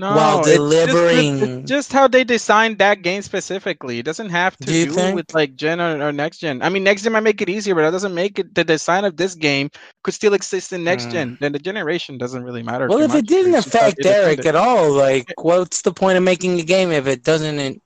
[0.00, 4.30] No While it's just- it's- delivering- just how they designed that game specifically it doesn't
[4.30, 5.14] have to Do do think?
[5.16, 7.74] with like gen or, or next gen i mean next gen might make it easier
[7.76, 9.70] but that doesn't make it the design of this game
[10.02, 11.12] could still exist in next Mm.
[11.14, 13.18] gen then the generation doesn't really matter Well, if much.
[13.20, 16.66] it didn't It's affect they Eric at all, like what's the point of making a
[16.74, 17.80] game if it doesn't in,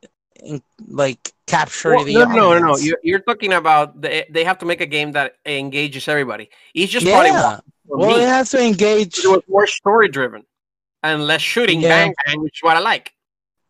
[0.51, 0.63] in,
[1.03, 2.77] like capture Well, the no, no, no, no.
[2.87, 6.51] You're, you're talking about they, they have to make a game that engages everybody.
[6.75, 7.59] It's just probably yeah,
[7.89, 8.23] for Well, me.
[8.25, 9.19] it has to engage.
[9.19, 10.43] It was more story driven
[11.05, 11.89] and less shooting, Yeah.
[11.89, 13.13] bang bang, which is what I like.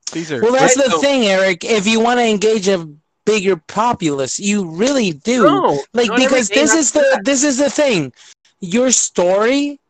[0.09, 0.40] Cesar.
[0.40, 1.65] Well, that's Right, the so- thing, Eric.
[1.65, 2.89] If you want to engage a
[3.27, 5.43] bigger populace, you really do.
[5.44, 7.24] No, like because this is the that.
[7.24, 8.12] this is the thing.
[8.61, 9.81] Your story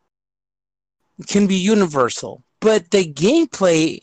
[1.27, 3.99] can be universal, but the gameplay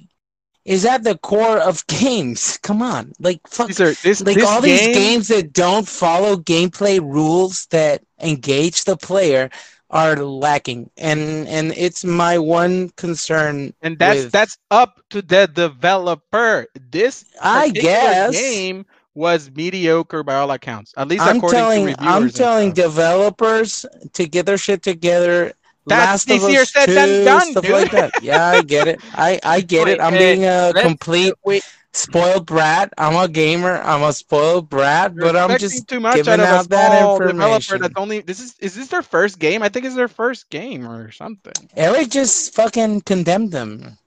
[0.65, 2.59] is at the core of games.
[2.63, 3.69] Come on, like fuck.
[3.69, 8.85] Cesar, this, like this all game, these games that don't follow gameplay rules that engage
[8.85, 9.51] the player
[9.93, 15.47] are lacking and and it's my one concern and that's with- that's up to the
[15.53, 16.67] developer.
[16.91, 20.95] This i guess game was mediocre by all accounts.
[20.97, 22.23] At least i'm according telling to reviewers.
[22.25, 25.53] i'm telling developers to get their shit together
[25.87, 27.71] That's Last easier said than done, dude.
[27.71, 28.13] like that.
[28.23, 29.01] Yeah, I get it.
[29.15, 30.01] I I get it.
[30.01, 32.93] I'm uh, being a complete Wait, spoiled brat.
[32.99, 33.81] I'm a gamer.
[33.83, 36.49] I'm a spoiled brat, You're but I'm expecting just too much giving out of a
[36.49, 37.81] out that small developer information.
[37.83, 39.63] that's only this is is this their first game?
[39.63, 41.53] I think it's their first game or something.
[41.77, 43.99] Eric just fucking condemned them.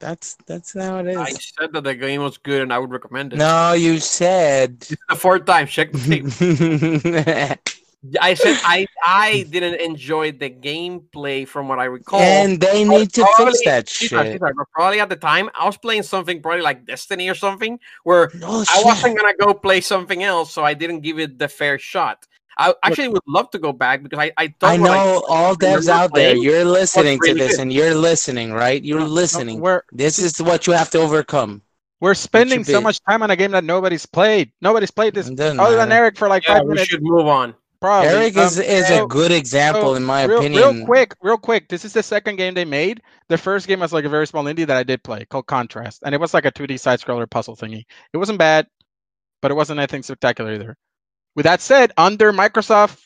[0.00, 1.16] That's that's how it is.
[1.16, 3.36] I said that the game was good and I would recommend it.
[3.36, 4.76] No, you said.
[4.88, 5.66] It's the fourth time.
[5.66, 7.58] Check the tape.
[8.20, 12.20] I said I I didn't enjoy the gameplay from what I recall.
[12.20, 14.12] and they need to probably- fix that These shit.
[14.18, 17.34] are- these are- probably at the time I was playing something probably like Destiny or
[17.34, 21.38] something where Oh, I wasn't gonna go play something else, so I didn't give it
[21.38, 22.24] the fair shot.
[22.60, 25.88] I actually would love to go back because I I I what know all devs
[25.88, 26.34] out there.
[26.36, 27.62] You're listening to this, good.
[27.62, 28.82] and you're listening, right?
[28.82, 29.60] You're No, no, listening.
[29.60, 31.62] We're This is what you have to overcome.
[32.00, 34.50] we're spending so much time on a game that nobody's played.
[34.60, 35.90] Nobody's played this It doesn't other than.
[35.92, 36.88] Eric for like yeah, five we minutes.
[36.90, 37.54] should move on.
[37.80, 38.08] Probably.
[38.08, 40.76] Eric is Um, is so- a good example, so in my real, opinion.
[40.76, 41.68] Real quick, real quick.
[41.68, 43.00] This is the second game they made.
[43.28, 46.02] The first game was like a very small indie that I did play called Contrast,
[46.04, 47.84] and it was like a 2D side scroller puzzle thingy.
[48.12, 48.66] It wasn't bad,
[49.40, 50.76] but it wasn't anything spectacular either.
[51.36, 52.98] With that said, under Microsoft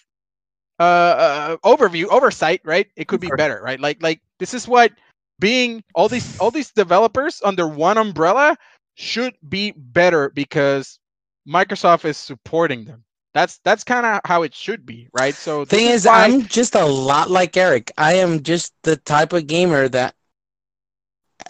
[0.81, 2.89] uh, uh overview oversight, right?
[2.97, 3.79] It could be better, right?
[3.79, 4.93] Like like this is what
[5.39, 8.57] being all these all these developers under one umbrella
[8.95, 10.99] should be better because
[11.47, 13.05] Microsoft is supporting them.
[13.35, 15.35] That's that's kind of how it should be, right?
[15.35, 17.91] So this Thing is, why- I'm just a lot like Eric.
[17.97, 20.15] I am just the type of gamer that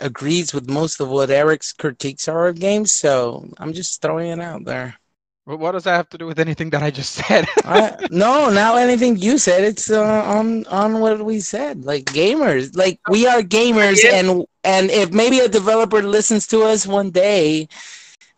[0.01, 2.93] agrees with most of what Eric's critiques are of games.
[2.93, 4.97] So I'm just throwing it out there.
[5.45, 7.47] Well, what does that have to do with anything that I just said?
[7.65, 11.85] I, no, now anything you said, it's uh, on on what we said.
[11.85, 14.21] Like gamers, like we are gamers, Yeah.
[14.21, 17.67] and and if maybe a developer listens to us one day,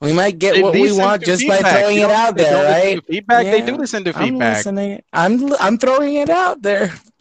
[0.04, 2.54] we might get They what we want to just by throwing You it out there,
[2.54, 3.00] don't right?
[3.00, 3.50] to feedback.
[3.50, 5.02] They do listen to I'm feedback, listening.
[5.12, 6.92] I'm I'm throwing it out there.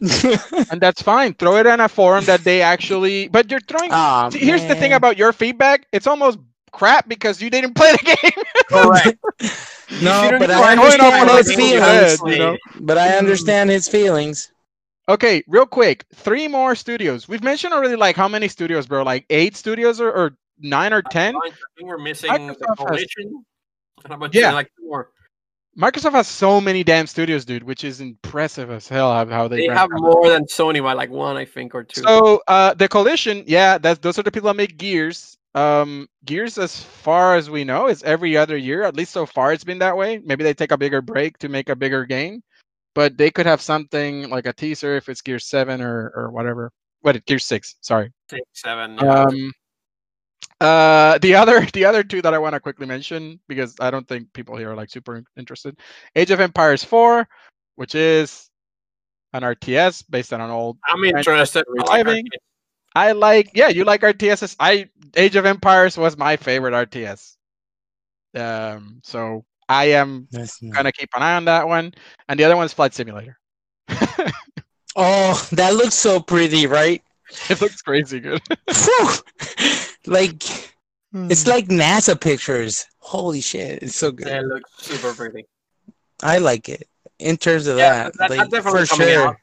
[0.70, 1.34] and that's fine.
[1.34, 3.28] Throw it in a forum that they actually.
[3.28, 3.92] But you're throwing.
[3.92, 5.86] Aw, See, Here's the thing about your feedback.
[5.92, 6.38] It's almost
[6.72, 8.44] crap because you didn't play the game.
[8.68, 9.18] Correct.
[10.00, 12.18] No, but I on Going off understand his feelings.
[12.18, 12.56] said, you know?
[12.80, 14.50] But I understand his feelings.
[15.08, 16.04] Okay, real quick.
[16.14, 17.28] Three more studios.
[17.28, 19.02] We've mentioned already like how many studios, bro?
[19.02, 21.34] Like eight studios or, or nine or ten?
[21.80, 23.44] We're missing Microsoft the has- coalition.
[24.06, 24.52] How about Yeah.
[24.52, 24.70] like?
[25.76, 29.66] Microsoft has so many damn studios, dude, which is impressive as hell how, how they,
[29.66, 30.00] They have up.
[30.00, 32.02] more than Sony by like one, I think, or two.
[32.02, 35.36] So uh, the coalition, yeah, that's those are the people that make Gears.
[35.56, 38.84] Um, Gears, as far as we know, is every other year.
[38.84, 40.18] At least so far, it's been that way.
[40.24, 42.42] Maybe they take a bigger break to make a bigger game,
[42.94, 46.70] but they could have something like a teaser if it's Gear Seven or or whatever.
[47.00, 47.74] What Gear Six?
[47.80, 48.12] Sorry.
[48.30, 48.96] Six, seven.
[49.04, 49.52] Um,
[50.64, 54.06] uh, the other the other two that I want to quickly mention because I don't
[54.08, 55.78] think people here are like super interested.
[56.16, 57.28] Age of Empires Four,
[57.76, 58.48] which is
[59.32, 61.64] an RTS based on an old I'm interested.
[61.68, 62.28] I like reviving.
[62.96, 64.56] I like, yeah, you like RTSs.
[64.60, 67.36] I Age of Empires was my favorite RTS.
[68.36, 71.92] Um, so I am That's not- gonna keep an eye on that one,
[72.28, 73.38] and the other one's Flight Simulator.
[74.96, 77.02] Oh, that looks so pretty, right?
[77.50, 78.40] it looks crazy good.
[80.04, 80.12] Phew!
[80.12, 80.42] like
[81.14, 81.50] it's hmm.
[81.50, 82.86] like NASA pictures.
[82.98, 84.26] Holy shit, it's so good.
[84.26, 85.46] Yeah, it looks super pretty.
[86.22, 86.88] I like it.
[87.18, 89.28] In terms of Yeah, that, that- like, that's definitely for coming sure.
[89.28, 89.36] out.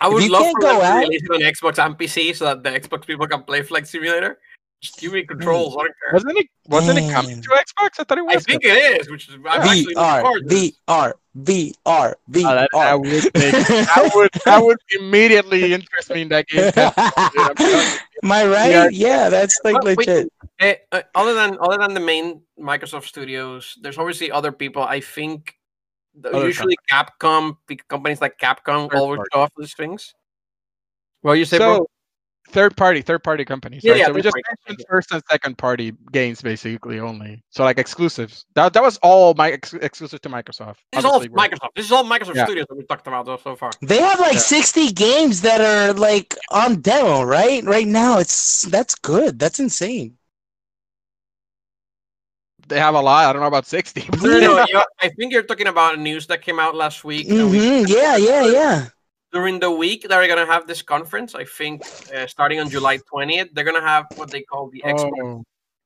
[0.00, 1.86] I If would you love can't for go them to out- release it on Xbox
[1.86, 4.38] and PC so that the Xbox people can play Flight Simulator.
[4.80, 5.28] Just give me hmm.
[5.28, 5.74] controls.
[5.74, 6.12] I don't care.
[6.12, 6.46] wasn't it?
[6.66, 7.90] Wasn't it coming to Xbox?
[8.00, 8.36] I thought it was.
[8.36, 10.54] I think it is, which is I'm actually looking VR, forward to.
[10.54, 12.14] VR, VR, VR.
[12.28, 16.70] Oh, that, that would make, that would that would immediately interest me in that game.
[16.76, 17.98] I'm telling you.
[18.22, 18.92] Am I right?
[18.92, 20.32] Yeah, that's like But wait, legit.
[20.60, 24.82] Eh, uh, other than other than the main Microsoft studios, there's obviously other people.
[24.82, 25.56] I think
[26.24, 27.56] Other usually Capcom,
[27.88, 29.30] companies like Capcom, Third always party.
[29.32, 30.14] show off these things.
[31.24, 31.86] Well, you say, So, bro?
[32.48, 33.82] Third party, third party companies.
[33.82, 33.98] Yeah, right?
[34.00, 37.42] yeah, so we just party mentioned first and second party games basically only.
[37.50, 38.44] So like exclusives.
[38.54, 40.76] That that was all my ex- exclusive to Microsoft.
[40.92, 41.70] This is all we're- Microsoft.
[41.76, 42.44] This is all Microsoft Yeah.
[42.44, 43.70] Studios that we talked about so far.
[43.82, 44.38] They have like Yeah.
[44.40, 47.64] 60 games that are like on demo, right?
[47.64, 49.38] Right now, it's that's good.
[49.38, 50.18] That's insane.
[52.66, 53.26] They have a lot.
[53.26, 54.08] I don't know about sixty.
[54.22, 57.28] No, no, no, I think you're talking about news that came out last week.
[57.28, 57.86] and we- mm-hmm.
[57.92, 58.86] Yeah, yeah, yeah.
[59.34, 61.34] During the week, they're gonna have this conference.
[61.34, 61.82] I think
[62.16, 65.42] uh, starting on July 20th, they're gonna have what they call the Xbox Oh.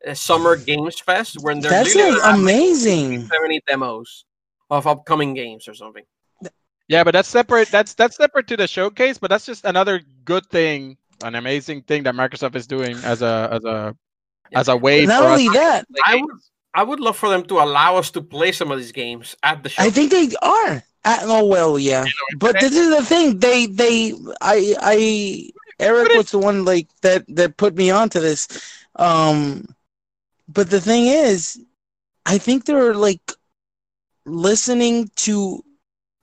[0.07, 4.27] uh, Summer Games Fest, where they're That's really like gonna have like 70 demos
[4.69, 6.05] of upcoming games or something.
[6.89, 7.69] Yeah, but that's separate.
[7.71, 9.17] That's that's separate to the showcase.
[9.17, 13.49] But that's just another good thing, an amazing thing that Microsoft is doing as a
[13.51, 13.97] as a
[14.55, 16.37] as a way Not for only to that, I would,
[16.75, 19.63] I would love for them to allow us to play some of these games at
[19.63, 19.83] the show.
[19.83, 20.83] I think they are.
[21.09, 22.05] Uh, oh well, yeah.
[22.39, 23.39] But this is the thing.
[23.39, 24.13] They they
[24.43, 28.47] I I Eric was the one like that that put me onto this.
[28.97, 29.75] Um
[30.49, 31.59] but the thing is
[32.27, 33.33] I think they're like
[34.27, 35.65] listening to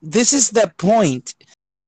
[0.01, 1.33] this is the point.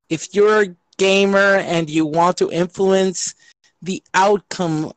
[0.09, 3.35] If you're a gamer and you want to influence
[3.83, 4.91] the outcome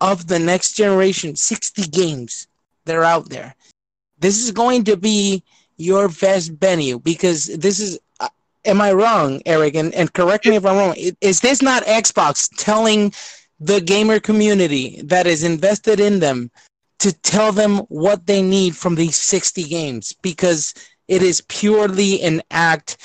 [0.00, 2.46] of the next generation 60 games
[2.86, 3.54] that are out there.
[4.18, 5.44] This is going to be
[5.80, 8.28] your best venue because this is uh,
[8.64, 9.74] am i wrong eric?
[9.74, 10.94] And, and correct me if i'm wrong.
[11.20, 13.12] Is this not xbox telling
[13.58, 16.50] the gamer community that is invested in them
[17.00, 20.14] to tell them what they need from these 60 games?
[20.22, 20.74] Because
[21.08, 22.98] it is purely an act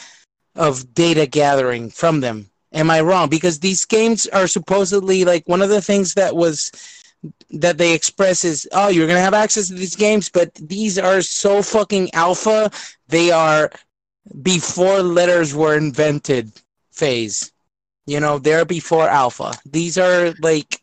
[0.56, 2.50] of data gathering from them.
[2.74, 3.30] Am i wrong?
[3.30, 6.72] Because these games are supposedly like one of the things that was
[7.52, 11.22] that they express is oh you're gonna have access to these games but these are
[11.22, 12.70] so fucking alpha
[13.08, 13.72] they are
[14.42, 16.52] before letters were invented
[16.92, 17.52] phase
[18.06, 20.80] you know they're before alpha these are like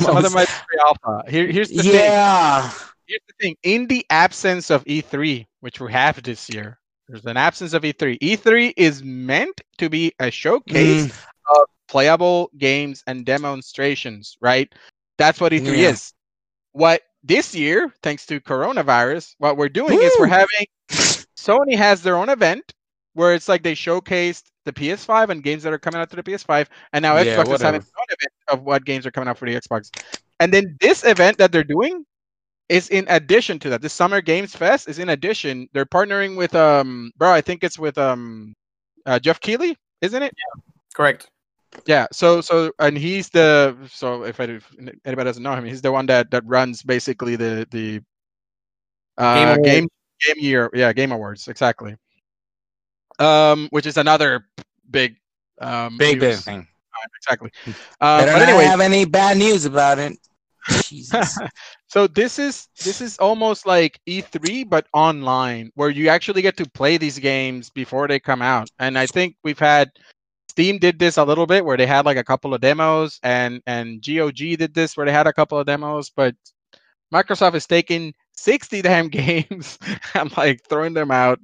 [0.00, 1.30] some of them might be alpha.
[1.30, 1.92] Here, here's the thing.
[1.92, 2.70] yeah
[3.06, 3.56] Here's the thing.
[3.62, 6.78] In the absence of E3, which we have this year,
[7.08, 8.18] there's an absence of E E3.
[8.18, 14.72] E3 is meant to be a showcase Mm, playable games and demonstrations, right?
[15.18, 15.90] That's what E3 Yeah.
[15.90, 16.12] is.
[16.72, 20.66] What this year, thanks to coronavirus, what we're doing is we're having
[21.36, 22.72] Sony has their own event
[23.14, 26.22] where it's like they showcased the PS5 and games that are coming out to the
[26.22, 27.76] PS5, and now Yeah, Xbox is having whatever.
[27.76, 29.90] its own event of what games are coming out for the Xbox.
[30.40, 32.04] And then this event that they're doing
[32.68, 33.80] is in addition to that.
[33.82, 35.68] This Summer Games Fest is in addition.
[35.72, 38.54] They're partnering with um, bro, I think it's with um,
[39.06, 40.32] uh, Geoff Keighley, isn't it?
[40.36, 40.62] Yeah,
[40.94, 41.28] Correct.
[41.86, 42.06] Yeah.
[42.12, 44.74] So so and he's the so if, I, if
[45.04, 48.00] anybody doesn't know him, he's the one that that runs basically the the
[49.16, 49.88] uh, Game game
[50.20, 51.96] game year yeah game awards exactly.
[53.18, 54.46] Um, which is another
[54.90, 55.16] big
[55.60, 57.50] um big big thing time, exactly.
[58.00, 60.16] Uh, better but anyway, have any bad news about it
[60.82, 61.38] jesus
[61.88, 66.68] so this is this is almost like E3 but online where you actually get to
[66.70, 68.68] play these games before they come out.
[68.78, 69.90] And I think we've had
[70.58, 73.62] Steam did this a little bit where they had like a couple of demos and
[73.68, 76.34] and GOG did this where they had a couple of demos, but
[77.14, 79.78] Microsoft is taking 60 damn games
[80.14, 81.38] and like throwing them out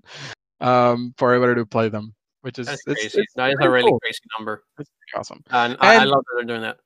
[0.60, 3.20] um for everybody to play them, which is it's, crazy.
[3.20, 4.00] it's that is a really cool.
[4.00, 4.64] crazy number.
[4.80, 5.44] It's awesome.
[5.52, 6.78] And, I, I love that they're doing that.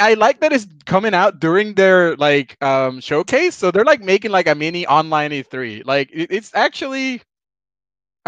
[0.00, 4.32] I like that it's coming out during their like um showcase, so they're like making
[4.32, 5.86] like a mini online E3.
[5.86, 7.22] Like it, it's actually,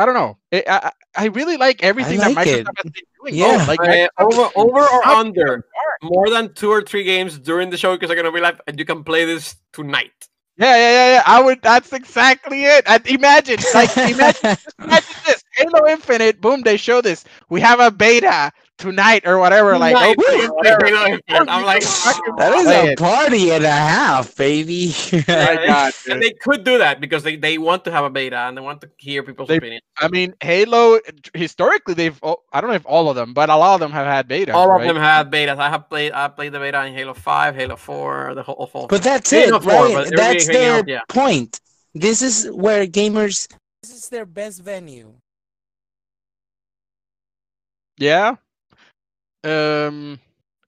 [0.00, 0.38] I don't know.
[0.50, 2.66] It, I I- I really like everything like that it.
[2.66, 3.34] Microsoft has been doing.
[3.34, 3.58] Yeah.
[3.60, 5.64] Oh, like Uh, over over or under
[6.02, 8.84] more than two or three games during the showcase are gonna be live, and you
[8.84, 10.12] can play this tonight.
[10.56, 11.22] Yeah, yeah, yeah, yeah.
[11.26, 11.62] I would.
[11.62, 12.84] That's exactly it.
[12.86, 16.40] I, imagine, like, imagine, imagine this: Halo Infinite.
[16.40, 17.24] Boom, they show this.
[17.48, 19.78] We have a beta tonight or whatever.
[19.78, 21.50] Like, Tonight, oh, during whatever.
[21.50, 26.20] I'm like, that is Play a party and a half baby oh Yeah, God, and
[26.22, 28.80] they could do that because they, they want to have a beta and they want
[28.80, 29.82] to hear people's They- opinions.
[29.98, 30.98] I mean, Halo.
[31.34, 32.18] Historically, they've.
[32.22, 34.26] al- I don't know if all of them, but a lot of them have had
[34.26, 34.52] beta.
[34.54, 34.80] All right?
[34.80, 35.58] of them had betas.
[35.58, 36.12] I have played.
[36.12, 38.66] I played the beta in Halo Five, Halo Four, the whole.
[38.72, 39.94] whole But that's Maybe it, four, right?
[39.94, 41.00] but That's their else, yeah.
[41.08, 41.60] point.
[41.94, 43.46] This is where gamers.
[43.82, 45.12] This is their best venue.
[47.98, 48.36] Yeah.
[49.44, 50.18] Um,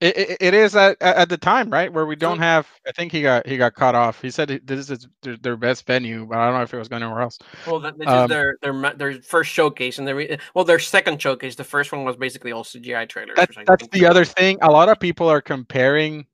[0.01, 2.67] it, it, is at, at the time, right, where we don't have.
[2.89, 4.21] I think he got he got cut off.
[4.21, 6.89] He said this is their, their best venue, but I don't know if it was
[6.89, 7.39] going anywhere else.
[7.69, 11.23] Well, that, this Um, is their their their first showcase, and their well, their second
[11.23, 11.55] showcase.
[11.55, 13.37] The first one was basically all CGI trailers.
[13.37, 14.59] That's that's the other thing.
[14.63, 16.27] A lot of people are comparing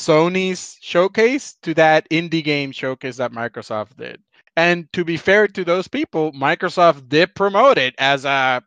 [0.00, 4.20] Sony's showcase to that indie game showcase that Microsoft did.
[4.56, 8.62] And to be fair to those people, Microsoft did promote it as a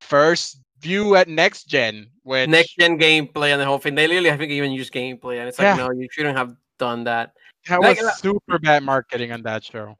[0.00, 3.94] first view at next gen, which Next gen gameplay and the whole thing.
[3.94, 5.76] They literally, I think, even use gameplay, and it's like, Yeah.
[5.76, 7.32] no, you shouldn't have done that.
[7.68, 9.96] that was uh, super bad marketing on that show.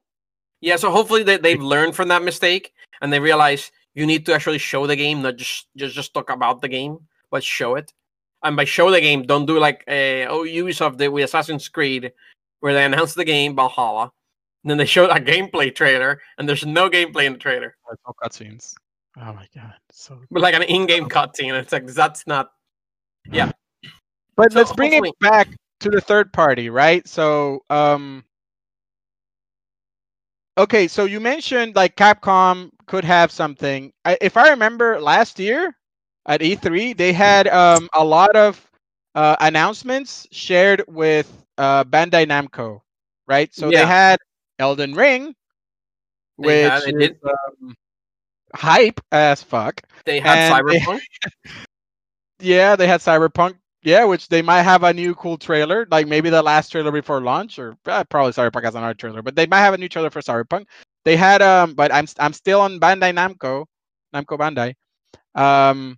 [0.60, 4.34] Yeah, so hopefully they, they've learned from that mistake and they realize you need to
[4.34, 6.98] actually show the game, not just just just talk about the game,
[7.30, 7.92] but show it.
[8.42, 12.12] And by show the game, don't do like uh, oh Ubisoft did with Assassin's Creed,
[12.60, 14.12] where they announced the game Valhalla,
[14.62, 17.98] and then they showed a gameplay trailer, and there's no gameplay in the trailer, There's
[18.06, 18.74] no cutscenes.
[19.20, 20.20] Oh my god, so.
[20.30, 21.52] but like an in-game cutscene.
[21.58, 22.50] It's like that's not.
[23.30, 23.50] Yeah.
[24.36, 25.48] But So let's bring hopefully- it back
[25.80, 27.06] to the third party, right?
[27.08, 28.24] So, um,
[30.56, 33.92] okay, so you mentioned like Capcom could have something.
[34.04, 35.74] I, if I remember last year
[36.26, 38.64] at E3, they had um a lot of
[39.14, 41.26] uh, announcements shared with
[41.56, 42.80] uh, Bandai Namco,
[43.26, 43.52] right?
[43.52, 43.80] So Yeah.
[43.80, 44.18] they had
[44.60, 45.34] Elden Ring,
[46.36, 47.18] which They had- they is did.
[47.24, 47.74] um,
[48.54, 49.82] hype as fuck.
[50.04, 51.00] They had And they- Cyberpunk.
[52.40, 53.56] Yeah, they had Cyberpunk.
[53.82, 57.20] Yeah, which they might have a new cool trailer, like maybe the last trailer before
[57.20, 60.10] launch, or uh, probably Cyberpunk has another trailer, but they might have a new trailer
[60.10, 60.66] for Cyberpunk.
[61.04, 63.66] They had um, but I'm I'm still on Bandai Namco,
[64.14, 64.74] Namco Bandai.
[65.40, 65.96] Um,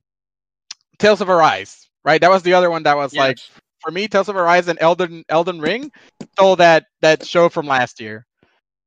[0.99, 2.21] Tales of Arise, right?
[2.21, 3.39] That was the other one that was like
[3.81, 5.91] for me, Tales of Arise and Elden Elden Ring
[6.35, 8.25] stole that that show from last year,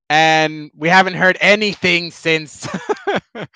[0.10, 2.68] and we haven't heard anything since.
[3.36, 3.48] and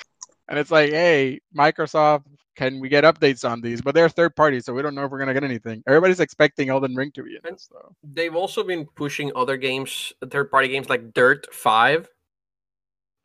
[0.59, 2.23] it's like, hey, Microsoft,
[2.55, 3.81] can we get updates on these?
[3.81, 5.83] But they're third party, so we don't know if we're gonna get anything.
[5.87, 7.95] Everybody's expecting Elden Ring to be in this, though.
[8.03, 12.05] They've also been pushing other games, third party games like Dirt 5.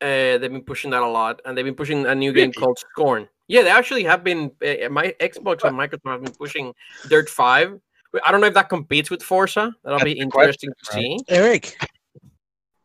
[0.01, 2.77] Uh, they've been pushing that a lot, and they've been pushing a new game called
[2.77, 3.27] Scorn.
[3.47, 4.51] Yeah, they actually have been.
[4.61, 6.73] Uh, my Xbox and Microsoft have been pushing
[7.07, 7.79] Dirt 5.
[8.25, 9.73] I don't know if that competes with Forza.
[9.83, 11.25] That'll That's be the interesting to question, see.
[11.29, 11.75] Eric,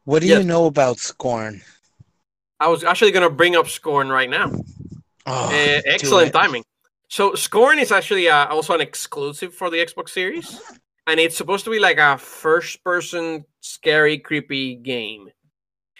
[0.04, 0.38] what do Yes.
[0.38, 1.60] you know about Scorn?
[2.60, 4.50] I was actually going to bring up Scorn right now.
[5.26, 6.64] Oh, Uh, excellent timing.
[7.08, 10.60] So Scorn is actually uh, also an exclusive for the Xbox Series,
[11.06, 15.30] and it's supposed to be like a first-person, scary, creepy game.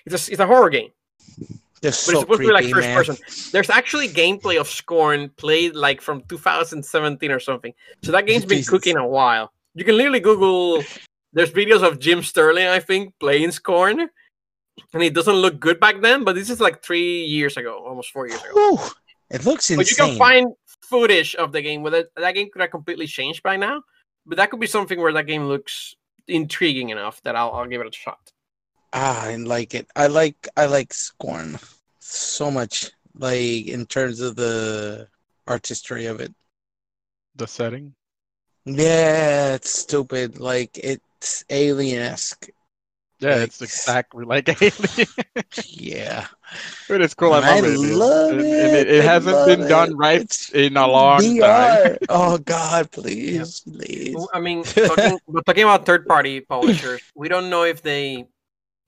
[0.04, 0.90] It's a, it's a horror game.
[1.80, 2.96] They're But so it's supposed to be like first man.
[2.96, 3.16] person.
[3.52, 7.72] There's actually gameplay of Scorn played like from 2017 or something.
[8.02, 8.70] So that game's been Jesus.
[8.70, 9.52] cooking a while.
[9.74, 10.82] You can literally Google.
[11.32, 14.10] There's videos of Jim Sterling, I think, playing Scorn,
[14.92, 16.24] and it doesn't look good back then.
[16.24, 18.52] But this is like three years ago, almost four years ago.
[18.54, 18.78] Whew,
[19.30, 19.78] it looks insane.
[19.78, 21.82] But you can find footage of the game.
[21.82, 23.82] Whether that game could have completely changed by now,
[24.26, 25.94] but that could be something where that game looks
[26.26, 28.32] intriguing enough that I'll, I'll give it a shot.
[28.92, 29.86] Ah, I like it.
[29.94, 31.58] I like I like Scorn
[31.98, 32.90] so much.
[33.14, 35.08] Like in terms of the
[35.46, 36.32] artistry of it.
[37.36, 37.94] The setting.
[38.64, 40.38] Yeah, it's stupid.
[40.38, 42.48] Like it's alien-esque.
[43.20, 45.08] Yeah, it's exactly like Alien.
[45.66, 46.26] Yeah.
[46.88, 47.32] but it's cool.
[47.32, 47.70] I I love it.
[47.74, 48.46] It- love and- it.
[48.46, 51.96] it, it I hasn't love been done right It's in a long time.
[52.08, 54.16] Oh God, please, please.
[54.32, 58.26] I mean, talking, but talking about third-party publishers, we don't know if they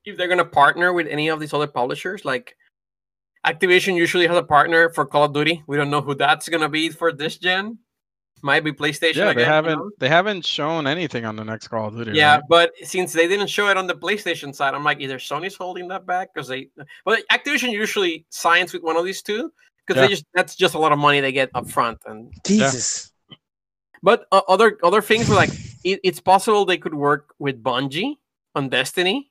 [0.05, 2.25] if they're gonna partner with any of these other publishers.
[2.25, 2.57] Like
[3.47, 5.63] Activision usually has a partner for Call of Duty.
[5.67, 7.79] We don't know who that's gonna be for this gen.
[8.43, 9.17] Might be PlayStation.
[9.17, 9.91] Yeah, they again, haven't know?
[9.99, 12.13] they haven't shown anything on the next Call of Duty.
[12.13, 12.43] Yeah, right?
[12.49, 15.89] but since they didn't show it on the PlayStation side, I'm like either Sony's holding
[15.89, 16.69] that back because they.
[17.05, 19.53] But Activision usually signs with one of these two
[19.87, 20.07] because Yeah.
[20.07, 21.99] they just that's just a lot of money they get up front.
[22.07, 23.13] And Jesus.
[24.03, 25.51] but uh, other other things were like
[25.85, 28.17] it, it's possible they could work with Bungie
[28.55, 29.31] on Destiny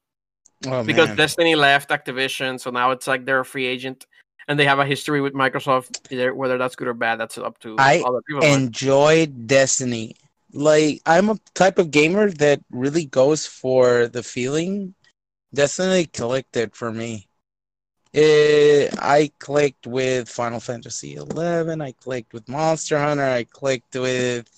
[0.68, 1.18] Oh because man.
[1.18, 4.06] Destiny left Activision, so now it's like they're a free agent.
[4.50, 6.12] And they have a history with Microsoft.
[6.12, 8.42] Either whether that's good or bad, that's up to I other people.
[8.42, 10.16] but- enjoyed Destiny.
[10.52, 14.96] Like I'm a type of gamer that really goes for the feeling.
[15.54, 17.28] Destiny clicked it for me.
[18.12, 21.80] It, I clicked with Final Fantasy Eleven.
[21.80, 23.24] I clicked with Monster Hunter.
[23.24, 24.50] I clicked with.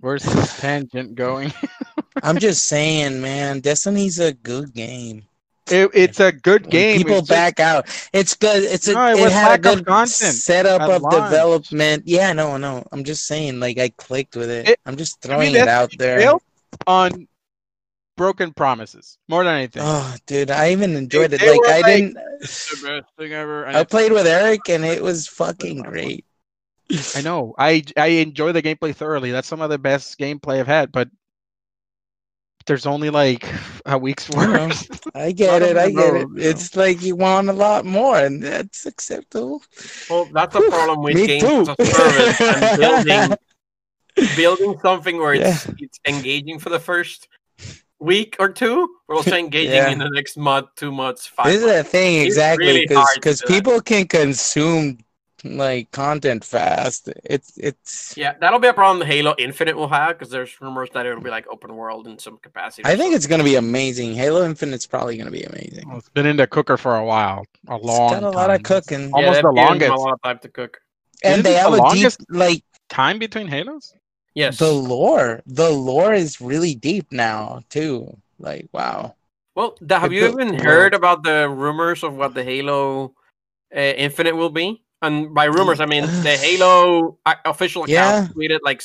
[0.00, 1.52] Where's this tangent going?
[2.24, 3.60] I'm just saying, man.
[3.60, 5.27] Destiny's a good game.
[5.70, 6.98] It, it's a good game.
[6.98, 7.86] People it's just- back out.
[8.12, 8.62] It's good.
[8.64, 8.94] It's a.
[8.94, 11.14] No, it it had a lack of good content setup of launch.
[11.14, 12.02] development.
[12.06, 12.84] Yeah, no, no.
[12.92, 14.68] I'm just saying, like I clicked with it.
[14.70, 16.32] It- I'm just I mean, throwing it out there.
[16.86, 17.26] on
[18.16, 19.82] broken promises more than anything.
[19.84, 21.40] Oh, dude, I even enjoyed it.
[21.40, 22.14] Like I like- didn't.
[22.14, 23.64] The best thing ever.
[23.64, 26.24] and I played with Eric, and it was fucking great.
[27.14, 27.54] I know.
[27.58, 29.30] I I enjoy the gameplay thoroughly.
[29.30, 31.08] That's some of the best gameplay I've had, but
[32.68, 33.44] there's only like
[33.86, 34.66] a week's I know.
[34.68, 35.00] worth.
[35.14, 35.76] I get it.
[35.76, 36.12] I get it.
[36.12, 36.50] road, you know.
[36.50, 39.62] It's like you want a lot more, and that's acceptable.
[40.08, 41.60] Well, that's a problem with games too.
[41.62, 43.36] as a service and building
[44.36, 47.28] building something where it's it's engaging for the first
[48.00, 49.90] week or two, but also engaging Yeah.
[49.90, 51.46] in the next month, two months, five.
[51.46, 51.78] This is months.
[51.78, 53.46] the thing exactly really because hard to do that.
[53.48, 54.98] people can consume
[55.44, 57.08] like content fast.
[57.24, 58.14] It's it's.
[58.16, 61.30] Yeah, that'll be a problem Halo Infinite will have because there's rumors that it'll be
[61.30, 62.82] like open world in some capacity.
[62.88, 64.14] I think it's gonna be amazing.
[64.14, 65.88] Halo Infinite's probably gonna be amazing.
[65.88, 68.50] Well, it's been in the cooker for a while, a long It's got a lot
[68.50, 68.62] of time.
[68.64, 69.90] cooking, almost yeah, the longest.
[69.92, 70.78] A lot of time to cook.
[71.24, 73.92] and Isn't they have the a longest- deep like Time between Halos?
[74.34, 74.58] Yes.
[74.58, 75.42] the lore.
[75.46, 78.16] The lore is really deep now too.
[78.38, 79.14] Like wow.
[79.54, 80.94] Well, the, have They you built even heard world.
[80.94, 83.14] about the rumors of what the Halo
[83.74, 84.82] uh, Infinite will be?
[85.02, 88.82] And by rumors, I mean the Halo uh, official account tweeted like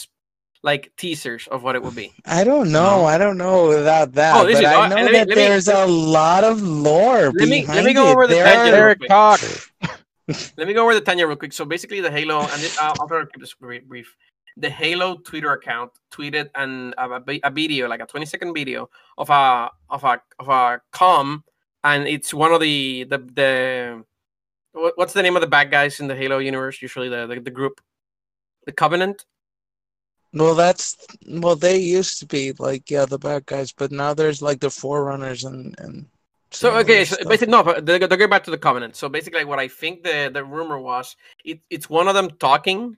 [0.62, 2.14] like teasers of what it would be.
[2.26, 3.04] I don't know.
[3.06, 5.38] I don't know about that, Oh, but is- I uh, know let me- that let
[5.38, 8.12] me- there's a lot of lore Let me- behind let me go it.
[8.14, 9.10] over the There tangent are- real Eric quick.
[9.10, 9.42] Cock.
[10.58, 11.52] Let me go over the Tanya real quick.
[11.52, 14.16] So basically, the Halo, and this, I'll, I'll try to keep this brief.
[14.56, 19.30] The Halo Twitter account tweeted an a, a video, like a 20 second video of
[19.30, 21.44] a of a of a com,
[21.84, 24.04] and it's one of the the the
[24.74, 26.82] what- what's the name of the bad guys in the Halo universe?
[26.82, 27.82] Usually the the, the group,
[28.66, 29.26] the Covenant.
[30.34, 30.98] Well, that's
[31.28, 31.56] well.
[31.56, 35.44] They used to be like yeah, the bad guys, but now there's like the forerunners
[35.44, 36.08] and and.
[36.52, 38.96] So okay, so basically no, but they're, they're going back to the Covenant.
[38.96, 42.98] So basically, what I think the the rumor was, it, it's one of them talking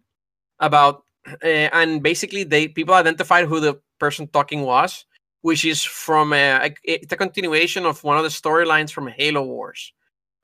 [0.60, 5.06] about, uh, and basically they people identified who the person talking was,
[5.42, 9.44] which is from uh, like, it's a continuation of one of the storylines from Halo
[9.44, 9.94] Wars,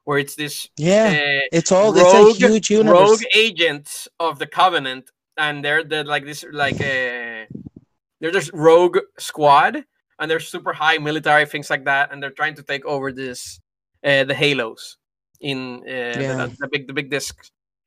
[0.05, 2.01] where it's this yeah, uh, it's all rogue-
[2.31, 3.09] it's a huge universe.
[3.09, 7.45] rogue agents of the Covenant, and they're the like this like uh,
[8.19, 9.83] they're just rogue squad,
[10.19, 13.59] and they're super high military things like that, and they're trying to take over this
[14.03, 14.97] uh, the Halos
[15.41, 16.35] in uh, the- Yeah.
[16.45, 17.35] the, the big the big disc.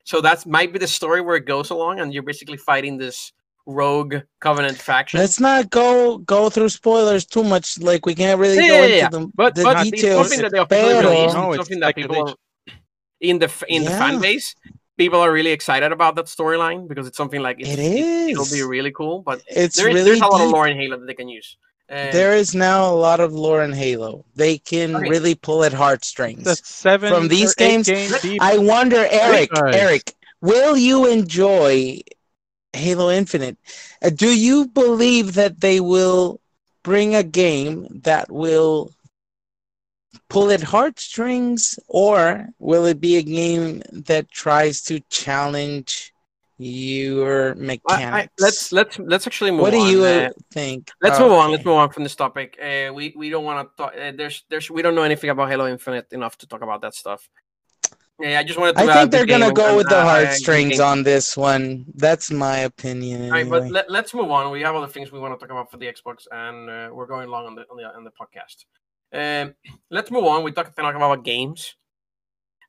[0.03, 3.31] So that's might be the story where it goes along, and you're basically fighting this
[3.65, 5.19] rogue Covenant faction.
[5.19, 7.79] Let's not go go through spoilers too much.
[7.79, 9.09] Like we can't really Yeah, go yeah, into yeah.
[9.09, 10.27] the, but the but it's details.
[10.29, 12.37] something that they officially pero- released, No, something that people speculation.
[13.21, 14.55] in the f- in the fan base
[14.97, 17.79] people are really excited about that storyline because it's something like it's, It
[18.31, 19.21] it'll be really cool.
[19.21, 21.27] But it's there is, really there's a lot of lore in Halo that they can
[21.27, 21.57] use.
[21.87, 24.25] Uh, There is now a lot of lore in Halo.
[24.35, 25.09] They can Okay.
[25.09, 26.43] really pull at heartstrings.
[26.43, 28.13] The seven From these games, games.
[28.41, 29.49] I wonder, Eric.
[29.83, 31.99] Eric, will you enjoy
[32.75, 33.57] Halo Infinite?
[34.01, 36.39] Uh, do you believe that they will
[36.83, 38.91] bring a game that will
[40.29, 46.13] pull at heartstrings, or will it be a game that tries to challenge
[46.57, 48.31] your mechanics?
[48.31, 49.63] I- let's let's let's actually move on.
[49.63, 49.89] what do on.
[49.89, 50.91] you uh, think?
[51.01, 51.45] let's move on.
[51.45, 51.51] Okay.
[51.53, 52.57] Let's move on from this topic.
[52.61, 53.93] Uh, we we don't want to talk.
[53.95, 56.93] Uh, there's there's we don't know anything about Halo Infinite enough to talk about that
[56.93, 57.29] stuff.
[58.19, 58.83] Yeah, I just wanted to.
[58.83, 61.85] I think they're the gonna go with the heartstrings on this one.
[61.95, 63.25] That's my opinion.
[63.25, 64.51] All right, but let, let's move on.
[64.51, 67.07] We have other things we want to talk about for the Xbox, and uh, we're
[67.07, 68.65] going long on the on the, on the podcast.
[69.11, 69.53] Um,
[69.91, 70.43] let's move on.
[70.43, 71.75] We talked talk about games.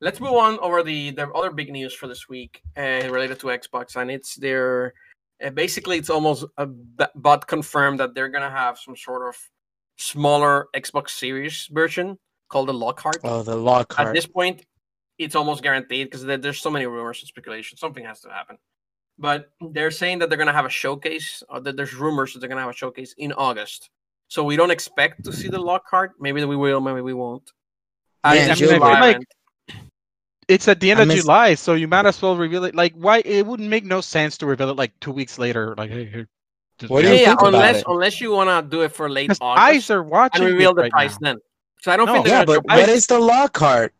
[0.00, 3.46] Let's move on over the the other big news for this week uh, related to
[3.46, 4.94] Xbox, and it's their
[5.42, 9.36] uh, basically it's almost a but confirmed that they're gonna have some sort of
[9.96, 12.18] smaller Xbox Series version
[12.48, 13.18] called the Lockhart.
[13.24, 14.08] oh, the Lockhart.
[14.08, 14.64] At this point,
[15.18, 17.78] it's almost guaranteed because there's so many rumors and speculation.
[17.78, 18.58] Something has to happen.
[19.18, 22.40] But they're saying that they're going to have a showcase, or that there's rumors that
[22.40, 23.88] they're going to have a showcase in August.
[24.28, 26.12] So we don't expect to see the Lockhart.
[26.20, 27.50] Maybe we will, maybe we won't.
[28.24, 28.74] As Man, an Gilbert.
[28.74, 29.24] environment.
[30.48, 32.74] it's at the end I of miss- July, so you might as well reveal it.
[32.74, 33.18] Like, why?
[33.24, 35.74] It wouldn't make no sense to reveal it like two weeks later.
[35.78, 36.28] Like, hey, here.
[36.88, 37.84] What do you yeah, think about unless it?
[37.88, 40.74] unless you want to do it for late Because August eyes are watching and reveal
[40.74, 41.30] the right price now.
[41.32, 41.38] then.
[41.80, 42.12] So I don't No.
[42.12, 43.94] think they're yeah, but what is the Lockhart?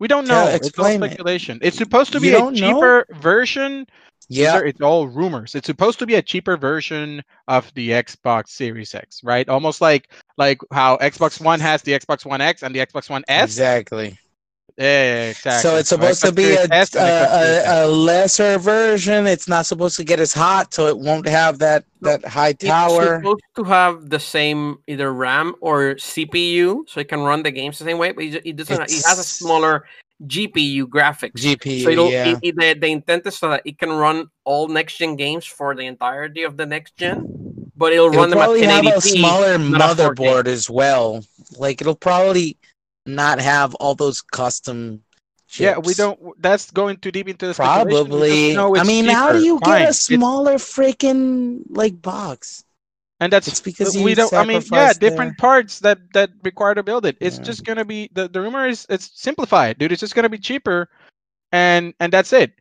[0.00, 0.46] We don't know.
[0.46, 1.10] It's all explain it.
[1.12, 1.58] speculation.
[1.62, 2.72] It's supposed to be a don't know?
[2.72, 3.86] cheaper version.
[4.28, 5.54] Yeah, are- it's all rumors.
[5.54, 9.48] It's supposed to be a cheaper version of the Xbox Series X, right?
[9.48, 10.08] Almost like
[10.38, 13.44] like how Xbox One has the Xbox One X and the Xbox One S.
[13.44, 14.18] exactly.
[14.80, 15.60] Yeah, exactly.
[15.70, 16.96] So it's supposed to be a, a, S and Xbox Series X.
[16.96, 19.26] a, a, a lesser version.
[19.26, 22.48] It's not supposed to get as hot, so it won't have that No, that high
[22.50, 23.18] It's tower.
[23.18, 27.78] supposed to have the same either RAM or CPU, so it can run the games
[27.78, 28.12] the same way.
[28.12, 28.80] But it, it doesn't.
[28.90, 29.84] It has a smaller
[30.26, 31.32] GPU graphics.
[31.32, 32.28] GPU, so it'll, yeah.
[32.30, 35.44] it, it- the, the intent is so that it can run all next gen games
[35.44, 37.26] for the entirety of the next gen,
[37.76, 38.96] but it'll, It'll run them at probably have 1080p.
[38.96, 40.14] a smaller not a 4K.
[40.16, 41.24] motherboard as well.
[41.58, 42.56] Like it'll probably
[43.06, 45.02] not have all those custom.
[45.54, 46.20] Yeah, we don't.
[46.40, 47.86] That's going too deep into the speculation.
[47.88, 48.78] We just Probably.
[48.78, 49.70] I it's mean, how do you Fine.
[49.70, 52.64] get a It's- smaller freaking like box?
[53.22, 54.32] and that's It's because we don't.
[54.32, 57.16] I mean, yeah, different parts that that require to build it.
[57.20, 57.42] It's Yeah.
[57.44, 59.92] just gonna be the the rumor is it's simplified, dude.
[59.92, 60.88] It's just gonna be cheaper,
[61.52, 62.52] and and that's it.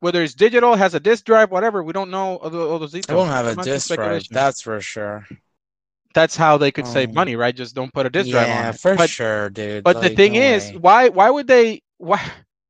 [0.00, 3.16] Whether it's digital, has a disk drive, whatever, we don't know all, those details.
[3.16, 4.22] won't have a disc drive.
[4.30, 5.26] That's for sure.
[6.16, 7.54] That's how they could save Um, money, right?
[7.54, 9.84] Just don't put a disk drive on Yeah, for but, sure, dude.
[9.84, 10.76] But the thing no is, way.
[10.78, 11.82] why why would they?
[11.98, 12.18] Why?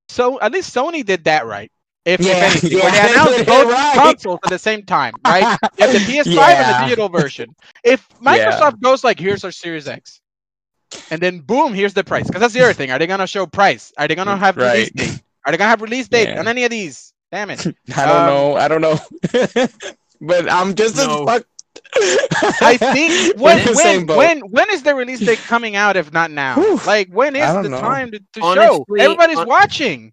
[0.08, 1.70] So at least Sony did that right.
[2.04, 3.94] If, if anything, yeah, when they announce both right.
[3.94, 5.56] consoles at the same time, right?
[5.78, 7.54] You have the PS5 and the digital version.
[7.84, 10.20] If Microsoft goes like, "Here's our Series X,"
[11.12, 12.26] and then boom, here's the price.
[12.26, 12.90] Because that's the other thing.
[12.90, 13.92] Are they gonna show price?
[13.96, 14.94] Are they gonna have release Right.
[14.94, 15.22] date?
[15.44, 16.40] Are they gonna have release date Yeah.
[16.40, 17.12] on any of these?
[17.30, 17.64] Damn it!
[17.94, 18.56] I don't Um, know.
[18.56, 18.98] I don't know.
[20.20, 21.22] but I'm just No.
[21.22, 21.46] as fucked.
[22.60, 25.76] I think We're when in the same when, when when is the release date coming
[25.76, 26.54] out if not now?
[26.54, 26.80] Whew.
[26.86, 27.80] Like when is the know.
[27.80, 28.86] time to, to show?
[28.98, 30.12] Everybody's hon- watching.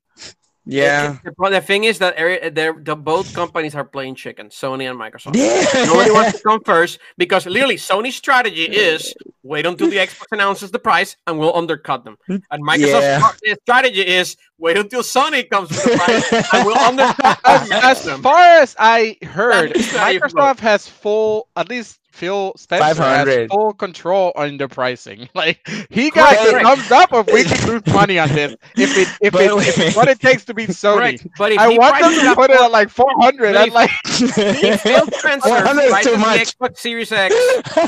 [0.65, 1.17] Yeah.
[1.23, 4.89] The, the, the thing is that area- they're, the both companies are playing chicken, Sony
[4.89, 5.35] and Microsoft.
[5.35, 5.85] Yeah.
[5.85, 9.13] Nobody wants to come first because literally Sony's strategy is
[9.43, 12.17] wait until the Xbox announces the price and we'll undercut them.
[12.29, 13.55] And Microsoft's Yeah.
[13.63, 15.97] strategy is wait until Sony comes with the
[16.31, 17.79] price and we'll undercut As, them.
[17.83, 18.21] as them.
[18.21, 23.01] far as I heard, That is how you Microsoft has full, at least Phil Spencer
[23.01, 25.27] has full control on the pricing.
[25.33, 26.53] Like he got Correct.
[26.53, 29.51] the thumbs up of we can lose money on this if it if, But it,
[29.67, 31.17] if it's what it takes to be Sony.
[31.17, 31.27] Correct.
[31.39, 33.53] But if I he want them prices to up put it at like 400.
[33.53, 36.57] But I'm like, if Phil Spencer 400 is prices too the much.
[36.57, 37.35] Xbox Series X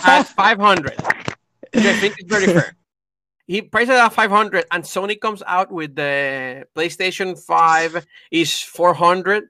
[0.05, 2.75] at 500, I think is very fair.
[3.47, 9.49] He prices it at 500, and Sony comes out with the PlayStation 5 is 400.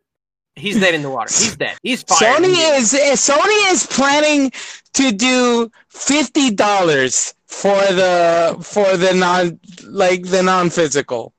[0.56, 1.32] He's dead in the water.
[1.34, 1.77] He's dead.
[1.84, 2.44] He's fired.
[2.44, 4.52] Sony is eh, Sony is planning
[4.94, 11.34] to do fifty dollars for the for the non like the non physical.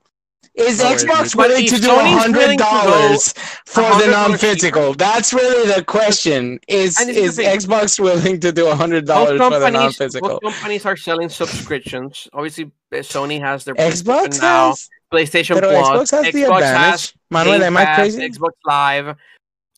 [0.54, 3.34] Is Oh, Xbox willing to do hundred willing to go dollars
[3.66, 4.94] for the non physical?
[4.94, 6.58] That's really the question.
[6.66, 7.42] Is is the.
[7.44, 10.40] Xbox willing to do hundred dollars for the non-physical?
[10.40, 12.26] companies are selling subscriptions.
[12.32, 14.68] Obviously, uh, Sony has their Xbox now.
[14.68, 15.88] has, PlayStation Plus.
[15.88, 16.90] Xbox has the Xbox advantage.
[16.90, 18.28] has Manuel, Game am I crazy?
[18.28, 19.16] Xbox Live.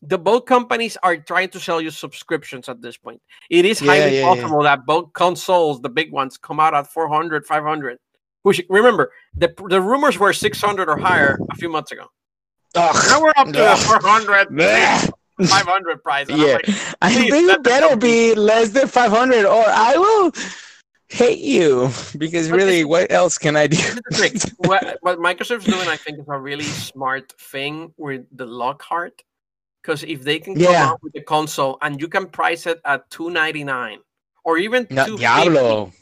[0.02, 3.20] The both companies are trying to sell you subscriptions at this point.
[3.50, 4.34] It is Yeah, highly yeah, yeah.
[4.34, 7.98] possible that both consoles, the big ones, come out at 400, 500.
[8.42, 12.06] Which remember, the the rumors were 600 or higher a few months ago.
[12.76, 13.78] Now we're up to Ugh.
[14.00, 14.48] 400,
[15.48, 16.28] 500 price.
[16.28, 16.54] Yeah.
[16.54, 16.68] like,
[17.02, 20.32] I think let it the better be less than 500 or I will
[21.08, 23.76] hate you because really what else can I do?
[23.76, 24.34] Here's the trick.
[24.58, 29.22] what, what Microsoft's doing, I think, is a really smart thing with the Lockhart.
[29.82, 30.90] Because if they can come Yeah.
[30.90, 34.00] out with the console and you can price it at two ninety nine
[34.44, 35.92] or even No, Diablo.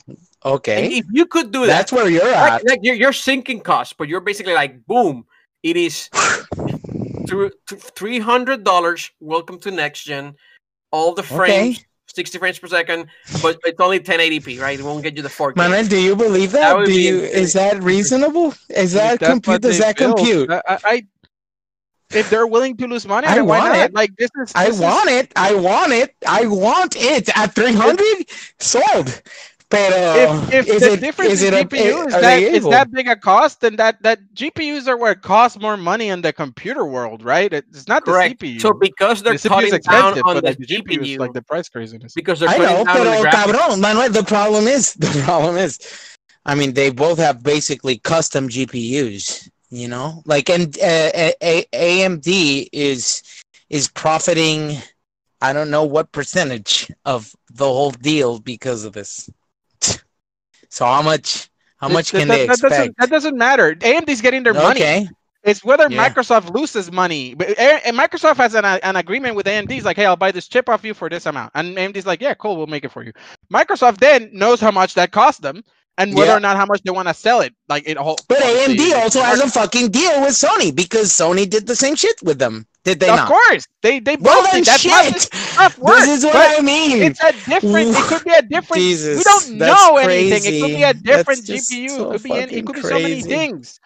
[0.44, 0.98] Okay.
[0.98, 2.64] if you could do that, That's where you're like, at.
[2.66, 5.26] like you're, you're sinking costs, but you're basically like, boom,
[5.62, 6.08] it is
[7.28, 9.10] through three hundred dollars.
[9.20, 10.34] Welcome to next gen.
[10.90, 13.08] All the frames, sixty frames per second,
[13.42, 14.78] but it's only 1080p, right?
[14.78, 15.56] It won't get you the 4K.
[15.56, 16.76] Manuel, do you believe that?
[16.76, 18.54] That do you is that reasonable?
[18.70, 20.16] Is that That's compute does that built.
[20.18, 20.50] compute?
[20.50, 21.06] I, I, I-
[22.12, 23.92] if they're willing to lose money, I then want it.
[23.92, 24.52] Like this is.
[24.54, 25.32] I this is- want it.
[25.34, 26.14] I want it.
[26.26, 28.06] I want it at 300
[28.60, 29.22] sold.
[29.68, 32.40] Pero if, if is the it difference is in it a, GPU is are that
[32.40, 32.70] is able?
[32.70, 36.32] that big a cost, then that that GPUs are what cost more money in the
[36.32, 37.52] computer world, right?
[37.52, 38.38] It's not Correct.
[38.38, 38.60] the CPU.
[38.60, 41.32] So because they're the cutting down expensive, on but the the GPU is GPU, like
[41.32, 42.14] the price craziness.
[42.14, 45.56] because they're I know, down on pero the cabrón, Manuel, the problem is the problem
[45.56, 45.80] is,
[46.44, 49.51] I mean, they both have basically custom GPUs.
[49.70, 53.20] You know, like and uh, a, a, AMD is
[53.68, 54.78] is profiting.
[55.40, 59.28] I don't know what percentage of the whole deal because of this.
[60.70, 61.48] So how much?
[61.78, 62.98] How much that, can that, they that doesn't, expect?
[62.98, 63.74] that doesn't matter.
[63.74, 64.80] AMD's getting their money.
[64.80, 65.09] Okay,
[65.44, 66.09] It's whether Yeah.
[66.09, 67.34] Microsoft loses money.
[67.34, 69.70] But and Microsoft has an, an agreement with AMD.
[69.70, 71.52] It's like, hey, I'll buy this chip off you for this amount.
[71.55, 73.12] And AMD's like, yeah, cool, we'll make it for you.
[73.52, 75.62] Microsoft then knows how much that cost them
[75.98, 76.36] and whether Yeah.
[76.38, 77.55] or not how much they want to sell it.
[77.68, 78.18] Like it whole.
[78.26, 82.16] but AMD also has a fucking deal with Sony because Sony did the same shit
[82.22, 82.66] with them.
[82.86, 83.28] Did they Of not?
[83.28, 84.64] course, they they Well both did.
[84.64, 85.12] That's shit.
[85.12, 86.06] this stuff works.
[86.06, 87.02] This is what I mean.
[87.02, 87.88] it's a different.
[87.90, 88.80] It could be a different.
[88.80, 90.54] we don't know anything.
[90.54, 91.88] It could be a different GPU.
[91.90, 92.32] so it could be.
[92.32, 93.80] It could be so many things.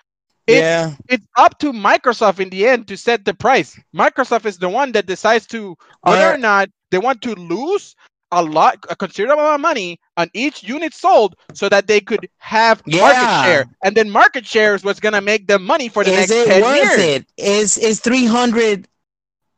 [0.46, 0.94] It- yeah.
[1.08, 3.78] it's up to Microsoft in the end to set the price.
[3.96, 7.94] Microsoft is the one that decides to whether or not they want to lose
[8.32, 12.28] a lot, a considerable amount of money on each unit sold, so that they could
[12.38, 13.00] have Yeah.
[13.02, 16.18] market share, and then market share is what's gonna make them money for the is
[16.28, 16.98] next it ten worth years.
[17.00, 17.26] it?
[17.36, 18.86] Is is three hundred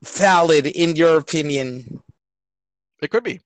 [0.02, 2.00] valid in your opinion?
[3.00, 3.40] It could be.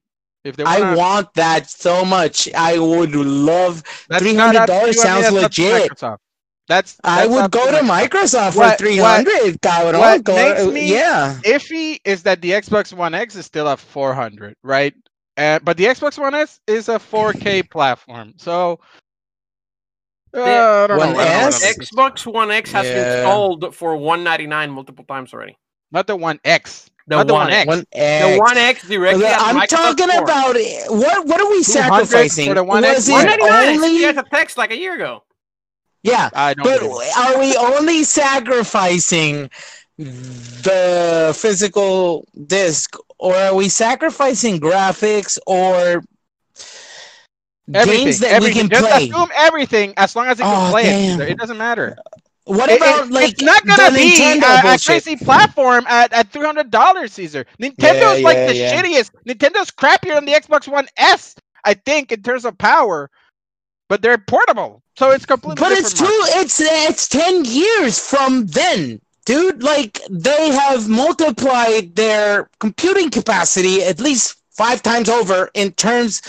[0.44, 2.48] If they I wanna, want that so much.
[2.54, 3.82] I would love.
[4.08, 5.90] that's $300 not up to you, I mean, sounds that's legit.
[5.90, 6.18] Microsoft.
[6.68, 8.08] That's, I would go to Microsoft.
[8.08, 9.60] Microsoft for What- what- three hundred.
[9.62, 9.98] Cabrón.
[9.98, 11.38] what Go- makes me- yeah.
[11.44, 14.94] iffy is that the Xbox One X is still at 400, right?
[15.36, 18.80] Uh, but the Xbox One S is a 4K platform, so
[20.34, 21.18] uh, I don't One know.
[21.20, 21.76] I don't know S?
[21.76, 22.94] Xbox One X has Yeah.
[22.94, 25.56] been sold for 199 multiple times already.
[25.92, 26.90] Not the One X.
[27.06, 27.60] The Not the One One X.
[27.60, 27.66] X.
[27.68, 27.84] One
[28.32, 29.22] The One X directly.
[29.22, 30.24] The, I'm Microsoft talking Store.
[30.24, 30.56] about
[30.88, 31.26] what?
[31.26, 32.48] What are we sacrificing?
[32.48, 33.08] for the One X?
[33.08, 33.50] Was it 199.
[33.52, 33.96] I sent only?
[33.96, 35.22] you guys a text like a year ago.
[36.02, 36.64] Yeah, I don't.
[36.64, 37.02] But know.
[37.18, 39.50] are we only sacrificing
[39.98, 46.02] the physical disc, or are we sacrificing graphics or
[47.74, 48.64] Everything, games that everything.
[48.64, 49.08] we can Just play?
[49.08, 51.20] assume everything as long as you can Oh, play damn.
[51.20, 51.30] it.
[51.30, 51.96] It doesn't matter.
[52.44, 56.12] What about it- like it's not gonna the be Nintendo a, a crazy platform at,
[56.12, 57.44] at three hundred dollars, Cesar.
[57.60, 58.82] Nintendo's like yeah, the yeah.
[58.82, 59.10] shittiest.
[59.26, 61.34] Nintendo's crappier than the Xbox One S,
[61.64, 63.10] I think, in terms of power.
[63.88, 65.60] But they're portable, so it's completely.
[65.60, 66.18] But it's different two.
[66.20, 66.36] market.
[66.44, 69.62] It's it's ten years from then, dude.
[69.62, 76.22] Like they have multiplied their computing capacity at least five times over in terms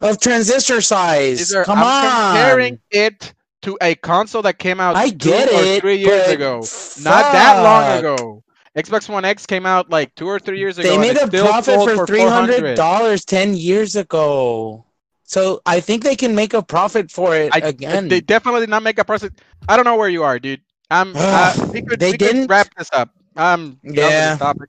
[0.00, 1.38] of transistor size.
[1.38, 5.48] Cesar, Come I'm on, comparing it to a console that came out I two get
[5.52, 6.60] or it, three years ago.
[7.02, 8.42] Not that long ago.
[8.76, 10.88] Xbox One X came out like two or three years ago.
[10.88, 14.86] They made a profit for three hundred dollars ten years ago.
[15.24, 18.08] So I think they can make a profit for it I, again.
[18.08, 19.30] They definitely did not make a process.
[19.68, 20.60] I don't know where you are, dude.
[20.92, 21.12] I'm.
[21.16, 22.46] uh, we could, They we didn't?
[22.48, 23.10] wrap this up.
[23.36, 23.78] Um.
[23.82, 24.36] done with this Yeah.
[24.36, 24.68] topic.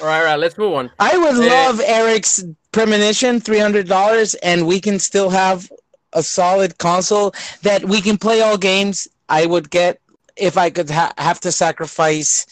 [0.00, 0.90] All right, all right, let's move on.
[0.98, 1.48] I would Eh.
[1.48, 2.42] love Eric's
[2.72, 5.70] premonition, three hundred dollars, and we can still have
[6.14, 7.32] a solid console
[7.62, 9.06] that we can play all games.
[9.28, 10.00] I would get
[10.36, 12.46] if I could ha- have to sacrifice.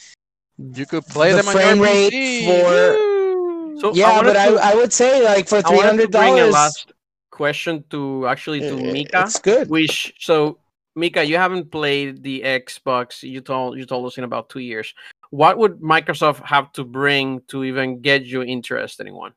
[0.58, 2.46] You could play The them on frame your rate PC.
[2.46, 5.82] for- So yeah, wanted but I, to- I would say like for I three wanted
[5.82, 6.92] to hundred bring a dollars, last
[7.30, 9.22] question to actually to Mika.
[9.22, 9.68] it's good.
[9.70, 10.58] Which so
[10.98, 13.22] Mika, you haven't played the Xbox.
[13.22, 14.92] You told you told us in about two years.
[15.30, 19.32] What would Microsoft have to bring to even get you interested in one?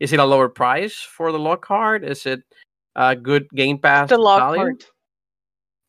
[0.00, 2.04] Is it a lower price for the Lockhart?
[2.04, 2.42] Is it
[2.96, 4.62] a good Game Pass the lock value?
[4.62, 4.84] card.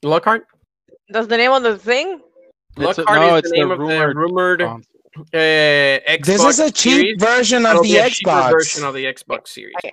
[0.03, 0.47] Lockhart?
[1.09, 2.19] That's the name of the thing.
[2.77, 4.77] It's a- Lockhart no, is it's the the name of the rumored rumored uh.
[5.31, 6.25] Xbox.
[6.25, 7.21] This is a cheap series.
[7.21, 8.49] version It'll of the Xbox.
[8.51, 9.75] version of the Xbox series.
[9.83, 9.91] I,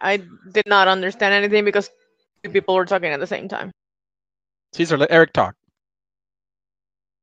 [0.00, 0.16] I I
[0.52, 1.90] did not understand anything because
[2.44, 3.72] two people were talking at the same time.
[4.76, 5.54] Cesar, let Eric talk.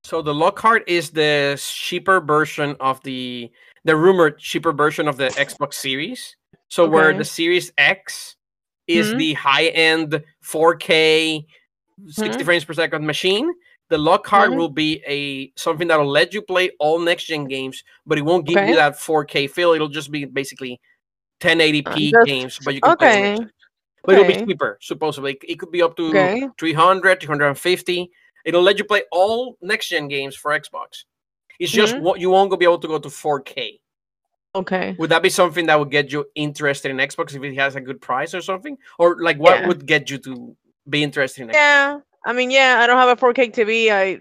[0.03, 3.51] So the Lockhart is the cheaper version of the
[3.85, 6.35] the rumored cheaper version of the Xbox Series.
[6.69, 8.35] So where the Series X
[8.87, 9.17] is Mhm.
[9.17, 11.45] the high end 4K
[12.07, 12.45] 60 Mhm.
[12.45, 13.53] frames per second machine.
[13.89, 14.55] The Lockhart Mhm.
[14.57, 18.47] will be a something that'll let you play all next gen games, but it won't
[18.47, 18.69] give Okay.
[18.69, 19.73] you that 4K feel.
[19.73, 20.81] It'll just be basically
[21.39, 23.21] 1080p just- games, but you can play Okay.
[23.21, 23.51] next gen.
[24.03, 25.37] But it'll be cheaper, supposedly.
[25.47, 26.47] It could be up to Okay.
[26.59, 28.11] 300, 350.
[28.45, 31.05] It'll let you play all next gen games for Xbox.
[31.59, 32.01] It's just Mhm.
[32.01, 33.79] what you won't be able to go to 4K.
[34.55, 34.95] Okay.
[34.99, 37.81] Would that be something that would get you interested in Xbox if it has a
[37.81, 38.77] good price or something?
[38.99, 39.67] Or like what Yeah.
[39.67, 40.55] would get you to
[40.89, 41.53] be interested in Xbox?
[41.53, 41.99] Yeah.
[42.25, 42.79] I mean, yeah.
[42.81, 43.89] I don't have a 4K TV.
[43.89, 44.19] I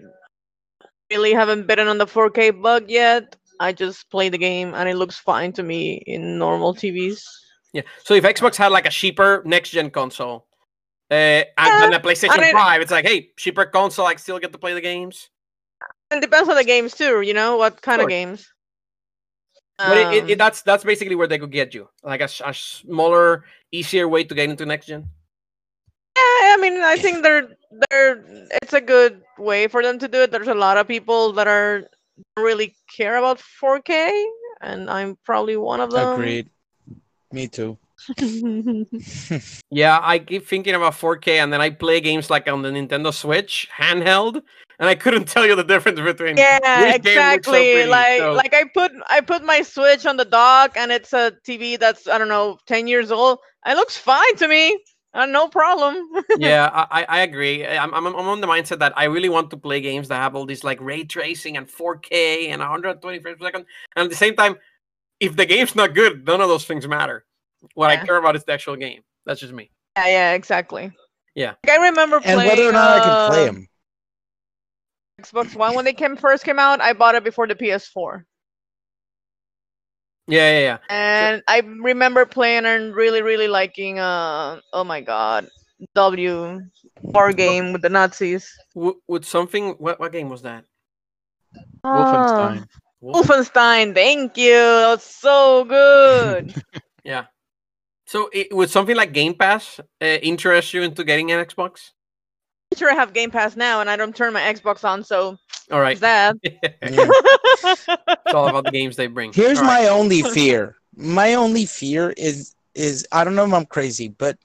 [1.11, 3.35] really haven't bitten on the 4K bug yet.
[3.59, 7.23] I just play the game and it looks fine to me in normal TVs.
[7.73, 7.81] Yeah.
[8.03, 10.45] So if Xbox had like a cheaper next gen console,
[11.11, 14.39] uh, and Yeah, then a PlayStation mean- 5, it's like, hey, cheaper console, I still
[14.39, 15.29] get to play the games.
[16.11, 17.21] It depends on the games too.
[17.21, 18.11] You know what kind of course.
[18.11, 18.53] games.
[19.79, 22.27] But it, it, Um, it- that's that's basically where they could get you, like a
[22.53, 25.09] smaller, easier way to get into next gen.
[26.15, 26.21] Yeah,
[26.53, 27.49] I mean, I think they're
[27.89, 28.23] they're
[28.61, 30.29] it's a good way for them to do it.
[30.31, 31.89] There's a lot of people that are
[32.37, 34.23] really care about 4K,
[34.61, 36.13] and I'm probably one of them.
[36.13, 36.49] Agreed.
[37.33, 37.77] Me too.
[39.71, 43.11] Yeah, I keep thinking about 4K, and then I play games like on the Nintendo
[43.13, 44.41] Switch handheld,
[44.79, 46.37] and I couldn't tell you the difference between.
[46.37, 46.59] yeah,
[46.93, 47.73] which so exactly.
[47.73, 51.11] pretty, like so- like I put I put my Switch on the dock, and it's
[51.13, 53.39] a TV that's I don't know 10 years old.
[53.65, 54.77] It looks fine to me.
[55.15, 55.95] Uh, no problem.
[56.37, 57.65] yeah, I, I- I agree.
[57.65, 60.35] I'm, I'm I'm on the mindset that I really want to play games that have
[60.35, 63.65] all these like ray tracing and 4K and 120 frames per second,
[63.95, 64.55] and at the same time,
[65.23, 67.25] if the game's not good, none of those things matter.
[67.75, 69.01] What I care about is the actual game.
[69.25, 69.71] That's just me.
[69.95, 70.91] yeah, yeah, exactly.
[71.33, 71.53] Yeah.
[71.65, 73.67] Like, I remember And playing whether or not I can play uh, them.
[75.21, 76.81] Xbox One when they came first came out.
[76.81, 78.23] I bought it before the PS4.
[80.27, 80.77] Yeah, yeah, yeah.
[80.89, 83.99] and I remember playing and really, really liking.
[83.99, 85.47] Uh, oh my God,
[85.95, 86.61] W
[87.01, 88.49] war game with the Nazis.
[88.73, 89.71] W- would something?
[89.79, 90.63] What what game was that?
[91.85, 92.67] Wolfenstein.
[93.03, 93.93] Wolf- Wolfenstein.
[93.93, 94.53] Thank you.
[94.53, 96.55] That's so good.
[97.05, 97.25] Yeah.
[98.05, 101.91] So it, would something like Game Pass uh, interest you into getting an Xbox?
[102.71, 105.37] i sure, I have Game Pass now, and I don't turn my Xbox on, so
[105.69, 105.91] All right.
[105.91, 106.37] it's that.
[106.45, 109.33] It's all about the games they bring.
[109.33, 109.83] Here's All right.
[109.83, 110.77] my only fear.
[110.95, 114.37] My only fear is is I don't know if I'm crazy, but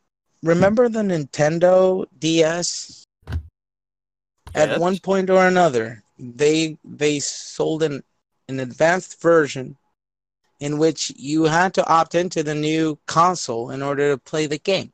[0.43, 3.05] remember the Nintendo DS?
[4.57, 8.03] At one point or another, they they sold an
[8.49, 9.77] an advanced version
[10.61, 14.59] in which you had to opt into the new console in order to play the
[14.59, 14.93] game.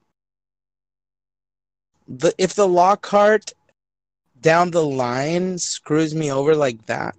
[2.08, 3.52] The if the Lockhart
[4.40, 7.16] down the line screws me over like that,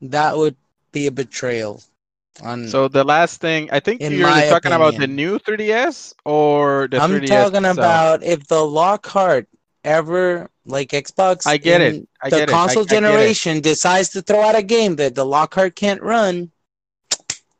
[0.00, 0.56] that would
[0.92, 1.82] be a betrayal.
[2.42, 6.88] On So the last thing, I think In you're talking about the new 3DS or
[6.90, 7.28] the I'm 3DS.
[7.28, 7.78] talking itself?
[7.78, 9.48] about if the Lockhart
[9.84, 11.46] ever like Xbox.
[11.46, 12.08] I get it.
[12.22, 12.52] I the get it.
[12.52, 13.06] I- console I get it.
[13.06, 16.50] generation decides to throw out a game that the Lockhart can't run.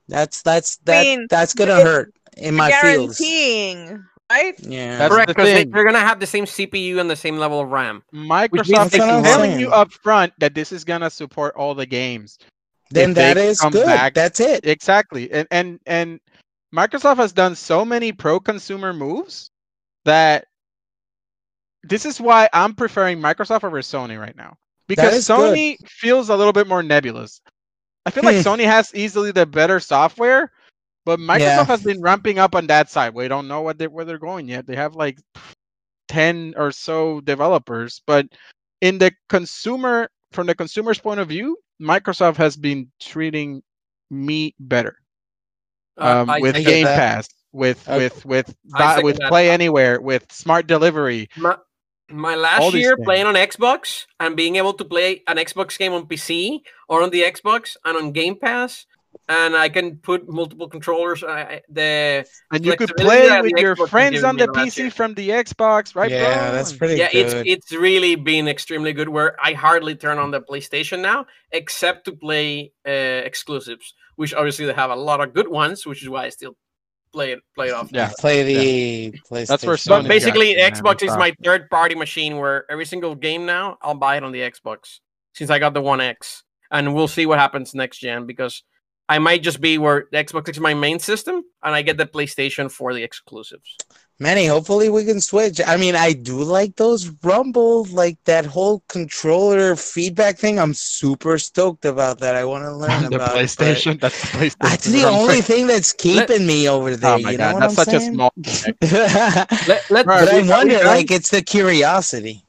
[0.09, 3.19] That's that's that mean, that's gonna hurt in my feels.
[3.19, 4.55] Guaranteeing, right?
[4.61, 4.99] Yeah.
[4.99, 5.71] That's Correct, the because they, thing.
[5.71, 8.03] they're gonna have the same CPU and the same level of RAM.
[8.13, 9.61] Microsoft That's I'm is telling saying.
[9.61, 12.39] you up front that this is gonna support all the games.
[12.91, 13.87] then if that is come good.
[13.87, 14.67] back- That's it.
[14.67, 15.31] Exactly.
[15.31, 16.19] And and and
[16.75, 19.51] Microsoft has done so many pro consumer moves
[20.05, 20.47] that
[21.83, 24.57] this is why I'm preferring Microsoft over Sony right now.
[24.89, 25.57] Because is good.
[25.57, 27.41] Sony feels a little bit more nebulous.
[28.07, 28.43] I feel like Hmm.
[28.43, 30.51] Sony has easily the better software,
[31.05, 31.65] but Microsoft Yeah.
[31.65, 33.15] has been ramping up on that side.
[33.15, 34.67] We don't know what they where they're going yet.
[34.67, 35.19] They have like
[36.09, 38.27] 10 or so developers, but
[38.81, 43.63] in the consumer from the consumer's point of view, Microsoft has been treating
[44.11, 44.97] me better
[45.99, 46.97] Uh, um, I with Game that.
[46.97, 47.99] Pass, with Okay.
[47.99, 49.29] with with I buy- second with that.
[49.29, 51.29] Play Anywhere, with Smart Delivery.
[51.37, 51.57] My,
[52.11, 55.93] my last these year playing on Xbox and being able to play an Xbox game
[55.93, 58.87] on PC or on the Xbox and on Game Pass,
[59.29, 61.23] and I can put multiple controllers.
[61.25, 64.91] I, I- the And you could play with your Xbox friends on the PC year.
[64.91, 66.57] from the Xbox, right, yeah, bro?
[66.57, 69.09] that's pretty yeah, it's it's really been extremely good.
[69.09, 74.67] Where I hardly turn on the PlayStation now, except to play uh, exclusives, which obviously
[74.67, 76.57] they have a lot of good ones, which is why I still
[77.13, 77.91] play it play it off.
[77.93, 78.11] Yeah.
[78.19, 79.47] Play the PlayStation.
[79.47, 82.87] That's where But Sony's got basically, you, Xbox is my third party machine where every
[82.87, 85.01] single game now I'll buy it on the Xbox
[85.35, 88.63] since I got the One X, and we'll see what happens next gen because
[89.15, 92.07] I might just be where the Xbox is my main system and I get the
[92.07, 93.77] PlayStation for the exclusives.
[94.23, 95.61] Manny, hopefully we can switch.
[95.67, 100.61] I mean, I do like those Rumble, like that whole controller feedback thing.
[100.61, 102.37] I'm super stoked about that.
[102.37, 103.99] I want to learn the about it, PlayStation.
[103.99, 104.57] That's the PlayStation.
[104.61, 105.21] That's the Rumble.
[105.23, 107.15] only thing that's keeping me over there.
[107.15, 108.33] Oh my you know god, what that's I'm such a small.
[109.67, 110.87] Let, let, Right, but I we- are we wonder, done?
[110.87, 112.45] like, it's the curiosity.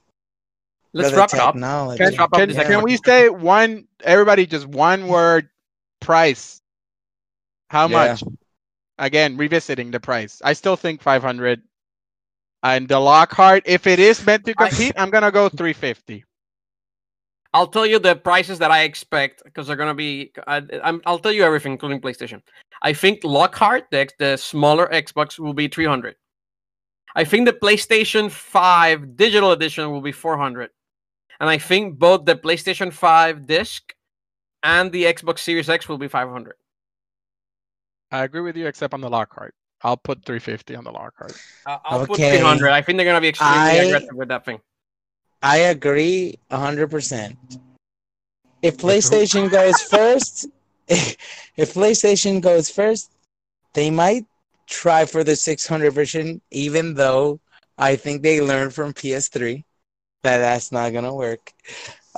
[0.93, 1.53] let's for the wrap it up.
[1.53, 2.03] technology.
[2.03, 2.63] Let's Can, Yeah.
[2.65, 3.87] can we say one?
[4.03, 5.47] Everybody, just one word.
[6.01, 6.61] Price.
[7.69, 8.17] How Yeah.
[8.17, 8.23] much?
[8.97, 10.41] Again, revisiting the price.
[10.43, 11.61] I still think 500.
[12.63, 16.25] And the Lockhart, if it is meant to compete, I'm gonna go 350.
[17.53, 20.31] I'll tell you the prices that I expect because they're gonna be.
[20.47, 22.41] I, I'm, I'll tell you everything, including PlayStation.
[22.81, 26.15] I think Lockhart, the, the smaller Xbox, will be 300.
[27.15, 30.69] I think the PlayStation 5 digital edition will be 400,
[31.39, 33.93] and I think both the PlayStation 5 disc
[34.63, 36.55] and the Xbox Series X will be 500.
[38.11, 39.53] I agree with you, except on the Lockhart.
[39.83, 41.33] I'll put 350 on the Lockhart.
[41.65, 42.69] Uh, I'll put 300.
[42.69, 44.59] I think they're gonna be extremely I- aggressive with that thing.
[45.43, 47.35] I agree hundred percent.
[48.61, 50.45] If PlayStation goes first,
[50.87, 53.11] if PlayStation goes first,
[53.73, 54.25] they might
[54.67, 57.39] try for the 600 version, even though
[57.77, 59.63] I think they learned from PS3
[60.21, 61.51] that that's not gonna work.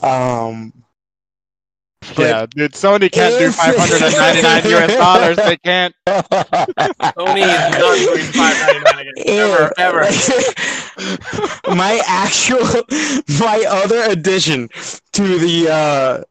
[0.02, 0.83] Um, But
[2.18, 5.38] yeah, dude, Sony can't do if- 599 US dollars.
[5.38, 5.96] They can't.
[6.08, 9.14] Sony is not doing 599 again.
[9.28, 10.02] Ever, ever.
[11.76, 12.60] my actual,
[13.40, 14.70] my other addition
[15.14, 16.24] to the uh,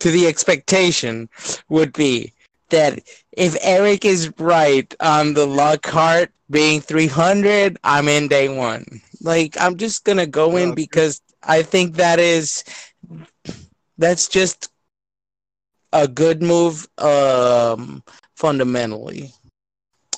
[0.00, 1.28] to the expectation
[1.68, 2.32] would be
[2.70, 3.00] that
[3.32, 8.84] if Eric is right on the Lockhart being 300, I'm in day one.
[9.22, 12.64] Like I'm just gonna go in because I think that is
[13.98, 14.68] that's just
[15.92, 18.02] a good move um
[18.36, 19.32] fundamentally.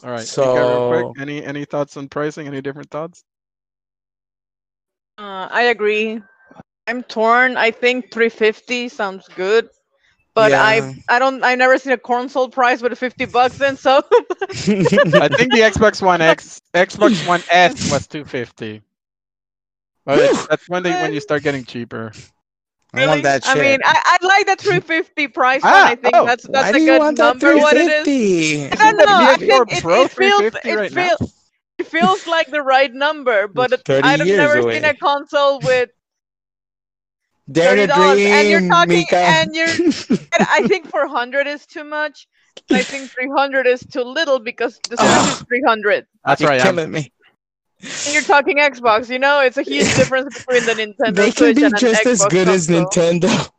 [0.02, 0.20] All right.
[0.26, 2.46] So- quick, any any thoughts on pricing?
[2.46, 3.24] Any different thoughts?
[5.18, 6.20] Uh, I agree.
[6.86, 7.56] I'm torn.
[7.56, 9.68] I think 350 sounds good,
[10.34, 10.62] but Yeah.
[10.62, 13.76] I I don't I never seen a console price with 50 bucks in.
[13.76, 14.02] So
[14.50, 18.82] I think the Xbox One X, Xbox One S was 250.
[20.04, 22.12] But that's when they when you start getting cheaper.
[22.94, 23.56] I want that shit.
[23.56, 25.92] I mean, I, I like the 350 price Ah, one.
[25.92, 27.56] I think oh, that's Why that's do a you good want that number.
[27.56, 28.04] What it is?
[28.04, 28.70] 350?
[28.72, 29.04] I don't know.
[29.08, 31.08] I think it, it feels it right now.
[31.16, 31.34] feels
[31.78, 34.74] it feels like the right number, but it- I've never away.
[34.74, 35.90] seen a console with
[37.52, 39.16] Dare thirty to dollars, and you're talking, Mika.
[39.18, 39.68] and you're.
[40.08, 42.26] and I think 400 is too much.
[42.70, 46.06] I think 300 is too little because the Switch is 300.
[46.24, 46.60] That's You're right.
[46.64, 47.12] I'm- killing me.
[47.84, 51.30] And you're talking Xbox, you know, it's a huge difference between the Nintendo and They
[51.30, 52.68] can Switch be and just as Xbox good as.
[52.68, 53.50] Nintendo.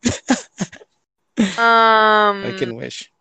[1.60, 3.12] Um, I can wish.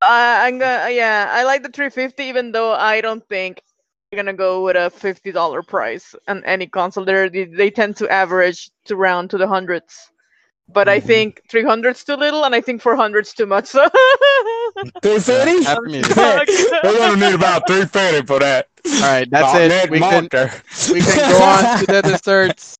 [0.00, 3.62] I, I'm gonna, yeah, I like the 350, even though I don't think
[4.10, 7.04] you're gonna go with a fifty dollar price on any console.
[7.04, 10.10] There, they, they tend to average to round to the hundreds.
[10.68, 11.04] But I Mhm.
[11.06, 13.66] think 300's too little, and I think 400's too much.
[13.66, 13.86] So
[15.02, 15.62] Three fifty?
[15.64, 16.16] Happy medium.
[16.16, 18.66] We're gonna need about three fifty for that.
[18.86, 19.90] All right, that's About it.
[19.90, 20.50] We can motor.
[20.92, 22.76] we can go on to the desserts.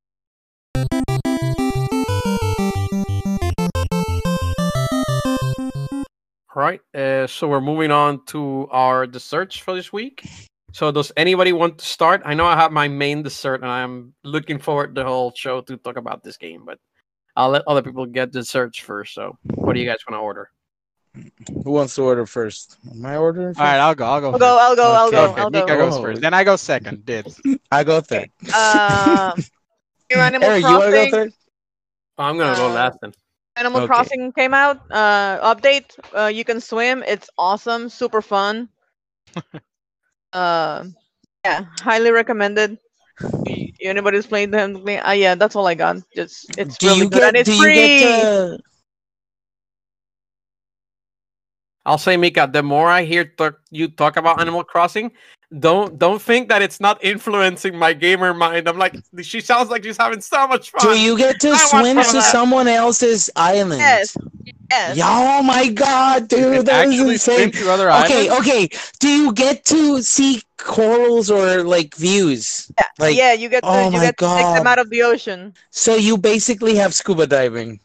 [6.56, 6.80] All right.
[6.94, 10.24] Uh, so we're moving on to our desserts for this week.
[10.72, 12.22] So does anybody want to start?
[12.24, 15.60] I know I have my main dessert, and I'm looking forward to the whole show
[15.62, 16.62] to talk about this game.
[16.64, 16.78] But
[17.36, 19.14] I'll let other people get desserts first.
[19.14, 20.50] So what do you guys want to order?
[21.64, 22.76] Who wants to order first?
[22.94, 23.48] My order.
[23.50, 23.60] first?
[23.60, 24.04] All right, I'll go.
[24.04, 24.32] I'll go.
[24.32, 24.58] I'll go.
[24.58, 24.82] I'll go.
[24.92, 25.16] I'll Okay.
[25.16, 25.24] go.
[25.32, 25.76] Okay, I'll Mika go.
[25.78, 26.02] goes Oh.
[26.02, 26.20] first.
[26.20, 27.04] Then I go second.
[27.06, 27.26] Did
[27.72, 28.30] I go third.
[28.52, 29.32] Uh,
[30.12, 31.10] new Animal Eric, you want to go Crossing.
[31.12, 31.32] third?
[32.18, 33.12] I'm gonna go Uh, last then.
[33.56, 33.86] Animal Okay.
[33.86, 34.78] Crossing came out.
[34.90, 35.86] Uh, update.
[36.16, 37.02] Uh, you can swim.
[37.06, 37.88] It's awesome.
[37.88, 38.68] Super fun.
[40.32, 40.84] uh,
[41.44, 42.78] yeah, highly recommended.
[43.46, 44.76] Y- Anybody's playing them?
[44.86, 45.96] Uh, yeah, that's all I got.
[46.16, 47.28] Just it's Do really good get?
[47.28, 47.74] and it's do free.
[47.74, 48.58] get to?
[51.86, 52.48] I'll say, Mika.
[52.50, 55.12] The more I hear talk, you talk about Animal Crossing,
[55.60, 58.68] don't don't think that it's not influencing my gamer mind.
[58.68, 60.80] I'm like, she sounds like she's having so much fun.
[60.82, 62.32] Do you get to I swim to that.
[62.32, 63.90] someone else's island?
[63.90, 64.16] Yes.
[64.70, 64.98] Yes.
[65.02, 67.52] Oh my god, dude, can that is actually swim insane.
[67.52, 68.40] to other Okay, islands.
[68.40, 68.68] okay.
[69.00, 72.70] Do you get to see corals or like views?
[72.78, 74.90] Yeah, Like, yeah, you get to oh you my get to take them out of
[74.90, 75.54] the ocean.
[75.70, 77.80] so you basically have scuba diving.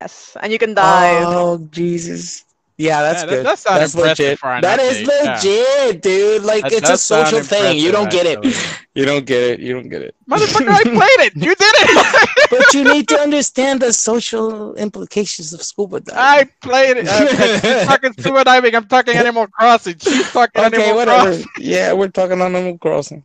[0.00, 1.26] Yes, and you can dive.
[1.26, 2.44] Oh Jesus.
[2.78, 3.58] Yeah, that's Yeah, that good.
[3.58, 4.38] sound that's impressive legit.
[4.38, 5.34] for an That is update, yeah.
[5.34, 6.44] legit, dude.
[6.44, 7.76] Like That it's a social thing.
[7.78, 8.46] You don't get impressive, it.
[8.46, 8.78] actually.
[8.94, 9.60] You don't get it.
[9.60, 10.14] You don't get it.
[10.28, 11.36] Motherfucker, I played it.
[11.36, 12.28] You did it.
[12.50, 16.18] But you need to understand the social implications of scuba diving.
[16.20, 17.06] I played it.
[17.08, 18.74] Uh, she's talking scuba diving.
[18.74, 19.98] I'm talking Animal Crossing.
[19.98, 21.24] She's talking okay, Animal whatever.
[21.30, 21.46] Crossing.
[21.58, 23.24] Yeah, we're talking Animal Crossing.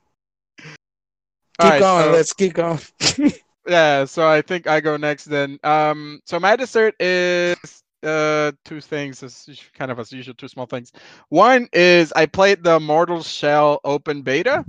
[1.60, 2.04] Keep right, going.
[2.06, 2.80] so- Let's keep going.
[3.68, 8.82] yeah so i think i go next then um so my dessert is uh two
[8.82, 10.92] things as kind of as usual two small things
[11.30, 14.64] one is i played the mortal shell open beta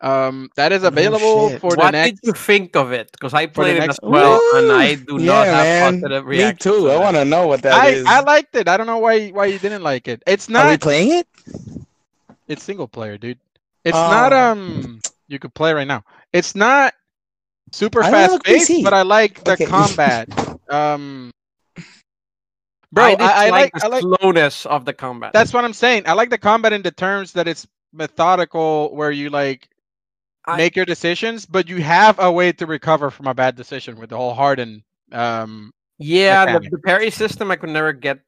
[0.00, 1.60] um that is Oh, available shit.
[1.60, 3.10] for the what next What did you think of it?
[3.12, 6.00] Because I played it next- as well, and I Ooh, do not yeah, have man.
[6.02, 6.88] positive Me too.
[6.88, 8.06] to I want to know what that I, is.
[8.06, 10.64] I liked it i don't know why why you didn't like it it's not.
[10.64, 11.26] Are we not playing it?
[12.48, 13.38] it's single player dude
[13.84, 14.50] it's not Oh.
[14.52, 16.02] um you could play right now
[16.32, 16.94] it's not
[17.72, 19.66] super I don't have a fast paced but i like the Okay.
[19.66, 20.28] combat
[20.70, 21.30] um
[22.92, 25.32] bro I, I, I like the i like slowness of the combat.
[25.32, 26.04] That's what I'm saying.
[26.06, 29.68] I like the combat in the terms that it's methodical, where you like
[30.46, 33.96] I- make your decisions, but you have a way to recover from a bad decision
[33.98, 34.82] with the whole harden.
[35.12, 36.70] Um, yeah, the, mechanic.
[36.70, 38.20] the parry system I could never get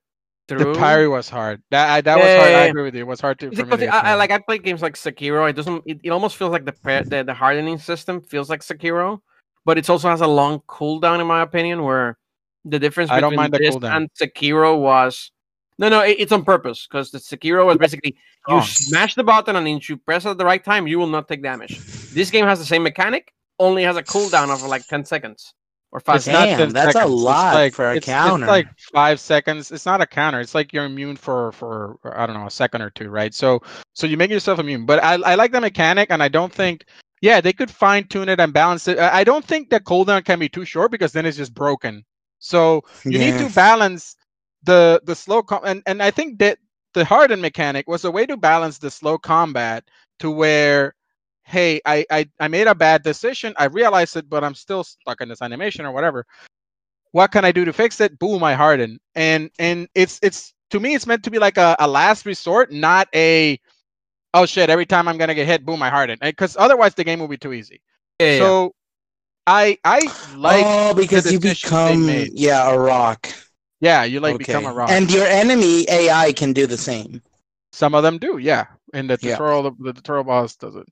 [0.48, 0.72] through.
[0.74, 1.62] the parry was hard.
[1.70, 2.48] That I, that was hard.
[2.48, 2.64] I Yeah.
[2.64, 3.00] agree with you.
[3.02, 3.50] It was hard to.
[3.52, 5.48] For me I, I like I play games like Sekiro.
[5.48, 5.82] It doesn't.
[5.86, 9.20] It, it almost feels like the, par- the the hardening system feels like Sekiro,
[9.64, 11.84] but it also has a long cooldown in my opinion.
[11.84, 12.18] Where
[12.64, 13.96] the difference I don't between mind this cooldown.
[13.96, 15.30] and Sekiro was
[15.78, 18.14] no, no, it, it's on purpose because the Sekiro was basically
[18.48, 18.60] you Oh.
[18.62, 21.42] smash the button and if you press at the right time, you will not take
[21.42, 21.78] damage.
[22.12, 25.54] This game has the same mechanic, only has a cooldown of like ten seconds
[25.92, 26.16] or five.
[26.16, 26.44] It's seconds.
[26.50, 27.12] Damn, 10 that's a seconds.
[27.14, 28.44] It's lot like- for a it's, counter.
[28.44, 29.70] It's like five seconds.
[29.72, 30.40] It's not a counter.
[30.40, 33.32] It's like you're immune for for I don't know a second or two, right?
[33.34, 33.60] So
[33.94, 34.84] so you make yourself immune.
[34.86, 36.84] But I I like the mechanic, and I don't think
[37.22, 38.98] yeah they could fine tune it and balance it.
[38.98, 42.04] I I don't think the cooldown can be too short because then it's just broken.
[42.40, 44.16] So you need to balance
[44.64, 46.58] the the slow com- and and I think that
[46.94, 49.84] the hardened mechanic was a way to balance the slow combat
[50.18, 50.94] to where
[51.44, 55.20] hey I, I i made a bad decision i realized it but i'm still stuck
[55.20, 56.26] in this animation or whatever.
[57.12, 58.18] What can i do to fix it?
[58.18, 58.98] Boom i harden.
[59.14, 62.72] And and it's it's to me it's meant to be like a, a last resort
[62.72, 63.58] not a
[64.34, 66.18] oh shit every time i'm gonna get hit boom i harden.
[66.20, 67.80] Because otherwise the game will be too easy.
[68.18, 68.38] Yeah, yeah.
[68.38, 68.74] so
[69.46, 70.00] i i
[70.36, 73.28] like oh, because you become yeah a rock.
[73.80, 77.22] yeah you like become a rock And your enemy AI can do the same.
[77.72, 78.66] Some of them do, yeah.
[78.92, 79.36] In the Yeah.
[79.38, 80.86] the, the tutorial boss does it.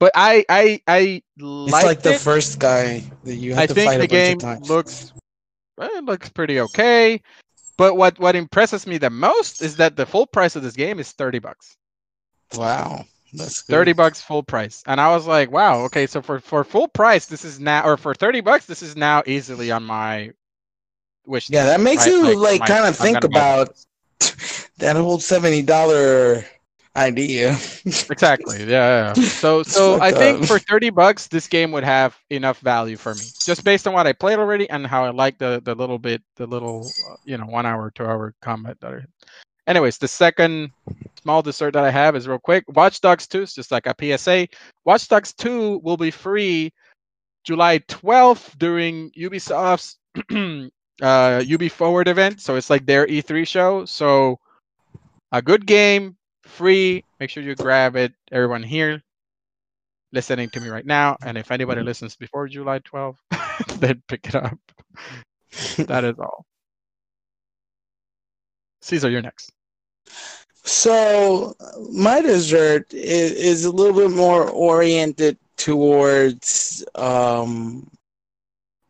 [0.00, 2.20] But I, I, I like It's like the it.
[2.20, 4.68] first guy that you have I to think fight the a bunch of times.
[4.68, 5.12] looks,
[5.80, 7.22] eh, it looks pretty okay.
[7.78, 10.98] But what, what impresses me the most is that the full price of this game
[10.98, 11.76] is thirty bucks.
[12.56, 13.04] wow,
[13.34, 13.72] that's good.
[13.72, 16.06] Thirty bucks full price, and I was like, wow, okay.
[16.06, 19.22] So for for full price, this is now, or for thirty bucks, this is now
[19.26, 20.32] easily on my
[21.26, 21.50] wish.
[21.50, 22.12] Yeah, that makes right?
[22.12, 23.76] you like my- kind of think about
[24.78, 26.44] that whole seventy dollar
[26.96, 27.50] idea.
[27.84, 28.64] Exactly.
[28.64, 29.14] Yeah.
[29.16, 29.24] yeah.
[29.44, 33.20] So so I think for 30 bucks this game would have enough value for me.
[33.44, 36.22] Just based on what I played already and how I like the the little bit
[36.36, 39.00] the little uh, you know, 1 hour 2 hour combat that I
[39.66, 40.72] Anyways, the second
[41.22, 42.64] small dessert that I have is real quick.
[42.68, 44.48] Watch Dogs 2 is just like a PSA.
[44.84, 46.72] Watch Dogs 2 will be free
[47.44, 49.98] July 12th during Ubisoft's
[51.02, 52.40] uh, Ubi Forward event.
[52.40, 53.84] So it's like their E3 show.
[53.86, 54.38] So
[55.32, 57.04] a good game, free.
[57.18, 58.12] Make sure you grab it.
[58.30, 59.02] Everyone here
[60.12, 61.16] listening to me right now.
[61.24, 63.16] And if anybody listens before July 12th,
[63.80, 64.58] then pick it up.
[65.86, 66.44] that is all.
[68.82, 69.53] Cesar, you're next.
[70.64, 71.54] So
[71.92, 77.90] my dessert is, is a little bit more oriented towards um,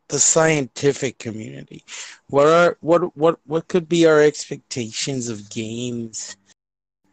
[0.09, 1.85] the scientific community.
[2.29, 6.37] What are what what what could be our expectations of games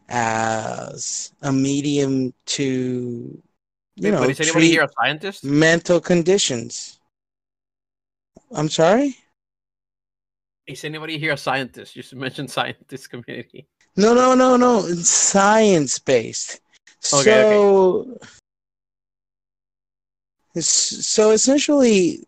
[0.08, 3.42] as a medium to
[3.96, 5.44] you Wait, know is anybody here a scientist?
[5.44, 7.00] mental conditions?
[8.54, 9.16] I'm sorry.
[10.66, 11.96] Is anybody here a scientist?
[11.96, 13.66] You should mention scientist community.
[13.96, 14.86] No, no, no, no.
[14.86, 16.60] It's science based.
[17.12, 18.18] Okay, so,
[20.56, 22.24] es- so essentially,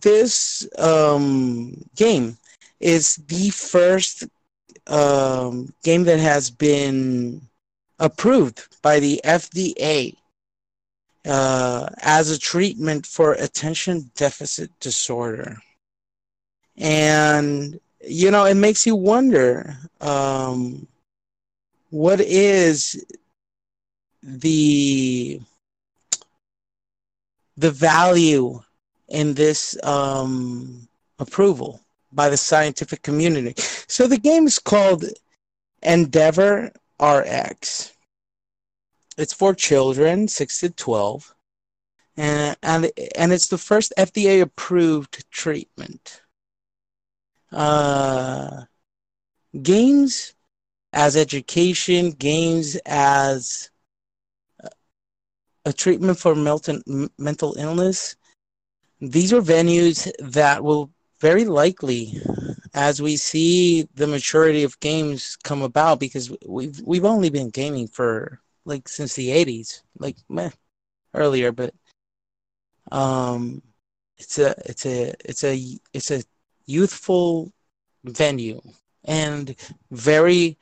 [0.00, 2.36] this um, game
[2.78, 4.24] is the first
[4.86, 7.40] um, game that has been
[7.98, 10.14] approved by the FDA
[11.26, 15.58] uh, as a treatment for attention deficit disorder.
[16.76, 20.86] And you know, it makes you wonder um,
[21.90, 23.04] what is
[24.22, 25.40] the
[27.56, 28.60] the value
[29.08, 31.80] in this um, approval
[32.12, 33.54] by the scientific community.
[33.86, 35.04] So the game is called
[35.82, 37.92] Endeavor RX.
[39.18, 41.34] It's for children, six to twelve,
[42.16, 46.22] and and and it's the first FDA approved treatment
[47.52, 48.64] uh,
[49.62, 50.34] games
[50.92, 53.70] as education, games as
[55.64, 56.80] a treatment for mental,
[57.18, 58.16] mental illness.
[59.00, 60.90] These are venues that will
[61.20, 62.14] very likely,
[62.74, 67.88] as we see the maturity of games come about, because we've we've only been gaming
[67.88, 70.50] for like since the '80s, like meh,
[71.14, 71.74] earlier, but
[72.92, 73.62] um,
[74.18, 76.22] it's a it's a it's a it's a
[76.70, 77.52] youthful
[78.04, 78.60] venue
[79.04, 79.56] and
[79.90, 80.56] very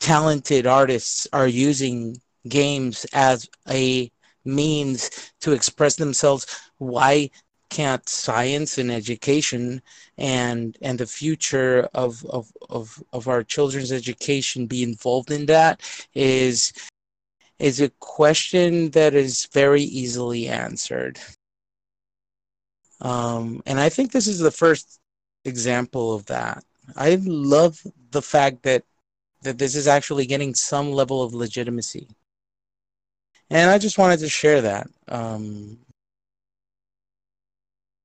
[0.00, 4.10] talented artists are using games as a
[4.44, 6.46] means to express themselves.
[6.78, 7.30] Why
[7.70, 9.82] can't science and education
[10.16, 15.82] and and the future of of of, of our children's education be involved in that
[16.14, 16.72] is
[17.58, 21.20] is a question that is very easily answered
[23.00, 25.00] um, and I think this is the first
[25.44, 26.64] example of that.
[26.96, 27.80] I love
[28.10, 28.84] the fact that
[29.42, 32.08] that this is actually getting some level of legitimacy,
[33.50, 34.88] and I just wanted to share that.
[35.08, 35.78] Um,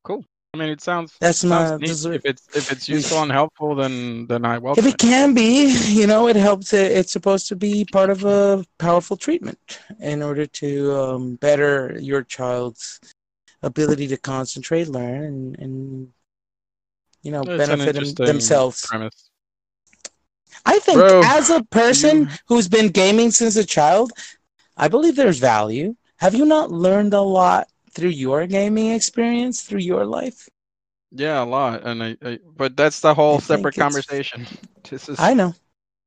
[0.03, 0.25] Cool.
[0.53, 2.15] I mean, it sounds That's sounds my dessert.
[2.15, 4.99] If it's if it's useful and helpful, then then I welcome if it it.
[4.99, 6.73] can be, you know, it helps.
[6.73, 11.97] It, it's supposed to be part of a powerful treatment in order to um, better
[11.99, 12.99] your child's
[13.63, 16.13] ability to concentrate, learn, and, and
[17.23, 18.85] you know, an benefit them- themselves.
[18.85, 19.29] Premise.
[20.65, 24.11] I think Bro, as a person you- who's been gaming since a child,
[24.77, 25.95] I believe there's value.
[26.17, 30.47] Have you not learned a lot through your gaming experience, through your life?
[31.11, 34.47] Yeah, a lot, and I, I but that's the whole I separate conversation.
[34.89, 35.55] This is I know.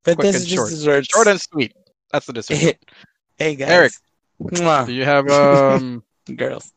[0.03, 0.69] But this is just short.
[0.69, 1.07] desserts.
[1.07, 1.73] short and sweet.
[2.11, 2.77] That's the dessert.
[3.37, 3.69] hey guys.
[3.69, 3.93] Eric.
[4.41, 4.85] Mwah.
[4.85, 6.03] Do you have um
[6.35, 6.71] Girls.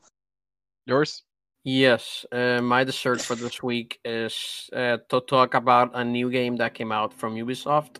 [0.91, 1.23] Yours?
[1.63, 6.57] Yes, uh, my dessert for this week is uh, to talk about a new game
[6.57, 7.99] that came out from Ubisoft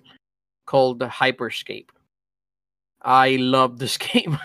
[0.67, 1.93] called Hyper Scape.
[3.01, 4.37] I love this game.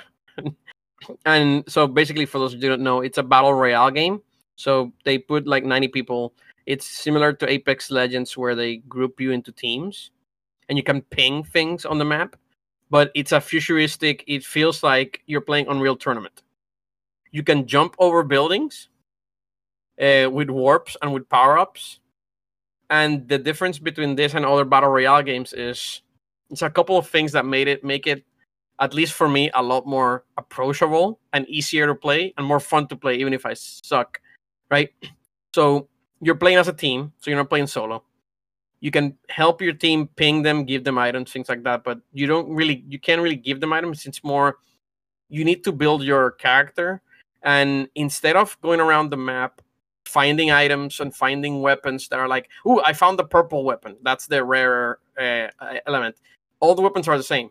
[1.25, 4.21] and so basically, for those who don't know, it's a battle royale game.
[4.57, 6.33] So they put like 90 people.
[6.67, 10.11] It's similar to Apex Legends, where they group you into teams
[10.69, 12.35] and you can ping things on the map.
[12.91, 16.43] But it's a futuristic, it feels like you're playing Unreal Tournament.
[17.35, 18.87] You can jump over buildings
[20.01, 21.99] uh, with warps and with power ups.
[22.89, 26.01] And the difference between this and other battle royale games is
[26.49, 28.23] it's a couple of things that made it make it,
[28.79, 32.87] at least for me, a lot more approachable and easier to play and more fun
[32.87, 34.21] to play, even if I suck.
[34.71, 34.91] Right?
[35.53, 35.89] So
[36.21, 38.05] you're playing as a team, so you're not playing solo.
[38.79, 42.27] You can help your team ping them, give them items, things like that, but you
[42.27, 44.05] don't really you can't really give them items.
[44.05, 44.59] It's more
[45.27, 47.01] you need to build your character
[47.45, 49.61] and instead of going around the map
[50.05, 54.27] finding items and finding weapons that are like, oh, I found the purple weapon." That's
[54.27, 56.17] the rare uh, uh, element,
[56.59, 57.49] all the weapons are the same.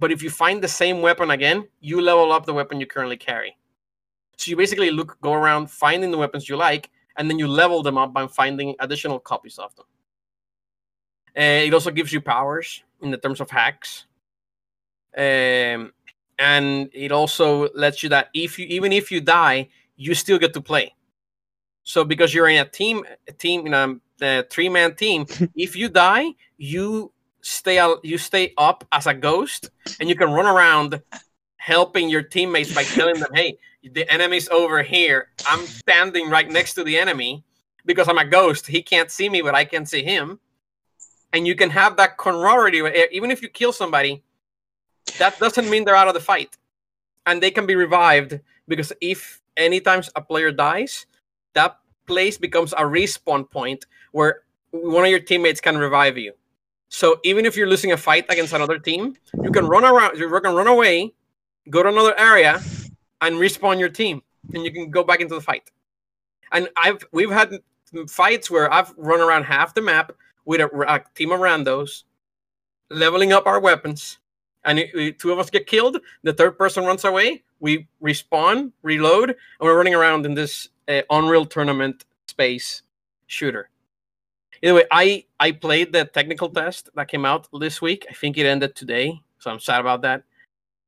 [0.00, 3.16] But if you find the same weapon again, you level up the weapon you currently
[3.16, 3.56] carry.
[4.36, 7.82] So you basically look, go around finding the weapons you like, and then you level
[7.82, 9.86] them up by finding additional copies of them.
[11.36, 14.06] Uh, it also gives you powers in the terms of hacks,
[15.16, 15.92] um,
[16.38, 20.54] and it also lets you that if you even if you die, you still get
[20.54, 20.94] to play.
[21.82, 25.74] So because you're in a team, a team in a, a three man team, if
[25.74, 29.70] you die, you stay out, you stay up as a ghost,
[30.00, 31.00] and you can run around
[31.56, 35.28] helping your teammates by telling them, "Hey, the enemy's over here.
[35.46, 37.44] I'm standing right next to the enemy
[37.84, 38.66] because I'm a ghost.
[38.66, 40.38] He can't see me, but I can see him."
[41.32, 42.80] And you can have that camaraderie.
[42.94, 44.22] Eh, even if you kill somebody,
[45.18, 46.56] that doesn't mean they're out of the fight,
[47.26, 51.06] and they can be revived because if anytime a player dies,
[51.54, 56.32] that place becomes a respawn point where one of your teammates can revive you.
[56.88, 60.28] So even if you're losing a fight against another team, you can run around, you
[60.28, 61.14] can run away,
[61.68, 62.60] go to another area,
[63.20, 64.22] and respawn your team,
[64.54, 65.70] and you can go back into the fight.
[66.52, 67.60] And I've we've had
[68.08, 70.12] fights where I've run around half the map
[70.44, 72.04] with a, a team of randos,
[72.90, 74.18] leveling up our weapons,
[74.64, 75.98] and it, it, two of us get killed.
[76.22, 77.42] The third person runs away.
[77.60, 82.82] We respawn, reload, and we're running around in this uh, Unreal Tournament space
[83.26, 83.70] shooter.
[84.62, 88.06] Anyway, I I played the technical test that came out this week.
[88.10, 90.24] I think it ended today, so I'm sad about that.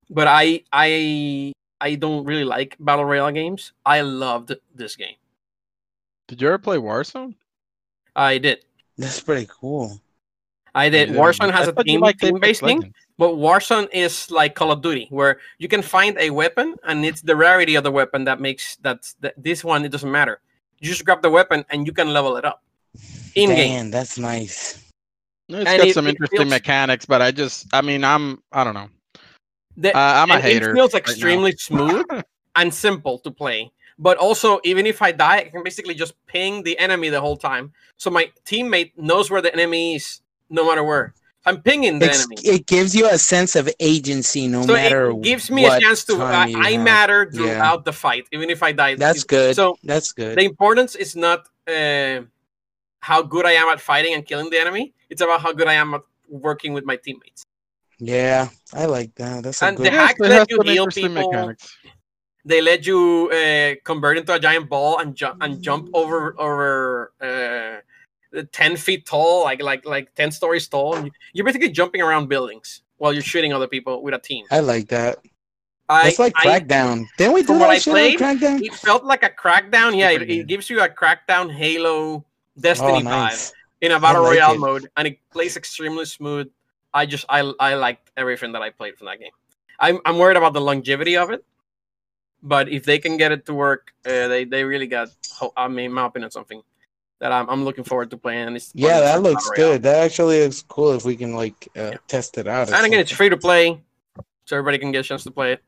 [0.09, 3.73] But I I I don't really like battle royale games.
[3.87, 5.15] I loved this game.
[6.27, 7.35] Did you ever play Warzone?
[8.15, 8.65] I did.
[8.99, 10.01] That's pretty cool.
[10.75, 11.11] I did.
[11.11, 15.41] Warzone has a team, team based thing, but Warzone is like Call of Duty, where
[15.59, 19.13] you can find a weapon and it's the rarity of the weapon that makes that,
[19.21, 20.41] that this one it doesn't matter.
[20.79, 22.63] You just grab the weapon and you can level it up
[23.35, 23.91] in game.
[23.91, 24.83] that's nice.
[25.51, 28.65] It's and got it, some interesting feels, mechanics, but I just, I mean, I'm, I
[28.65, 28.89] don't know.
[29.77, 30.71] The, uh, I'm a hater.
[30.71, 32.07] It feels extremely right smooth
[32.57, 33.71] and simple to play.
[33.99, 37.37] But also, even if I die, I can basically just ping the enemy the whole
[37.37, 37.73] time.
[37.99, 41.13] So my teammate knows where the enemy is, no matter where.
[41.47, 42.37] I'm pinging the it's, enemy.
[42.45, 45.11] It gives you a sense of agency, no matter so matter.
[45.11, 46.21] It gives me a chance to.
[46.21, 47.83] Uh, I matter throughout yeah.
[47.85, 48.97] the fight, even if I die.
[48.97, 49.57] That's good.
[49.57, 50.37] So that's good.
[50.37, 52.21] The importance is not uh,
[53.01, 54.93] how good I am at fighting and killing the enemy.
[55.09, 57.45] It's about how good I am at working with my teammates.
[57.99, 59.45] Yeah, I like that.
[59.45, 59.87] That's and good...
[59.87, 61.31] the hacks let you heal people.
[61.31, 61.77] Mechanics.
[62.45, 67.13] They let you uh, convert into a giant ball and jump and jump over over
[67.21, 67.81] uh,
[68.53, 71.09] ten feet tall, like like like ten stories tall.
[71.33, 74.47] You're basically jumping around buildings while you're shooting other people with a team.
[74.51, 75.19] I like that.
[75.89, 77.07] I, it's like Crackdown.
[77.19, 78.19] Didn't we do what I played?
[78.19, 78.63] Crackdown?
[78.63, 79.99] It felt like a Crackdown.
[79.99, 82.25] Yeah, it, it, gives you a Crackdown Halo
[82.59, 83.51] Destiny oh, nice.
[83.51, 84.59] 5 in a battle like royale it.
[84.59, 86.49] mode, and it plays extremely smooth.
[86.95, 89.33] I just I I liked everything that I played from that game.
[89.81, 91.45] I'm I'm worried about the longevity of it,
[92.43, 95.09] but if they can get it to work, uh, they they really got.
[95.57, 96.63] I mean, my opinion, something
[97.21, 98.57] that I'm I'm looking forward to playing.
[98.57, 99.83] It's yeah, that looks good.
[99.83, 101.97] That actually looks cool if we can like uh, yeah.
[102.09, 102.69] test it out.
[102.69, 102.99] And again, something.
[103.01, 103.81] it's free to play,
[104.47, 105.63] so everybody can get a chance to play it.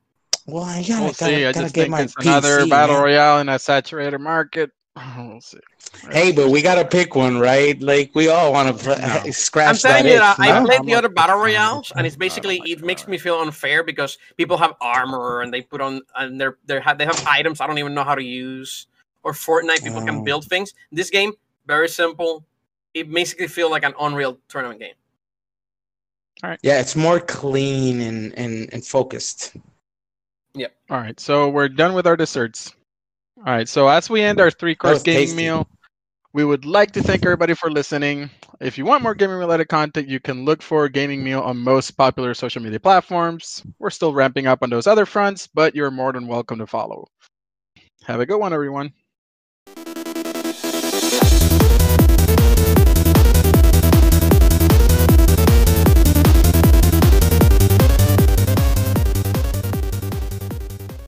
[0.46, 1.46] Well, I gotta, we'll gotta, see.
[1.46, 3.04] I just think it's PC, another battle man.
[3.04, 4.70] royale in a saturated market.
[5.16, 5.58] We'll see.
[6.10, 7.80] Hey, but we gotta pick one, right?
[7.80, 9.30] Like we all want to no.
[9.30, 9.84] scratch.
[9.84, 12.80] I'm telling you, that I played the other battle royales, and it's basically oh it
[12.80, 12.86] God.
[12.86, 16.80] makes me feel unfair because people have armor and they put on and they're they
[16.80, 18.86] have they have items I don't even know how to use.
[19.24, 20.04] Or Fortnite, people oh.
[20.04, 20.72] can build things.
[20.90, 21.32] This game,
[21.66, 22.44] very simple.
[22.94, 24.94] It basically feel like an Unreal tournament game.
[26.42, 26.58] All right.
[26.62, 29.56] Yeah, it's more clean and and, and focused.
[30.54, 30.74] Yep.
[30.90, 32.74] All right, so we're done with our desserts.
[33.38, 35.36] All right, so as we end our three course gaming tasty.
[35.36, 35.66] meal,
[36.34, 38.30] we would like to thank everybody for listening.
[38.60, 41.92] If you want more gaming related content, you can look for Gaming Meal on most
[41.92, 43.62] popular social media platforms.
[43.78, 47.06] We're still ramping up on those other fronts, but you're more than welcome to follow.
[48.04, 48.92] Have a good one, everyone.